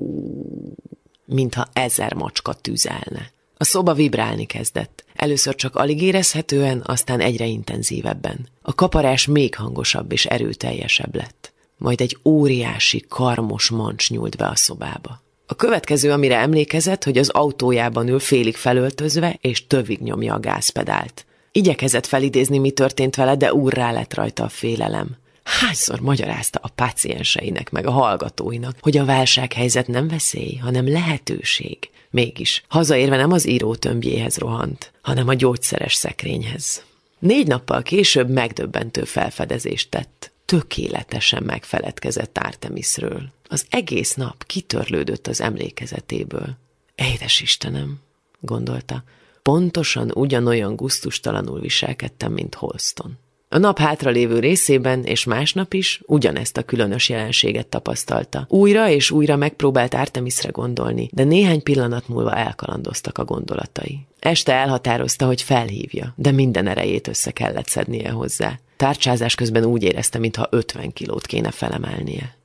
mintha 1.25 1.69
ezer 1.73 2.15
macska 2.15 2.53
tüzelne. 2.53 3.33
A 3.57 3.65
szoba 3.65 3.95
vibrálni 3.95 4.45
kezdett. 4.45 5.05
Először 5.15 5.55
csak 5.55 5.77
alig 5.77 6.03
érezhetően, 6.03 6.83
aztán 6.87 7.21
egyre 7.21 7.47
intenzívebben. 7.47 8.49
A 8.63 8.75
kaparás 8.75 9.27
még 9.27 9.55
hangosabb 9.55 10.13
és 10.13 10.27
erőteljesebb 10.27 11.15
lett. 11.15 11.53
Majd 11.77 12.01
egy 12.01 12.19
óriási, 12.25 13.05
karmos 13.09 13.71
mancs 13.71 14.11
nyúlt 14.11 14.37
be 14.37 14.47
a 14.47 14.57
szobába. 14.57 15.23
A 15.47 15.55
következő, 15.55 16.13
amire 16.13 16.37
emlékezett, 16.37 17.05
hogy 17.05 17.19
az 17.19 17.29
autójában 17.29 18.09
ül 18.09 18.19
félig 18.19 18.57
felöltözve, 18.57 19.39
és 19.41 19.67
tövig 19.67 20.01
nyomja 20.01 20.35
a 20.35 20.41
gázpedált. 20.41 21.27
Igyekezett 21.53 22.07
felidézni, 22.07 22.59
mi 22.59 22.71
történt 22.71 23.17
vele, 23.17 23.37
de 23.37 23.55
úrrá 23.55 23.93
lett 23.93 24.15
rajta 24.15 24.45
a 24.45 24.49
félelem. 24.49 25.17
Hányszor 25.51 26.01
magyarázta 26.01 26.59
a 26.63 26.69
pácienseinek 26.69 27.71
meg 27.71 27.87
a 27.87 27.91
hallgatóinak, 27.91 28.77
hogy 28.81 28.97
a 28.97 29.05
válsághelyzet 29.05 29.87
nem 29.87 30.09
veszély, 30.09 30.55
hanem 30.55 30.89
lehetőség. 30.89 31.91
Mégis, 32.11 32.65
hazaérve 32.69 33.17
nem 33.17 33.33
az 33.33 33.47
író 33.47 33.75
tömbjéhez 33.75 34.37
rohant, 34.37 34.93
hanem 35.03 35.29
a 35.29 35.35
gyógyszeres 35.35 35.95
szekrényhez. 35.95 36.85
Négy 37.19 37.47
nappal 37.47 37.83
később 37.83 38.29
megdöbbentő 38.29 39.05
felfedezést 39.05 39.91
tett. 39.91 40.33
Tökéletesen 40.45 41.43
megfeledkezett 41.43 42.39
Artemisről. 42.39 43.23
Az 43.49 43.67
egész 43.71 44.15
nap 44.15 44.47
kitörlődött 44.47 45.27
az 45.27 45.41
emlékezetéből. 45.41 46.57
Édes 46.95 47.41
Istenem, 47.41 48.01
gondolta, 48.41 49.05
pontosan 49.43 50.11
ugyanolyan 50.15 50.77
guztustalanul 50.77 51.61
viselkedtem, 51.61 52.33
mint 52.33 52.55
Holston. 52.55 53.19
A 53.53 53.59
nap 53.59 53.79
hátralévő 53.79 54.39
részében 54.39 55.05
és 55.05 55.25
másnap 55.25 55.75
is 55.75 56.01
ugyanezt 56.07 56.57
a 56.57 56.63
különös 56.63 57.09
jelenséget 57.09 57.67
tapasztalta. 57.67 58.47
Újra 58.49 58.89
és 58.89 59.11
újra 59.11 59.37
megpróbált 59.37 59.95
Artemisre 59.95 60.51
gondolni, 60.51 61.09
de 61.13 61.25
néhány 61.25 61.63
pillanat 61.63 62.09
múlva 62.09 62.35
elkalandoztak 62.35 63.19
a 63.19 63.25
gondolatai. 63.25 64.07
Este 64.19 64.53
elhatározta, 64.53 65.27
hogy 65.27 65.43
felhívja, 65.43 66.13
de 66.17 66.31
minden 66.31 66.67
erejét 66.67 67.09
össze 67.09 67.31
kellett 67.31 67.67
szednie 67.67 68.11
hozzá. 68.11 68.59
Tárcsázás 68.77 69.35
közben 69.35 69.65
úgy 69.65 69.83
érezte, 69.83 70.19
mintha 70.19 70.47
50 70.51 70.93
kilót 70.93 71.27
kéne 71.27 71.51
felemelnie. 71.51 72.37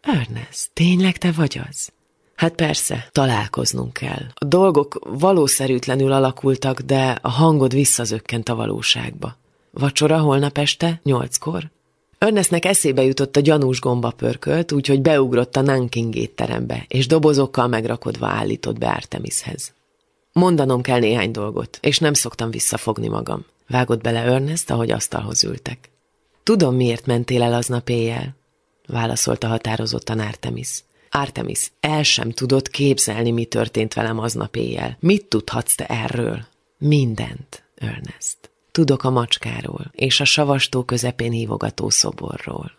Ernest, 0.00 0.70
tényleg 0.72 1.16
te 1.16 1.32
vagy 1.32 1.60
az? 1.68 1.88
Hát 2.34 2.54
persze, 2.54 3.08
találkoznunk 3.12 3.92
kell. 3.92 4.22
A 4.34 4.44
dolgok 4.44 5.00
valószerűtlenül 5.18 6.12
alakultak, 6.12 6.80
de 6.80 7.18
a 7.22 7.30
hangod 7.30 7.72
visszazökkent 7.72 8.48
a 8.48 8.54
valóságba. 8.54 9.36
Vacsora 9.78 10.18
holnap 10.18 10.58
este, 10.58 11.00
nyolckor? 11.02 11.70
Ernestnek 12.18 12.64
eszébe 12.64 13.02
jutott 13.02 13.36
a 13.36 13.40
gyanús 13.40 13.80
gomba 13.80 14.10
pörkölt, 14.10 14.72
úgyhogy 14.72 15.02
beugrott 15.02 15.56
a 15.56 15.60
Nanking 15.60 16.14
étterembe, 16.14 16.84
és 16.88 17.06
dobozokkal 17.06 17.66
megrakodva 17.66 18.26
állított 18.26 18.78
be 18.78 18.88
Artemishez. 18.88 19.72
Mondanom 20.32 20.82
kell 20.82 20.98
néhány 20.98 21.30
dolgot, 21.30 21.78
és 21.82 21.98
nem 21.98 22.12
szoktam 22.12 22.50
visszafogni 22.50 23.08
magam. 23.08 23.44
Vágott 23.68 24.02
bele 24.02 24.18
Ernest, 24.18 24.70
ahogy 24.70 24.90
asztalhoz 24.90 25.44
ültek. 25.44 25.90
Tudom, 26.42 26.74
miért 26.74 27.06
mentél 27.06 27.42
el 27.42 27.54
aznap 27.54 27.88
éjjel, 27.88 28.36
válaszolta 28.86 29.46
határozottan 29.46 30.18
Artemis. 30.18 30.84
Artemis, 31.10 31.72
el 31.80 32.02
sem 32.02 32.30
tudod 32.30 32.68
képzelni, 32.68 33.30
mi 33.30 33.44
történt 33.44 33.94
velem 33.94 34.18
aznap 34.18 34.56
éjjel. 34.56 34.96
Mit 35.00 35.26
tudhatsz 35.26 35.74
te 35.74 35.86
erről? 35.86 36.46
Mindent, 36.78 37.62
Ernest. 37.74 38.47
Tudok 38.78 39.04
a 39.04 39.10
macskáról, 39.10 39.90
és 39.92 40.20
a 40.20 40.24
savastó 40.24 40.82
közepén 40.82 41.30
hívogató 41.30 41.90
szoborról. 41.90 42.72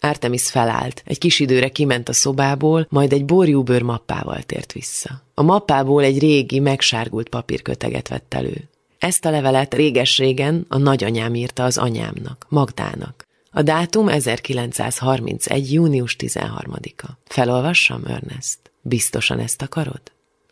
Artemis 0.00 0.50
felállt, 0.50 1.02
egy 1.06 1.18
kis 1.18 1.40
időre 1.40 1.68
kiment 1.68 2.08
a 2.08 2.12
szobából, 2.12 2.86
majd 2.90 3.12
egy 3.12 3.24
borjúbőr 3.24 3.82
mappával 3.82 4.42
tért 4.42 4.72
vissza. 4.72 5.22
A 5.34 5.42
mappából 5.42 6.02
egy 6.02 6.18
régi, 6.18 6.58
megsárgult 6.58 7.28
papírköteget 7.28 8.08
vett 8.08 8.34
elő. 8.34 8.68
Ezt 8.98 9.24
a 9.24 9.30
levelet 9.30 9.74
réges-régen 9.74 10.66
a 10.68 10.78
nagyanyám 10.78 11.34
írta 11.34 11.64
az 11.64 11.78
anyámnak, 11.78 12.46
Magdának. 12.48 13.26
A 13.50 13.62
dátum 13.62 14.08
1931. 14.08 15.72
június 15.72 16.16
13-a. 16.18 17.10
Felolvassam, 17.24 18.04
Ernest? 18.06 18.58
Biztosan 18.80 19.38
ezt 19.38 19.62
akarod? 19.62 20.02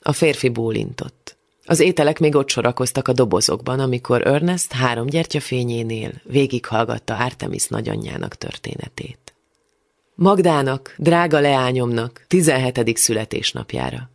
A 0.03 0.13
férfi 0.13 0.49
bólintott. 0.49 1.38
Az 1.71 1.81
ételek 1.81 2.19
még 2.19 2.35
ott 2.35 2.49
sorakoztak 2.49 3.09
a 3.09 3.13
dobozokban, 3.13 3.81
amikor 3.81 4.27
Ernest 4.27 4.73
három 4.73 5.07
gyertyafényénél 5.07 6.13
végighallgatta 6.23 7.17
Artemis 7.17 7.67
nagyanyjának 7.67 8.35
történetét. 8.35 9.35
Magdának, 10.15 10.95
drága 10.99 11.41
leányomnak, 11.41 12.25
17. 12.29 12.97
születésnapjára. 12.97 14.11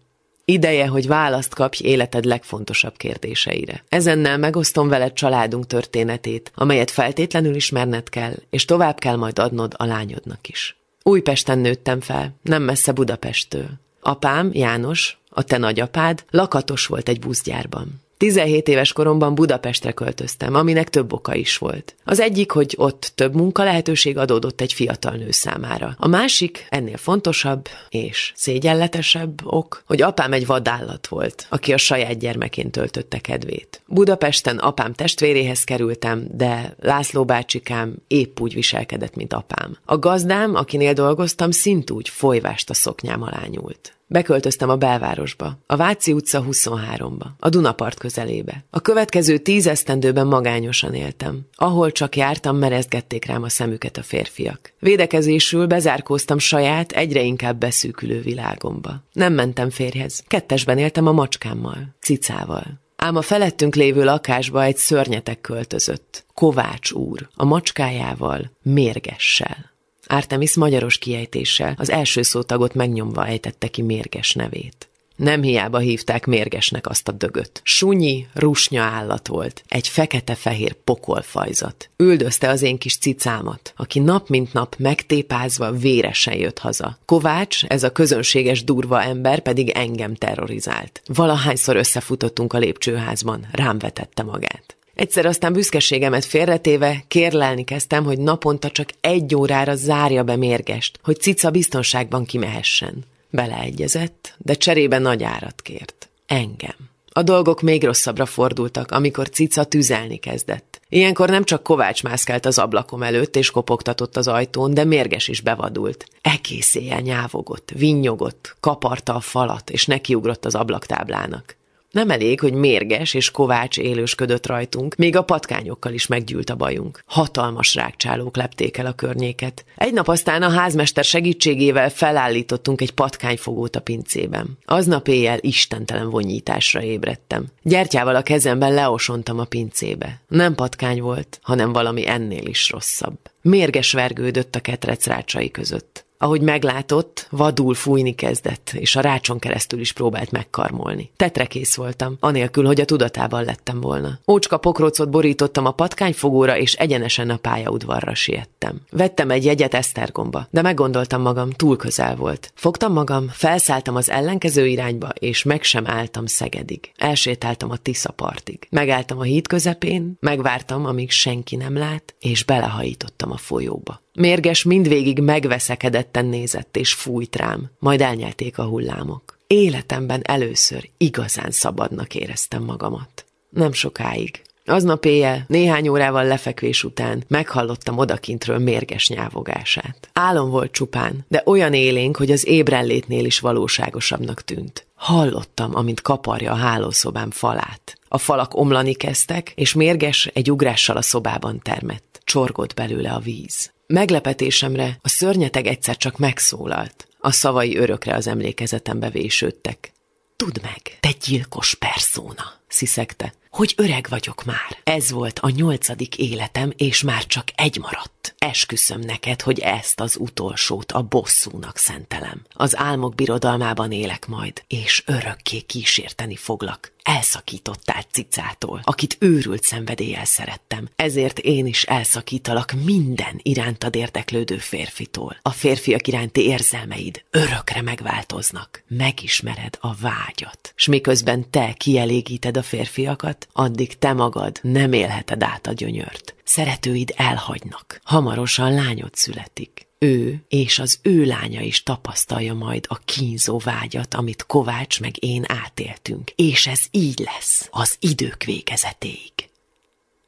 Ideje, 0.45 0.87
hogy 0.87 1.07
választ 1.07 1.53
kapj 1.53 1.83
életed 1.83 2.25
legfontosabb 2.25 2.97
kérdéseire. 2.97 3.83
Ezennel 3.89 4.37
megosztom 4.37 4.87
veled 4.87 5.13
családunk 5.13 5.67
történetét, 5.67 6.51
amelyet 6.55 6.91
feltétlenül 6.91 7.55
ismerned 7.55 8.09
kell, 8.09 8.33
és 8.49 8.65
tovább 8.65 8.99
kell 8.99 9.15
majd 9.15 9.39
adnod 9.39 9.73
a 9.77 9.85
lányodnak 9.85 10.47
is. 10.47 10.77
Újpesten 11.03 11.59
nőttem 11.59 12.01
fel, 12.01 12.35
nem 12.41 12.63
messze 12.63 12.91
Budapesttől. 12.91 13.69
Apám, 14.01 14.49
János, 14.53 15.17
a 15.33 15.43
te 15.43 15.57
nagyapád 15.57 16.23
lakatos 16.29 16.85
volt 16.85 17.09
egy 17.09 17.19
buszgyárban. 17.19 18.01
17 18.23 18.67
éves 18.67 18.93
koromban 18.93 19.35
Budapestre 19.35 19.91
költöztem, 19.91 20.55
aminek 20.55 20.89
több 20.89 21.13
oka 21.13 21.35
is 21.35 21.57
volt. 21.57 21.95
Az 22.03 22.19
egyik, 22.19 22.51
hogy 22.51 22.73
ott 22.77 23.11
több 23.15 23.35
munka 23.35 23.63
lehetőség 23.63 24.17
adódott 24.17 24.61
egy 24.61 24.73
fiatal 24.73 25.15
nő 25.15 25.31
számára. 25.31 25.95
A 25.97 26.07
másik, 26.07 26.67
ennél 26.69 26.97
fontosabb 26.97 27.67
és 27.89 28.31
szégyenletesebb 28.35 29.45
ok, 29.45 29.83
hogy 29.85 30.01
apám 30.01 30.33
egy 30.33 30.45
vadállat 30.45 31.07
volt, 31.07 31.45
aki 31.49 31.73
a 31.73 31.77
saját 31.77 32.19
gyermekén 32.19 32.71
töltötte 32.71 33.19
kedvét. 33.19 33.81
Budapesten 33.87 34.57
apám 34.57 34.93
testvéréhez 34.93 35.63
kerültem, 35.63 36.27
de 36.31 36.75
László 36.79 37.25
bácsikám 37.25 37.95
épp 38.07 38.39
úgy 38.39 38.53
viselkedett, 38.53 39.15
mint 39.15 39.33
apám. 39.33 39.77
A 39.85 39.97
gazdám, 39.97 40.55
akinél 40.55 40.93
dolgoztam, 40.93 41.51
szintúgy 41.51 42.09
folyvást 42.09 42.69
a 42.69 42.73
szoknyám 42.73 43.21
alá 43.21 43.41
nyúlt. 43.49 43.93
Beköltöztem 44.13 44.69
a 44.69 44.75
belvárosba, 44.75 45.57
a 45.65 45.75
Váci 45.75 46.13
utca 46.13 46.45
23-ba, 46.49 47.25
a 47.39 47.49
Dunapart 47.49 47.97
közelébe. 47.99 48.65
A 48.69 48.79
következő 48.79 49.37
tíz 49.37 49.67
esztendőben 49.67 50.27
magányosan 50.27 50.93
éltem. 50.93 51.39
Ahol 51.55 51.91
csak 51.91 52.15
jártam, 52.15 52.57
merezgették 52.57 53.25
rám 53.25 53.43
a 53.43 53.49
szemüket 53.49 53.97
a 53.97 54.03
férfiak. 54.03 54.73
Védekezésül 54.79 55.67
bezárkóztam 55.67 56.37
saját, 56.37 56.91
egyre 56.91 57.21
inkább 57.21 57.57
beszűkülő 57.57 58.21
világomba. 58.21 59.03
Nem 59.13 59.33
mentem 59.33 59.69
férjhez. 59.69 60.23
Kettesben 60.27 60.77
éltem 60.77 61.07
a 61.07 61.11
macskámmal, 61.11 61.95
cicával. 62.01 62.81
Ám 62.95 63.15
a 63.15 63.21
felettünk 63.21 63.75
lévő 63.75 64.03
lakásba 64.03 64.63
egy 64.63 64.77
szörnyetek 64.77 65.41
költözött. 65.41 66.25
Kovács 66.33 66.91
úr, 66.91 67.29
a 67.35 67.45
macskájával, 67.45 68.51
mérgessel. 68.61 69.72
Artemis 70.13 70.55
magyaros 70.55 70.97
kiejtéssel 70.97 71.75
az 71.77 71.89
első 71.89 72.21
szótagot 72.21 72.73
megnyomva 72.73 73.27
ejtette 73.27 73.67
ki 73.67 73.81
mérges 73.81 74.33
nevét. 74.33 74.87
Nem 75.15 75.41
hiába 75.41 75.77
hívták 75.77 76.25
mérgesnek 76.25 76.87
azt 76.87 77.07
a 77.07 77.11
dögöt. 77.11 77.61
Sunyi, 77.63 78.27
rusnya 78.33 78.81
állat 78.81 79.27
volt, 79.27 79.63
egy 79.67 79.87
fekete-fehér 79.87 80.73
pokolfajzat. 80.73 81.89
Üldözte 81.97 82.49
az 82.49 82.61
én 82.61 82.77
kis 82.77 82.97
cicámat, 82.97 83.73
aki 83.75 83.99
nap 83.99 84.29
mint 84.29 84.53
nap 84.53 84.75
megtépázva 84.77 85.71
véresen 85.71 86.35
jött 86.35 86.59
haza. 86.59 86.97
Kovács, 87.05 87.65
ez 87.65 87.83
a 87.83 87.91
közönséges 87.91 88.63
durva 88.63 89.01
ember 89.01 89.39
pedig 89.39 89.69
engem 89.69 90.15
terrorizált. 90.15 91.01
Valahányszor 91.05 91.75
összefutottunk 91.75 92.53
a 92.53 92.57
lépcsőházban, 92.57 93.47
rám 93.51 93.77
vetette 93.77 94.23
magát. 94.23 94.75
Egyszer 94.93 95.25
aztán 95.25 95.53
büszkeségemet 95.53 96.25
félretéve 96.25 97.03
kérlelni 97.07 97.63
kezdtem, 97.63 98.03
hogy 98.03 98.19
naponta 98.19 98.71
csak 98.71 98.89
egy 99.01 99.35
órára 99.35 99.75
zárja 99.75 100.23
be 100.23 100.35
mérgest, 100.35 100.99
hogy 101.03 101.19
cica 101.19 101.49
biztonságban 101.49 102.25
kimehessen. 102.25 103.03
Beleegyezett, 103.29 104.33
de 104.37 104.53
cserébe 104.53 104.97
nagy 104.97 105.23
árat 105.23 105.61
kért. 105.61 106.09
Engem. 106.25 106.75
A 107.11 107.23
dolgok 107.23 107.61
még 107.61 107.83
rosszabbra 107.83 108.25
fordultak, 108.25 108.91
amikor 108.91 109.29
cica 109.29 109.63
tüzelni 109.63 110.17
kezdett. 110.17 110.81
Ilyenkor 110.89 111.29
nem 111.29 111.43
csak 111.43 111.63
Kovács 111.63 112.03
mászkált 112.03 112.45
az 112.45 112.57
ablakom 112.57 113.03
előtt 113.03 113.35
és 113.35 113.51
kopogtatott 113.51 114.17
az 114.17 114.27
ajtón, 114.27 114.73
de 114.73 114.83
mérges 114.83 115.27
is 115.27 115.41
bevadult. 115.41 116.07
Egész 116.21 116.75
éjjel 116.75 116.99
nyávogott, 116.99 117.71
vinnyogott, 117.75 118.55
kaparta 118.59 119.15
a 119.15 119.19
falat, 119.19 119.69
és 119.69 119.85
nekiugrott 119.85 120.45
az 120.45 120.55
ablaktáblának. 120.55 121.55
Nem 121.93 122.09
elég, 122.09 122.39
hogy 122.39 122.53
mérges 122.53 123.13
és 123.13 123.31
kovács 123.31 123.77
élősködött 123.77 124.47
rajtunk, 124.47 124.95
még 124.95 125.15
a 125.15 125.23
patkányokkal 125.23 125.93
is 125.93 126.07
meggyűlt 126.07 126.49
a 126.49 126.55
bajunk. 126.55 127.03
Hatalmas 127.05 127.75
rákcsálók 127.75 128.35
lepték 128.35 128.77
el 128.77 128.85
a 128.85 128.93
környéket. 128.93 129.65
Egy 129.75 129.93
nap 129.93 130.07
aztán 130.07 130.41
a 130.41 130.49
házmester 130.49 131.03
segítségével 131.03 131.89
felállítottunk 131.89 132.81
egy 132.81 132.91
patkányfogót 132.91 133.75
a 133.75 133.81
pincében. 133.81 134.57
Aznap 134.65 135.07
éjjel 135.07 135.37
istentelen 135.41 136.09
vonyításra 136.09 136.81
ébredtem. 136.81 137.45
Gyertyával 137.61 138.15
a 138.15 138.21
kezemben 138.21 138.73
leosontam 138.73 139.39
a 139.39 139.45
pincébe. 139.45 140.21
Nem 140.27 140.55
patkány 140.55 141.01
volt, 141.01 141.39
hanem 141.41 141.73
valami 141.73 142.07
ennél 142.07 142.45
is 142.45 142.69
rosszabb. 142.69 143.17
Mérges 143.41 143.91
vergődött 143.91 144.55
a 144.55 144.59
ketrec 144.59 145.05
rácsai 145.05 145.51
között. 145.51 146.02
Ahogy 146.17 146.41
meglátott, 146.41 147.27
vadul 147.29 147.73
fújni 147.73 148.15
kezdett, 148.15 148.71
és 148.73 148.95
a 148.95 149.01
rácson 149.01 149.39
keresztül 149.39 149.79
is 149.79 149.91
próbált 149.91 150.31
megkarmolni. 150.31 151.11
Tetrekész 151.15 151.75
voltam, 151.75 152.17
anélkül, 152.19 152.65
hogy 152.65 152.81
a 152.81 152.85
tudatában 152.85 153.43
lettem 153.43 153.81
volna. 153.81 154.19
Ócska 154.27 154.57
pokrócot 154.57 155.09
borítottam 155.09 155.65
a 155.65 155.71
patkányfogóra, 155.71 156.57
és 156.57 156.73
egyenesen 156.73 157.29
a 157.29 157.37
pályaudvarra 157.37 158.13
siettem. 158.15 158.81
Vettem 158.91 159.29
egy 159.29 159.45
jegyet 159.45 159.73
Esztergomba, 159.73 160.47
de 160.49 160.61
meggondoltam 160.61 161.21
magam, 161.21 161.49
túl 161.49 161.77
közel 161.77 162.15
volt. 162.15 162.51
Fogtam 162.55 162.93
magam, 162.93 163.27
felszálltam 163.29 163.95
az 163.95 164.09
ellenkező 164.09 164.67
irányba, 164.67 165.09
és 165.19 165.43
meg 165.43 165.63
sem 165.63 165.87
álltam 165.87 166.25
Szegedig. 166.25 166.91
Elsétáltam 166.97 167.71
a 167.71 167.77
Tisza 167.77 168.11
partig. 168.11 168.67
Megálltam 168.69 169.19
a 169.19 169.23
híd 169.23 169.47
közepén, 169.47 170.17
megvártam, 170.19 170.85
amíg 170.85 171.11
senki 171.11 171.55
nem 171.55 171.77
lát, 171.77 172.15
és 172.19 172.43
belehajítottam 172.43 173.31
a 173.31 173.37
folyóba. 173.37 174.01
Mérges 174.19 174.63
mindvégig 174.63 175.19
megveszekedetten 175.19 176.25
nézett 176.25 176.77
és 176.77 176.93
fújt 176.93 177.35
rám, 177.35 177.71
majd 177.79 178.01
elnyelték 178.01 178.57
a 178.57 178.63
hullámok. 178.63 179.37
Életemben 179.47 180.21
először 180.23 180.89
igazán 180.97 181.51
szabadnak 181.51 182.15
éreztem 182.15 182.63
magamat. 182.63 183.25
Nem 183.49 183.71
sokáig. 183.71 184.41
Aznap 184.65 185.05
éjjel, 185.05 185.45
néhány 185.47 185.87
órával 185.87 186.25
lefekvés 186.25 186.83
után 186.83 187.23
meghallottam 187.27 187.97
odakintről 187.97 188.57
mérges 188.57 189.09
nyávogását. 189.09 190.09
Álom 190.13 190.49
volt 190.49 190.71
csupán, 190.71 191.25
de 191.27 191.41
olyan 191.45 191.73
élénk, 191.73 192.17
hogy 192.17 192.31
az 192.31 192.47
ébrenlétnél 192.47 193.25
is 193.25 193.39
valóságosabbnak 193.39 194.41
tűnt. 194.41 194.85
Hallottam, 194.95 195.75
amint 195.75 196.01
kaparja 196.01 196.51
a 196.51 196.55
hálószobám 196.55 197.31
falát. 197.31 197.97
A 198.07 198.17
falak 198.17 198.55
omlani 198.55 198.93
kezdtek, 198.93 199.51
és 199.55 199.73
mérges 199.73 200.25
egy 200.33 200.51
ugrással 200.51 200.97
a 200.97 201.01
szobában 201.01 201.59
termett. 201.63 202.21
Csorgott 202.23 202.73
belőle 202.73 203.11
a 203.11 203.19
víz. 203.19 203.72
Meglepetésemre 203.87 204.97
a 205.01 205.09
szörnyeteg 205.09 205.65
egyszer 205.65 205.97
csak 205.97 206.17
megszólalt. 206.17 207.07
A 207.19 207.31
szavai 207.31 207.77
örökre 207.77 208.15
az 208.15 208.27
emlékezetembe 208.27 209.09
vésődtek. 209.09 209.91
Tudd 210.35 210.61
meg, 210.61 210.97
te 210.99 211.09
gyilkos 211.25 211.75
perszóna, 211.75 212.53
sziszegte, 212.67 213.33
hogy 213.53 213.73
öreg 213.77 214.07
vagyok 214.09 214.43
már. 214.43 214.77
Ez 214.83 215.11
volt 215.11 215.39
a 215.39 215.49
nyolcadik 215.49 216.17
életem, 216.17 216.73
és 216.77 217.01
már 217.01 217.25
csak 217.25 217.47
egy 217.55 217.77
maradt. 217.79 218.35
Esküszöm 218.37 218.99
neked, 218.99 219.41
hogy 219.41 219.59
ezt 219.59 219.99
az 219.99 220.17
utolsót 220.19 220.91
a 220.91 221.01
bosszúnak 221.01 221.77
szentelem. 221.77 222.41
Az 222.53 222.77
álmok 222.77 223.15
birodalmában 223.15 223.91
élek 223.91 224.27
majd, 224.27 224.63
és 224.67 225.03
örökké 225.05 225.59
kísérteni 225.59 226.35
foglak. 226.35 226.91
Elszakítottál 227.03 228.01
cicától, 228.11 228.79
akit 228.83 229.17
őrült 229.19 229.63
szenvedéllyel 229.63 230.25
szerettem. 230.25 230.89
Ezért 230.95 231.39
én 231.39 231.65
is 231.65 231.83
elszakítalak 231.83 232.73
minden 232.83 233.39
irántad 233.41 233.95
érdeklődő 233.95 234.57
férfitól. 234.57 235.37
A 235.41 235.49
férfiak 235.49 236.07
iránti 236.07 236.41
érzelmeid 236.41 237.23
örökre 237.29 237.81
megváltoznak. 237.81 238.83
Megismered 238.87 239.77
a 239.79 239.95
vágyat. 239.95 240.73
S 240.75 240.87
miközben 240.87 241.49
te 241.49 241.73
kielégíted 241.73 242.57
a 242.57 242.63
férfiakat, 242.63 243.42
addig 243.51 243.97
te 243.97 244.13
magad 244.13 244.59
nem 244.61 244.93
élheted 244.93 245.43
át 245.43 245.67
a 245.67 245.71
gyönyört. 245.71 246.35
Szeretőid 246.43 247.13
elhagynak. 247.15 247.99
Hamarosan 248.03 248.73
lányod 248.73 249.15
születik. 249.15 249.87
Ő 249.99 250.43
és 250.47 250.79
az 250.79 250.99
ő 251.01 251.25
lánya 251.25 251.61
is 251.61 251.83
tapasztalja 251.83 252.53
majd 252.53 252.85
a 252.87 252.99
kínzó 253.05 253.57
vágyat, 253.57 254.13
amit 254.13 254.45
Kovács 254.45 254.99
meg 255.01 255.23
én 255.23 255.43
átéltünk. 255.47 256.31
És 256.35 256.67
ez 256.67 256.81
így 256.91 257.19
lesz 257.19 257.67
az 257.71 257.95
idők 257.99 258.43
végezetéig. 258.43 259.33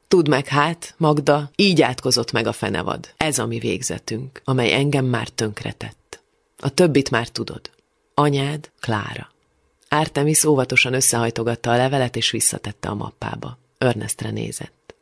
Tudd 0.08 0.28
meg 0.28 0.46
hát, 0.46 0.94
Magda, 0.96 1.50
így 1.56 1.82
átkozott 1.82 2.32
meg 2.32 2.46
a 2.46 2.52
fenevad. 2.52 3.14
Ez 3.16 3.38
a 3.38 3.46
mi 3.46 3.58
végzetünk, 3.58 4.40
amely 4.44 4.72
engem 4.72 5.04
már 5.04 5.28
tönkretett. 5.28 6.22
A 6.58 6.68
többit 6.68 7.10
már 7.10 7.28
tudod. 7.28 7.70
Anyád, 8.14 8.70
Klára. 8.80 9.30
Artemis 9.88 10.44
óvatosan 10.44 10.94
összehajtogatta 10.94 11.70
a 11.70 11.76
levelet, 11.76 12.16
és 12.16 12.30
visszatette 12.30 12.88
a 12.88 12.94
mappába. 12.94 13.58
Örnestre 13.78 14.30
nézett. 14.30 14.94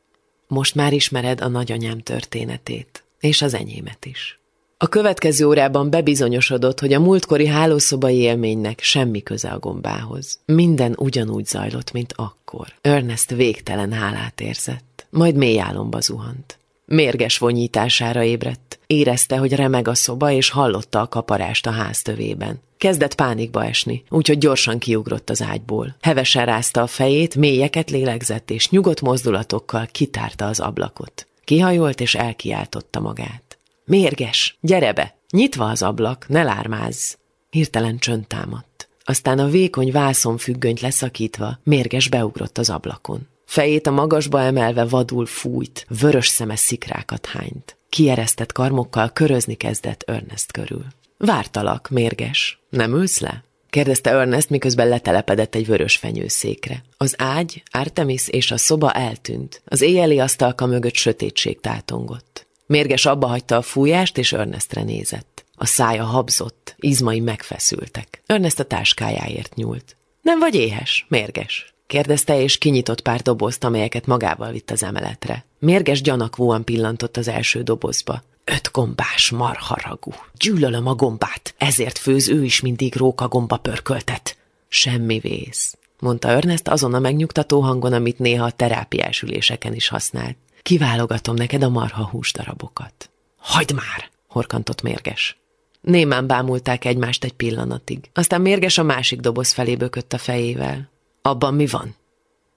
Most 0.46 0.74
már 0.74 0.92
ismered 0.92 1.40
a 1.40 1.48
nagyanyám 1.48 1.98
történetét, 1.98 3.04
és 3.20 3.42
az 3.42 3.54
enyémet 3.54 4.04
is. 4.04 4.38
A 4.78 4.88
következő 4.88 5.46
órában 5.46 5.90
bebizonyosodott, 5.90 6.80
hogy 6.80 6.92
a 6.92 7.00
múltkori 7.00 7.46
hálószobai 7.46 8.16
élménynek 8.16 8.80
semmi 8.80 9.22
köze 9.22 9.50
a 9.50 9.58
gombához. 9.58 10.38
Minden 10.44 10.94
ugyanúgy 10.98 11.46
zajlott, 11.46 11.92
mint 11.92 12.12
akkor. 12.16 12.66
Ernest 12.80 13.30
végtelen 13.30 13.92
hálát 13.92 14.40
érzett, 14.40 15.06
majd 15.10 15.36
mély 15.36 15.60
álomba 15.60 16.00
zuhant. 16.00 16.58
Mérges 16.86 17.38
vonyítására 17.38 18.22
ébredt. 18.22 18.78
Érezte, 18.86 19.36
hogy 19.36 19.54
remeg 19.54 19.88
a 19.88 19.94
szoba, 19.94 20.30
és 20.30 20.50
hallotta 20.50 21.00
a 21.00 21.08
kaparást 21.08 21.66
a 21.66 21.70
ház 21.70 22.02
tövében. 22.02 22.60
Kezdett 22.78 23.14
pánikba 23.14 23.64
esni, 23.64 24.02
úgyhogy 24.08 24.38
gyorsan 24.38 24.78
kiugrott 24.78 25.30
az 25.30 25.42
ágyból. 25.42 25.96
Hevesen 26.00 26.44
rázta 26.44 26.82
a 26.82 26.86
fejét, 26.86 27.34
mélyeket 27.34 27.90
lélegzett, 27.90 28.50
és 28.50 28.68
nyugodt 28.70 29.00
mozdulatokkal 29.00 29.88
kitárta 29.92 30.46
az 30.46 30.60
ablakot. 30.60 31.26
Kihajolt, 31.44 32.00
és 32.00 32.14
elkiáltotta 32.14 33.00
magát. 33.00 33.58
Mérges, 33.84 34.58
gyere 34.60 34.92
be! 34.92 35.16
Nyitva 35.30 35.68
az 35.68 35.82
ablak, 35.82 36.28
ne 36.28 36.42
lármázz! 36.42 37.14
Hirtelen 37.50 37.98
csönd 37.98 38.26
támadt. 38.26 38.88
Aztán 39.04 39.38
a 39.38 39.48
vékony 39.48 39.92
vászon 39.92 40.36
függönyt 40.36 40.80
leszakítva, 40.80 41.58
mérges 41.62 42.08
beugrott 42.08 42.58
az 42.58 42.70
ablakon. 42.70 43.28
Fejét 43.44 43.86
a 43.86 43.90
magasba 43.90 44.40
emelve 44.40 44.84
vadul 44.84 45.26
fújt, 45.26 45.86
vörös 46.00 46.28
szeme 46.28 46.56
szikrákat 46.56 47.26
hányt. 47.26 47.76
Kieresztett 47.88 48.52
karmokkal 48.52 49.10
körözni 49.12 49.54
kezdett 49.54 50.02
Ernest 50.02 50.52
körül. 50.52 50.84
Vártalak, 51.18 51.88
mérges. 51.88 52.58
Nem 52.68 52.94
ülsz 52.94 53.20
le? 53.20 53.44
kérdezte 53.70 54.10
Ernest, 54.10 54.50
miközben 54.50 54.88
letelepedett 54.88 55.54
egy 55.54 55.66
vörös 55.66 55.96
fenyőszékre. 55.96 56.82
Az 56.96 57.14
ágy, 57.18 57.62
Artemis 57.70 58.28
és 58.28 58.50
a 58.50 58.56
szoba 58.56 58.92
eltűnt. 58.92 59.62
Az 59.64 59.80
éjjeli 59.80 60.18
asztalka 60.18 60.66
mögött 60.66 60.94
sötétség 60.94 61.60
tátongott. 61.60 62.46
Mérges 62.66 63.06
abba 63.06 63.26
hagyta 63.26 63.56
a 63.56 63.62
fújást, 63.62 64.18
és 64.18 64.32
Ernestre 64.32 64.82
nézett. 64.82 65.44
A 65.56 65.66
szája 65.66 66.04
habzott, 66.04 66.74
izmai 66.78 67.20
megfeszültek. 67.20 68.22
Ernest 68.26 68.58
a 68.58 68.64
táskájáért 68.64 69.54
nyúlt. 69.54 69.96
Nem 70.22 70.38
vagy 70.38 70.54
éhes, 70.54 71.06
mérges? 71.08 71.73
Kérdezte, 71.86 72.40
és 72.40 72.58
kinyitott 72.58 73.00
pár 73.00 73.20
dobozt, 73.20 73.64
amelyeket 73.64 74.06
magával 74.06 74.50
vitt 74.50 74.70
az 74.70 74.82
emeletre. 74.82 75.44
Mérges 75.58 76.02
gyanakvóan 76.02 76.64
pillantott 76.64 77.16
az 77.16 77.28
első 77.28 77.62
dobozba. 77.62 78.22
Öt 78.44 78.70
gombás 78.72 79.30
marharagú. 79.30 80.10
Gyűlölöm 80.38 80.86
a 80.86 80.94
gombát, 80.94 81.54
ezért 81.58 81.98
főz 81.98 82.28
ő 82.28 82.44
is 82.44 82.60
mindig 82.60 82.96
rókagomba 82.96 83.56
pörköltet. 83.56 84.36
Semmi 84.68 85.18
vész, 85.18 85.76
mondta 85.98 86.28
Ernest 86.28 86.68
azon 86.68 86.94
a 86.94 86.98
megnyugtató 86.98 87.60
hangon, 87.60 87.92
amit 87.92 88.18
néha 88.18 88.44
a 88.44 88.50
terápiás 88.50 89.22
üléseken 89.22 89.74
is 89.74 89.88
használt. 89.88 90.36
Kiválogatom 90.62 91.34
neked 91.34 91.62
a 91.62 91.68
marha 91.68 92.08
húsdarabokat. 92.08 93.10
Hagyd 93.36 93.72
már, 93.72 94.10
horkantott 94.28 94.82
mérges. 94.82 95.36
Némán 95.80 96.26
bámulták 96.26 96.84
egymást 96.84 97.24
egy 97.24 97.32
pillanatig. 97.32 98.10
Aztán 98.12 98.40
mérges 98.40 98.78
a 98.78 98.82
másik 98.82 99.20
doboz 99.20 99.52
felé 99.52 99.76
bökött 99.76 100.12
a 100.12 100.18
fejével. 100.18 100.90
Abban 101.26 101.54
mi 101.54 101.66
van? 101.66 101.94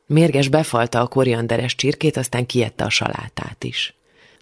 Mérges 0.05 0.47
befalta 0.47 0.99
a 0.99 1.07
korianderes 1.07 1.75
csirkét, 1.75 2.17
aztán 2.17 2.45
kiette 2.45 2.83
a 2.83 2.89
salátát 2.89 3.63
is. 3.63 3.93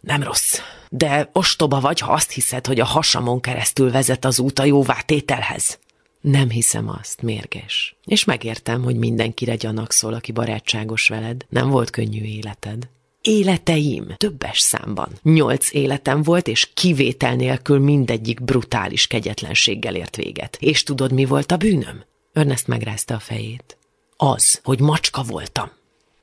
Nem 0.01 0.23
rossz, 0.23 0.59
de 0.89 1.29
ostoba 1.33 1.79
vagy, 1.79 1.99
ha 1.99 2.13
azt 2.13 2.31
hiszed, 2.31 2.65
hogy 2.67 2.79
a 2.79 2.85
hasamon 2.85 3.41
keresztül 3.41 3.91
vezet 3.91 4.25
az 4.25 4.39
út 4.39 4.59
a 4.59 4.63
jóvátételhez. 4.63 5.79
Nem 6.21 6.49
hiszem 6.49 6.89
azt, 6.89 7.21
mérges. 7.21 7.95
És 8.05 8.23
megértem, 8.23 8.83
hogy 8.83 8.95
mindenkire 8.95 9.55
gyanakszol, 9.55 10.13
aki 10.13 10.31
barátságos 10.31 11.07
veled. 11.07 11.45
Nem 11.49 11.69
volt 11.69 11.89
könnyű 11.89 12.23
életed. 12.23 12.87
Életeim, 13.21 14.13
többes 14.17 14.59
számban. 14.59 15.09
Nyolc 15.21 15.73
életem 15.73 16.23
volt, 16.23 16.47
és 16.47 16.69
kivétel 16.73 17.35
nélkül 17.35 17.79
mindegyik 17.79 18.43
brutális 18.43 19.07
kegyetlenséggel 19.07 19.95
ért 19.95 20.15
véget. 20.15 20.57
És 20.59 20.83
tudod, 20.83 21.11
mi 21.11 21.25
volt 21.25 21.51
a 21.51 21.57
bűnöm? 21.57 22.03
Ernest 22.33 22.67
megrázta 22.67 23.15
a 23.15 23.19
fejét. 23.19 23.77
Az, 24.17 24.59
hogy 24.63 24.79
macska 24.79 25.23
voltam. 25.23 25.71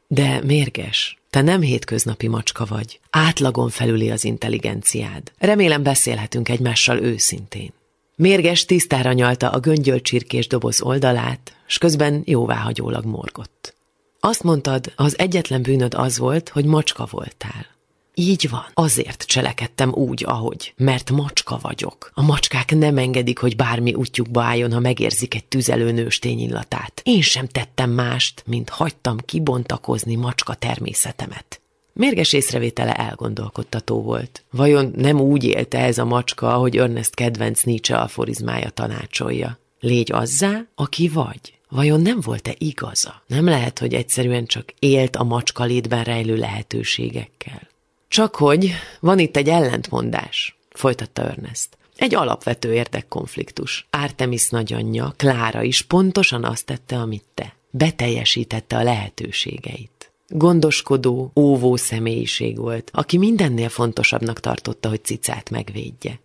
De 0.06 0.40
mérges, 0.44 1.18
te 1.30 1.40
nem 1.42 1.60
hétköznapi 1.60 2.28
macska 2.28 2.64
vagy. 2.64 3.00
Átlagon 3.10 3.68
felüli 3.68 4.10
az 4.10 4.24
intelligenciád. 4.24 5.32
Remélem 5.38 5.82
beszélhetünk 5.82 6.48
egymással 6.48 6.98
őszintén. 6.98 7.72
Mérges 8.16 8.64
tisztára 8.64 9.12
nyalta 9.12 9.50
a 9.50 9.60
göngyölcsirkés 9.60 10.46
doboz 10.46 10.82
oldalát, 10.82 11.56
s 11.66 11.78
közben 11.78 12.22
jóváhagyólag 12.24 13.04
morgott. 13.04 13.74
Azt 14.20 14.42
mondtad, 14.42 14.92
az 14.96 15.18
egyetlen 15.18 15.62
bűnöd 15.62 15.94
az 15.94 16.18
volt, 16.18 16.48
hogy 16.48 16.64
macska 16.64 17.06
voltál. 17.10 17.66
Így 18.14 18.48
van. 18.50 18.66
Azért 18.74 19.22
cselekedtem 19.22 19.92
úgy, 19.92 20.24
ahogy. 20.26 20.74
Mert 20.76 21.10
macska 21.10 21.58
vagyok. 21.62 22.10
A 22.14 22.22
macskák 22.22 22.74
nem 22.74 22.98
engedik, 22.98 23.38
hogy 23.38 23.56
bármi 23.56 23.94
útjukba 23.94 24.42
álljon, 24.42 24.72
ha 24.72 24.80
megérzik 24.80 25.34
egy 25.34 25.44
tüzelő 25.44 25.90
nőstény 25.90 26.40
illatát. 26.40 27.00
Én 27.04 27.20
sem 27.20 27.46
tettem 27.46 27.90
mást, 27.90 28.42
mint 28.46 28.68
hagytam 28.68 29.18
kibontakozni 29.18 30.14
macska 30.14 30.54
természetemet. 30.54 31.60
Mérges 31.92 32.32
észrevétele 32.32 32.94
elgondolkodtató 32.94 34.02
volt. 34.02 34.44
Vajon 34.50 34.92
nem 34.96 35.20
úgy 35.20 35.44
élte 35.44 35.78
ez 35.78 35.98
a 35.98 36.04
macska, 36.04 36.54
ahogy 36.54 36.76
Ernest 36.76 37.14
kedvenc 37.14 37.62
Nietzsche 37.62 37.96
aforizmája 37.96 38.70
tanácsolja? 38.70 39.58
Légy 39.80 40.12
azzá, 40.12 40.64
aki 40.74 41.08
vagy. 41.08 41.58
Vajon 41.68 42.00
nem 42.00 42.20
volt-e 42.20 42.54
igaza? 42.58 43.22
Nem 43.26 43.44
lehet, 43.44 43.78
hogy 43.78 43.94
egyszerűen 43.94 44.46
csak 44.46 44.74
élt 44.78 45.16
a 45.16 45.24
macska 45.24 45.64
létben 45.64 46.04
rejlő 46.04 46.36
lehetőségekkel. 46.36 47.70
Csak 48.12 48.36
hogy 48.36 48.72
van 49.00 49.18
itt 49.18 49.36
egy 49.36 49.48
ellentmondás, 49.48 50.58
folytatta 50.70 51.22
Ernest. 51.22 51.68
Egy 51.96 52.14
alapvető 52.14 52.74
érdekkonfliktus. 52.74 53.86
Artemis 53.90 54.48
nagyanyja, 54.48 55.14
Klára 55.16 55.62
is 55.62 55.82
pontosan 55.82 56.44
azt 56.44 56.66
tette, 56.66 56.96
amit 56.96 57.24
te. 57.34 57.54
Beteljesítette 57.70 58.76
a 58.76 58.82
lehetőségeit. 58.82 60.12
Gondoskodó, 60.28 61.32
óvó 61.36 61.76
személyiség 61.76 62.58
volt, 62.58 62.90
aki 62.94 63.18
mindennél 63.18 63.68
fontosabbnak 63.68 64.40
tartotta, 64.40 64.88
hogy 64.88 65.04
cicát 65.04 65.50
megvédje. 65.50 66.20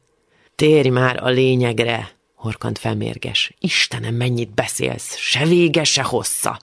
Térj 0.55 0.89
már 0.89 1.23
a 1.23 1.29
lényegre, 1.29 2.11
horkant 2.35 2.77
felmérges. 2.77 3.53
Istenem, 3.59 4.15
mennyit 4.15 4.53
beszélsz, 4.53 5.15
se 5.17 5.45
vége, 5.45 5.83
se 5.83 6.03
hossza. 6.03 6.59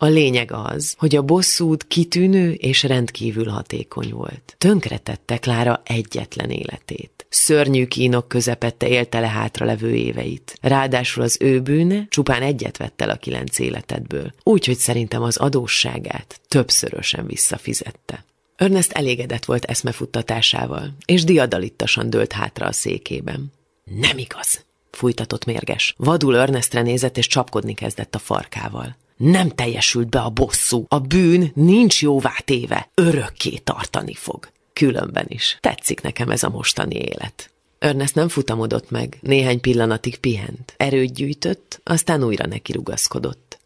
A 0.00 0.06
lényeg 0.06 0.52
az, 0.52 0.94
hogy 0.98 1.16
a 1.16 1.22
bosszúd 1.22 1.86
kitűnő 1.86 2.52
és 2.52 2.82
rendkívül 2.82 3.48
hatékony 3.48 4.10
volt. 4.10 4.54
Tönkretette 4.58 5.38
Klára 5.38 5.82
egyetlen 5.84 6.50
életét. 6.50 7.26
Szörnyű 7.28 7.86
kínok 7.86 8.28
közepette 8.28 8.88
élte 8.88 9.20
le 9.20 9.28
hátra 9.28 9.66
levő 9.66 9.94
éveit. 9.94 10.58
Ráadásul 10.60 11.22
az 11.22 11.36
ő 11.40 11.60
bűne 11.60 12.06
csupán 12.08 12.42
egyet 12.42 12.76
vett 12.76 13.00
el 13.00 13.10
a 13.10 13.16
kilenc 13.16 13.58
életedből. 13.58 14.32
Úgyhogy 14.42 14.76
szerintem 14.76 15.22
az 15.22 15.36
adósságát 15.36 16.40
többszörösen 16.48 17.26
visszafizette. 17.26 18.24
Ernest 18.56 18.92
elégedett 18.92 19.44
volt 19.44 19.64
eszmefuttatásával, 19.64 20.94
és 21.04 21.24
diadalittasan 21.24 22.10
dőlt 22.10 22.32
hátra 22.32 22.66
a 22.66 22.72
székében. 22.72 23.52
Nem 23.84 24.18
igaz, 24.18 24.64
fújtatott 24.90 25.44
mérges. 25.44 25.94
Vadul 25.96 26.36
Ernestre 26.36 26.82
nézett, 26.82 27.16
és 27.16 27.26
csapkodni 27.26 27.74
kezdett 27.74 28.14
a 28.14 28.18
farkával. 28.18 28.96
Nem 29.18 29.48
teljesült 29.48 30.08
be 30.08 30.20
a 30.20 30.30
bosszú. 30.30 30.84
A 30.88 30.98
bűn 30.98 31.50
nincs 31.54 32.02
jóvá 32.02 32.34
téve. 32.44 32.90
Örökké 32.94 33.56
tartani 33.56 34.14
fog. 34.14 34.48
Különben 34.72 35.26
is. 35.28 35.58
Tetszik 35.60 36.00
nekem 36.00 36.30
ez 36.30 36.42
a 36.42 36.48
mostani 36.48 36.94
élet. 36.94 37.50
Ernest 37.78 38.14
nem 38.14 38.28
futamodott 38.28 38.90
meg, 38.90 39.18
néhány 39.20 39.60
pillanatig 39.60 40.16
pihent. 40.16 40.74
Erőt 40.76 41.14
gyűjtött, 41.14 41.80
aztán 41.84 42.24
újra 42.24 42.46
neki 42.46 42.72
rugaszkodott. 42.72 43.58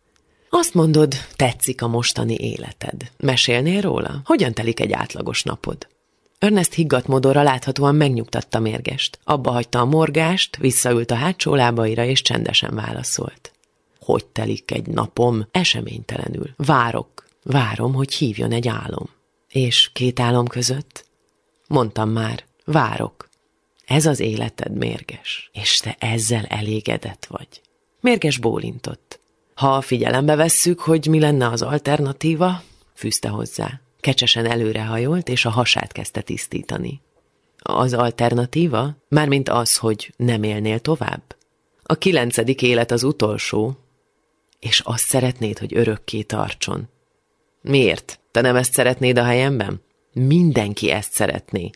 Azt 0.50 0.74
mondod, 0.74 1.14
tetszik 1.36 1.82
a 1.82 1.88
mostani 1.88 2.34
életed. 2.34 3.10
Mesélnél 3.16 3.80
róla? 3.80 4.20
Hogyan 4.24 4.52
telik 4.52 4.80
egy 4.80 4.92
átlagos 4.92 5.42
napod? 5.42 5.86
Ernest 6.38 6.72
higgadt 6.72 7.06
modorra 7.06 7.42
láthatóan 7.42 7.94
megnyugtatta 7.94 8.58
mérgest. 8.58 9.18
Abba 9.24 9.50
hagyta 9.50 9.80
a 9.80 9.84
morgást, 9.84 10.56
visszaült 10.56 11.10
a 11.10 11.14
hátsó 11.14 11.54
lábaira 11.54 12.04
és 12.04 12.22
csendesen 12.22 12.74
válaszolt. 12.74 13.51
Hogy 14.12 14.26
telik 14.26 14.70
egy 14.70 14.86
napom? 14.86 15.46
Eseménytelenül. 15.50 16.50
Várok. 16.56 17.26
Várom, 17.42 17.94
hogy 17.94 18.14
hívjon 18.14 18.52
egy 18.52 18.68
álom. 18.68 19.08
És 19.48 19.90
két 19.92 20.20
álom 20.20 20.46
között? 20.46 21.04
Mondtam 21.68 22.10
már, 22.10 22.44
várok. 22.64 23.28
Ez 23.86 24.06
az 24.06 24.20
életed 24.20 24.76
mérges, 24.76 25.50
és 25.52 25.78
te 25.78 25.96
ezzel 25.98 26.44
elégedett 26.44 27.26
vagy. 27.28 27.48
Mérges 28.00 28.38
bólintott. 28.38 29.20
Ha 29.54 29.80
figyelembe 29.80 30.34
vesszük, 30.34 30.80
hogy 30.80 31.06
mi 31.06 31.20
lenne 31.20 31.48
az 31.48 31.62
alternatíva, 31.62 32.62
fűzte 32.94 33.28
hozzá. 33.28 33.80
Kecsesen 34.00 34.46
előrehajolt, 34.46 35.28
és 35.28 35.44
a 35.44 35.50
hasát 35.50 35.92
kezdte 35.92 36.20
tisztítani. 36.20 37.00
Az 37.58 37.92
alternatíva? 37.92 38.96
Mármint 39.08 39.48
az, 39.48 39.76
hogy 39.76 40.12
nem 40.16 40.42
élnél 40.42 40.78
tovább? 40.78 41.36
A 41.82 41.94
kilencedik 41.94 42.62
élet 42.62 42.90
az 42.90 43.02
utolsó, 43.02 43.76
és 44.62 44.80
azt 44.80 45.04
szeretnéd, 45.04 45.58
hogy 45.58 45.76
örökké 45.76 46.22
tartson. 46.22 46.88
Miért? 47.62 48.20
Te 48.30 48.40
nem 48.40 48.56
ezt 48.56 48.72
szeretnéd 48.72 49.18
a 49.18 49.24
helyemben? 49.24 49.82
Mindenki 50.12 50.90
ezt 50.90 51.12
szeretné. 51.12 51.70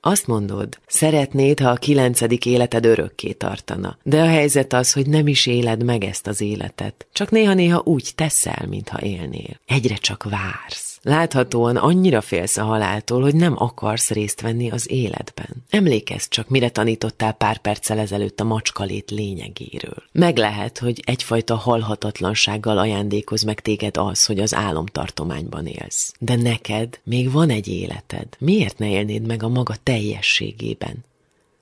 Azt 0.00 0.26
mondod, 0.26 0.78
szeretnéd, 0.86 1.60
ha 1.60 1.68
a 1.68 1.76
kilencedik 1.76 2.46
életed 2.46 2.84
örökké 2.84 3.32
tartana. 3.32 3.98
De 4.02 4.22
a 4.22 4.26
helyzet 4.26 4.72
az, 4.72 4.92
hogy 4.92 5.06
nem 5.06 5.26
is 5.26 5.46
éled 5.46 5.84
meg 5.84 6.04
ezt 6.04 6.26
az 6.26 6.40
életet. 6.40 7.06
Csak 7.12 7.30
néha-néha 7.30 7.82
úgy 7.84 8.12
teszel, 8.14 8.66
mintha 8.68 9.00
élnél. 9.00 9.60
Egyre 9.66 9.94
csak 9.94 10.22
vársz. 10.22 10.91
Láthatóan 11.02 11.76
annyira 11.76 12.20
félsz 12.20 12.56
a 12.56 12.64
haláltól, 12.64 13.22
hogy 13.22 13.34
nem 13.34 13.54
akarsz 13.56 14.10
részt 14.10 14.40
venni 14.40 14.70
az 14.70 14.90
életben. 14.90 15.64
Emlékezz 15.70 16.26
csak, 16.28 16.48
mire 16.48 16.70
tanítottál 16.70 17.32
pár 17.32 17.58
perccel 17.58 17.98
ezelőtt 17.98 18.40
a 18.40 18.44
macskalét 18.44 19.10
lényegéről. 19.10 20.02
Meg 20.12 20.36
lehet, 20.36 20.78
hogy 20.78 21.02
egyfajta 21.04 21.56
halhatatlansággal 21.56 22.78
ajándékoz 22.78 23.42
meg 23.42 23.60
téged 23.60 23.96
az, 23.96 24.26
hogy 24.26 24.40
az 24.40 24.54
álomtartományban 24.54 25.66
élsz. 25.66 26.12
De 26.18 26.36
neked 26.36 27.00
még 27.04 27.32
van 27.32 27.50
egy 27.50 27.68
életed. 27.68 28.26
Miért 28.38 28.78
ne 28.78 28.88
élnéd 28.88 29.26
meg 29.26 29.42
a 29.42 29.48
maga 29.48 29.74
teljességében? 29.82 31.04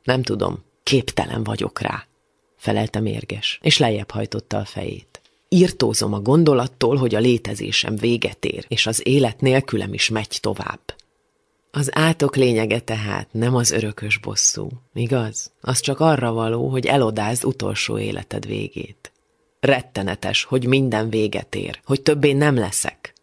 Nem 0.04 0.22
tudom, 0.22 0.64
képtelen 0.82 1.44
vagyok 1.44 1.80
rá, 1.80 2.06
felelte 2.56 3.00
mérges, 3.00 3.58
és 3.62 3.78
lejjebb 3.78 4.10
hajtotta 4.10 4.56
a 4.56 4.64
fejét. 4.64 5.19
Írtózom 5.52 6.12
a 6.12 6.20
gondolattól, 6.20 6.96
hogy 6.96 7.14
a 7.14 7.18
létezésem 7.18 7.96
véget 7.96 8.44
ér, 8.44 8.64
és 8.68 8.86
az 8.86 9.06
élet 9.06 9.40
nélkülem 9.40 9.92
is 9.92 10.08
megy 10.08 10.38
tovább. 10.40 10.80
Az 11.70 11.90
átok 11.92 12.36
lényege 12.36 12.80
tehát 12.80 13.28
nem 13.32 13.54
az 13.54 13.70
örökös 13.70 14.18
bosszú, 14.18 14.68
igaz? 14.94 15.50
Az 15.60 15.80
csak 15.80 16.00
arra 16.00 16.32
való, 16.32 16.68
hogy 16.68 16.86
elodázd 16.86 17.44
utolsó 17.44 17.98
életed 17.98 18.46
végét. 18.46 19.12
Rettenetes, 19.60 20.44
hogy 20.44 20.66
minden 20.66 21.10
véget 21.10 21.54
ér, 21.54 21.80
hogy 21.84 22.02
többé 22.02 22.32
nem 22.32 22.54
leszek. 22.54 23.14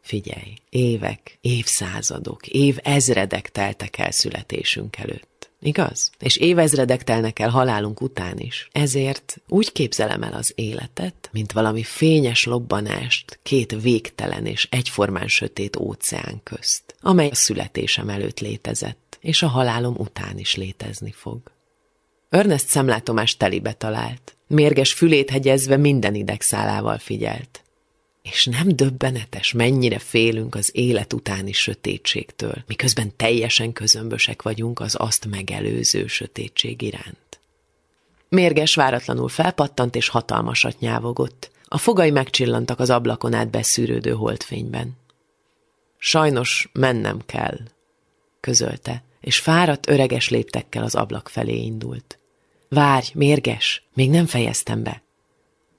Figyelj, 0.00 0.54
évek, 0.70 1.38
évszázadok, 1.40 2.46
év 2.46 2.78
ezredek 2.82 3.50
teltek 3.50 3.98
el 3.98 4.10
születésünk 4.10 4.96
előtt. 4.96 5.37
Igaz? 5.60 6.10
És 6.18 6.36
évezredek 6.36 7.04
telnek 7.04 7.38
el 7.38 7.48
halálunk 7.48 8.00
után 8.00 8.38
is. 8.38 8.68
Ezért 8.72 9.40
úgy 9.48 9.72
képzelem 9.72 10.22
el 10.22 10.32
az 10.32 10.52
életet, 10.54 11.28
mint 11.32 11.52
valami 11.52 11.82
fényes 11.82 12.44
lobbanást 12.44 13.38
két 13.42 13.80
végtelen 13.82 14.46
és 14.46 14.68
egyformán 14.70 15.28
sötét 15.28 15.76
óceán 15.76 16.40
közt, 16.42 16.96
amely 17.00 17.28
a 17.28 17.34
születésem 17.34 18.08
előtt 18.08 18.40
létezett, 18.40 19.18
és 19.20 19.42
a 19.42 19.48
halálom 19.48 19.94
után 19.96 20.38
is 20.38 20.54
létezni 20.54 21.12
fog. 21.12 21.38
Ernest 22.28 22.66
szemlátomás 22.66 23.36
telibe 23.36 23.72
talált. 23.72 24.36
Mérges 24.46 24.92
fülét 24.92 25.30
hegyezve 25.30 25.76
minden 25.76 26.14
idegszálával 26.14 26.98
figyelt. 26.98 27.62
És 28.30 28.46
nem 28.46 28.68
döbbenetes, 28.68 29.52
mennyire 29.52 29.98
félünk 29.98 30.54
az 30.54 30.70
élet 30.72 31.12
utáni 31.12 31.52
sötétségtől, 31.52 32.64
miközben 32.66 33.12
teljesen 33.16 33.72
közömbösek 33.72 34.42
vagyunk 34.42 34.80
az 34.80 34.94
azt 34.98 35.26
megelőző 35.26 36.06
sötétség 36.06 36.82
iránt. 36.82 37.40
Mérges 38.28 38.74
váratlanul 38.74 39.28
felpattant 39.28 39.96
és 39.96 40.08
hatalmasat 40.08 40.78
nyávogott. 40.80 41.50
A 41.64 41.78
fogai 41.78 42.10
megcsillantak 42.10 42.80
az 42.80 42.90
ablakon 42.90 43.34
át 43.34 43.50
beszűrődő 43.50 44.10
holdfényben. 44.10 44.96
Sajnos 45.98 46.68
mennem 46.72 47.18
kell, 47.26 47.58
közölte, 48.40 49.02
és 49.20 49.38
fáradt 49.38 49.88
öreges 49.88 50.28
léptekkel 50.28 50.82
az 50.82 50.94
ablak 50.94 51.28
felé 51.28 51.56
indult. 51.56 52.18
Várj, 52.68 53.10
mérges, 53.14 53.82
még 53.94 54.10
nem 54.10 54.26
fejeztem 54.26 54.82
be. 54.82 55.02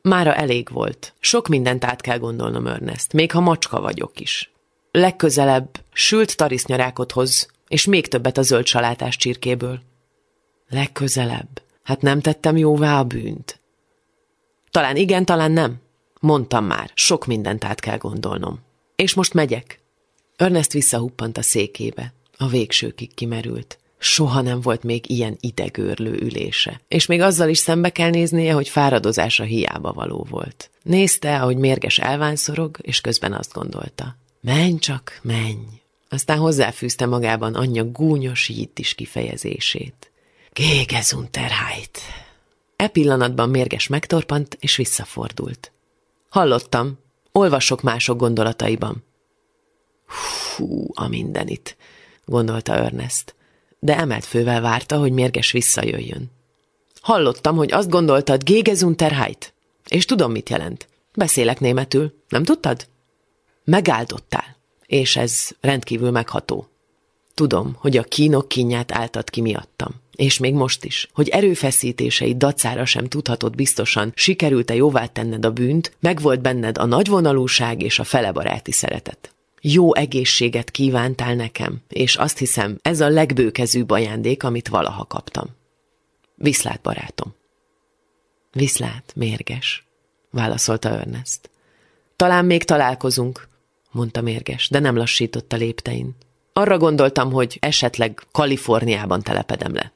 Mára 0.10 0.36
elég 0.36 0.70
volt. 0.72 1.14
Sok 1.20 1.48
mindent 1.48 1.86
át 1.86 2.02
kell 2.02 2.18
gondolnom, 2.18 2.68
Ernest, 2.68 3.14
még 3.14 3.32
ha 3.32 3.40
macska 3.40 3.82
vagyok 3.82 4.20
is. 4.20 4.52
Legközelebb 4.92 5.70
sült 5.94 6.38
tarisznyarákot 6.38 7.12
hoz, 7.12 7.48
és 7.68 7.86
még 7.86 8.08
többet 8.08 8.38
a 8.38 8.42
zöld 8.42 8.66
salátás 8.66 9.18
csirkéből. 9.18 9.80
Legközelebb? 10.70 11.62
Hát 11.84 12.02
nem 12.02 12.22
tettem 12.22 12.58
jóvá 12.58 13.00
a 13.00 13.04
bűnt. 13.04 13.60
Talán 14.72 14.96
igen, 14.96 15.26
talán 15.26 15.52
nem. 15.52 15.82
Mondtam 16.20 16.66
már, 16.66 16.92
sok 16.94 17.26
mindent 17.26 17.66
át 17.66 17.80
kell 17.80 17.98
gondolnom. 17.98 18.60
És 18.96 19.14
most 19.14 19.34
megyek. 19.34 19.80
Ernest 20.36 20.72
visszahuppant 20.72 21.38
a 21.38 21.42
székébe. 21.42 22.14
A 22.38 22.48
végsőkig 22.48 23.14
kimerült. 23.14 23.80
Soha 24.02 24.42
nem 24.42 24.62
volt 24.62 24.84
még 24.84 25.10
ilyen 25.10 25.38
idegőrlő 25.40 26.12
ülése. 26.12 26.82
És 26.88 27.06
még 27.06 27.22
azzal 27.22 27.50
is 27.50 27.58
szembe 27.58 27.90
kell 27.90 28.10
néznie, 28.10 28.54
hogy 28.54 28.70
fáradozása 28.70 29.44
hiába 29.44 29.94
való 29.94 30.28
volt. 30.30 30.70
Nézte, 30.84 31.42
ahogy 31.42 31.58
mérges 31.58 31.98
elvánszorog, 31.98 32.78
és 32.82 33.02
közben 33.02 33.34
azt 33.34 33.54
gondolta. 33.54 34.16
Menj 34.42 34.78
csak, 34.78 35.20
menj! 35.22 35.66
Aztán 36.10 36.38
hozzáfűzte 36.38 37.06
magában 37.06 37.56
anyja 37.56 37.84
gúnyos 37.84 38.52
is 38.76 38.94
kifejezését. 38.94 40.12
Gégesunterheit! 40.54 42.00
E 42.76 42.88
pillanatban 42.88 43.50
mérges 43.50 43.88
megtorpant, 43.88 44.58
és 44.60 44.76
visszafordult. 44.76 45.72
Hallottam, 46.30 47.00
olvasok 47.32 47.82
mások 47.82 48.18
gondolataiban. 48.18 49.04
Hú, 50.56 50.88
a 50.94 51.08
mindenit, 51.08 51.78
gondolta 52.26 52.76
Ernest 52.76 53.38
de 53.80 53.98
emelt 53.98 54.26
fővel 54.26 54.62
várta, 54.62 54.98
hogy 54.98 55.12
mérges 55.12 55.52
visszajöjjön. 55.52 56.32
Hallottam, 57.02 57.56
hogy 57.56 57.72
azt 57.72 57.90
gondoltad 57.90 58.44
Gégesunterheit, 58.44 59.54
és 59.88 60.06
tudom, 60.06 60.32
mit 60.32 60.50
jelent. 60.50 60.88
Beszélek 61.16 61.60
németül, 61.60 62.14
nem 62.30 62.44
tudtad? 62.44 62.88
Megáldottál, 63.64 64.58
és 64.86 65.16
ez 65.16 65.50
rendkívül 65.62 66.12
megható. 66.12 66.68
Tudom, 67.34 67.76
hogy 67.80 67.98
a 67.98 68.04
kínok 68.04 68.48
kínját 68.48 68.92
áltad 68.92 69.30
ki 69.30 69.42
miattam. 69.42 69.92
És 70.16 70.38
még 70.38 70.54
most 70.54 70.86
is, 70.86 71.10
hogy 71.14 71.30
erőfeszítései 71.30 72.38
dacára 72.38 72.86
sem 72.86 73.08
tudhatod 73.08 73.56
biztosan, 73.56 74.12
sikerült-e 74.16 74.76
jóvá 74.76 75.06
tenned 75.06 75.46
a 75.46 75.52
bűnt, 75.52 75.96
megvolt 76.00 76.42
benned 76.42 76.78
a 76.78 76.86
nagyvonalúság 76.86 77.82
és 77.82 78.00
a 78.00 78.04
felebaráti 78.04 78.72
szeretet. 78.72 79.34
Jó 79.62 79.96
egészséget 79.96 80.72
kívántál 80.72 81.36
nekem, 81.36 81.82
és 81.88 82.16
azt 82.16 82.38
hiszem, 82.38 82.78
ez 82.82 83.02
a 83.02 83.10
legbőkezűbb 83.10 83.90
ajándék, 83.90 84.44
amit 84.44 84.68
valaha 84.68 85.06
kaptam. 85.06 85.48
Viszlát, 86.36 86.82
barátom. 86.82 87.36
Viszlát, 88.52 89.14
mérges, 89.16 89.88
válaszolta 90.32 90.90
Ernest. 90.90 91.50
Talán 92.16 92.46
még 92.46 92.64
találkozunk, 92.64 93.48
mondta 93.92 94.22
mérges, 94.22 94.70
de 94.70 94.80
nem 94.80 94.98
lassított 94.98 95.54
a 95.54 95.58
léptein. 95.58 96.16
Arra 96.54 96.78
gondoltam, 96.78 97.32
hogy 97.32 97.58
esetleg 97.62 98.22
Kaliforniában 98.32 99.22
telepedem 99.22 99.74
le. 99.74 99.92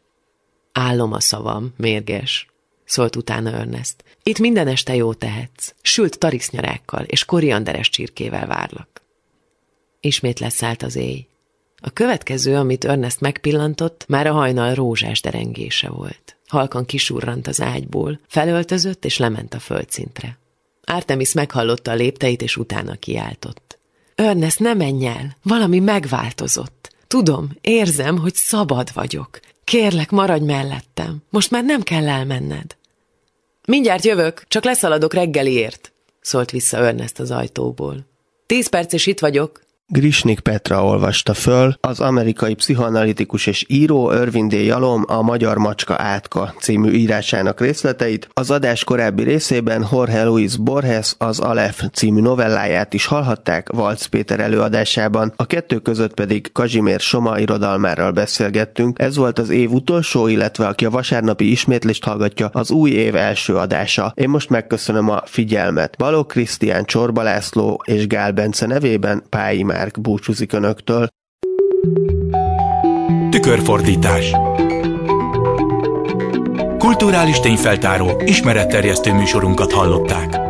Állom 0.72 1.14
a 1.14 1.20
szavam, 1.20 1.74
mérges, 1.78 2.48
szólt 2.86 3.16
utána 3.16 3.52
Ernest. 3.52 4.04
Itt 4.24 4.40
minden 4.40 4.68
este 4.68 4.96
jó 4.96 5.14
tehetsz. 5.14 5.74
Sült 5.82 6.20
tarisznyarákkal 6.20 7.04
és 7.04 7.26
korianderes 7.26 7.90
csirkével 7.90 8.48
várlak. 8.48 9.03
Ismét 10.06 10.40
leszállt 10.40 10.84
az 10.84 10.96
éj. 10.96 11.28
A 11.82 11.90
következő, 11.90 12.56
amit 12.56 12.86
Ernest 12.86 13.20
megpillantott, 13.20 14.06
már 14.08 14.28
a 14.28 14.34
hajnal 14.34 14.74
rózsás 14.74 15.22
derengése 15.22 15.90
volt. 15.90 16.38
Halkan 16.48 16.86
kisurrant 16.86 17.48
az 17.48 17.62
ágyból, 17.62 18.20
felöltözött 18.28 19.06
és 19.06 19.18
lement 19.18 19.54
a 19.54 19.60
földszintre. 19.60 20.38
Artemis 20.84 21.34
meghallotta 21.34 21.92
a 21.92 21.96
lépteit, 21.96 22.42
és 22.42 22.58
utána 22.58 22.96
kiáltott. 22.96 23.78
Ernest, 24.16 24.60
ne 24.60 24.74
menj 24.74 25.06
el! 25.06 25.38
Valami 25.44 25.80
megváltozott. 25.80 26.96
Tudom, 27.08 27.50
érzem, 27.62 28.18
hogy 28.18 28.34
szabad 28.34 28.94
vagyok. 28.94 29.40
Kérlek, 29.64 30.10
maradj 30.10 30.46
mellettem. 30.46 31.24
Most 31.30 31.52
már 31.52 31.64
nem 31.64 31.82
kell 31.82 32.08
elmenned. 32.08 32.76
Mindjárt 33.66 34.06
jövök, 34.06 34.44
csak 34.48 34.64
leszaladok 34.64 35.14
reggeliért, 35.14 35.92
szólt 36.22 36.52
vissza 36.52 36.78
Ernest 36.78 37.20
az 37.20 37.32
ajtóból. 37.32 38.06
Tíz 38.46 38.68
perc 38.68 38.94
és 38.94 39.06
itt 39.06 39.20
vagyok. 39.20 39.62
Grisnik 39.94 40.40
Petra 40.40 40.86
olvasta 40.86 41.34
föl 41.34 41.78
az 41.82 42.00
amerikai 42.00 42.54
pszichoanalitikus 42.54 43.46
és 43.46 43.66
író 43.68 44.12
Irvin 44.12 44.48
D. 44.48 44.54
Jalom 44.54 45.04
a 45.08 45.22
Magyar 45.22 45.58
Macska 45.58 45.96
Átka 45.98 46.54
című 46.60 46.92
írásának 46.92 47.62
részleteit. 47.62 48.28
Az 48.34 48.52
adás 48.52 48.84
korábbi 48.84 49.24
részében 49.24 49.88
Jorge 49.92 50.24
Luis 50.24 50.58
Borges 50.58 51.16
az 51.18 51.40
Alef 51.40 51.84
című 51.92 52.22
novelláját 52.22 52.94
is 52.94 53.06
hallhatták 53.06 53.70
Valc 53.72 54.06
Péter 54.06 54.40
előadásában, 54.40 55.34
a 55.36 55.46
kettő 55.46 55.80
között 55.80 56.14
pedig 56.14 56.52
Kazsimér 56.52 57.00
Soma 57.00 57.40
irodalmárral 57.40 58.12
beszélgettünk. 58.12 59.00
Ez 59.00 59.16
volt 59.16 59.40
az 59.40 59.50
év 59.50 59.72
utolsó, 59.72 60.28
illetve 60.28 60.68
aki 60.68 60.86
a 60.86 60.90
vasárnapi 60.90 61.52
ismétlést 61.52 62.04
hallgatja, 62.04 62.50
az 62.54 62.72
új 62.72 62.92
év 62.92 63.16
első 63.16 63.56
adása. 63.56 64.14
Én 64.16 64.30
most 64.30 64.50
megköszönöm 64.50 65.10
a 65.10 65.22
figyelmet. 65.26 65.96
Baló 65.98 66.24
Krisztián 66.24 66.86
Csorba 66.86 67.22
László 67.22 67.82
és 67.86 68.08
Gál 68.08 68.32
Bence 68.32 68.66
nevében 68.66 69.24
Pályi 69.30 69.64
Márk 69.84 70.02
búcsúzik 70.02 70.54
önöktől. 70.54 71.08
Tükörfordítás 73.30 74.32
Kulturális 76.78 77.40
tényfeltáró, 77.40 78.22
ismeretterjesztő 78.26 79.14
műsorunkat 79.14 79.72
hallották. 79.72 80.43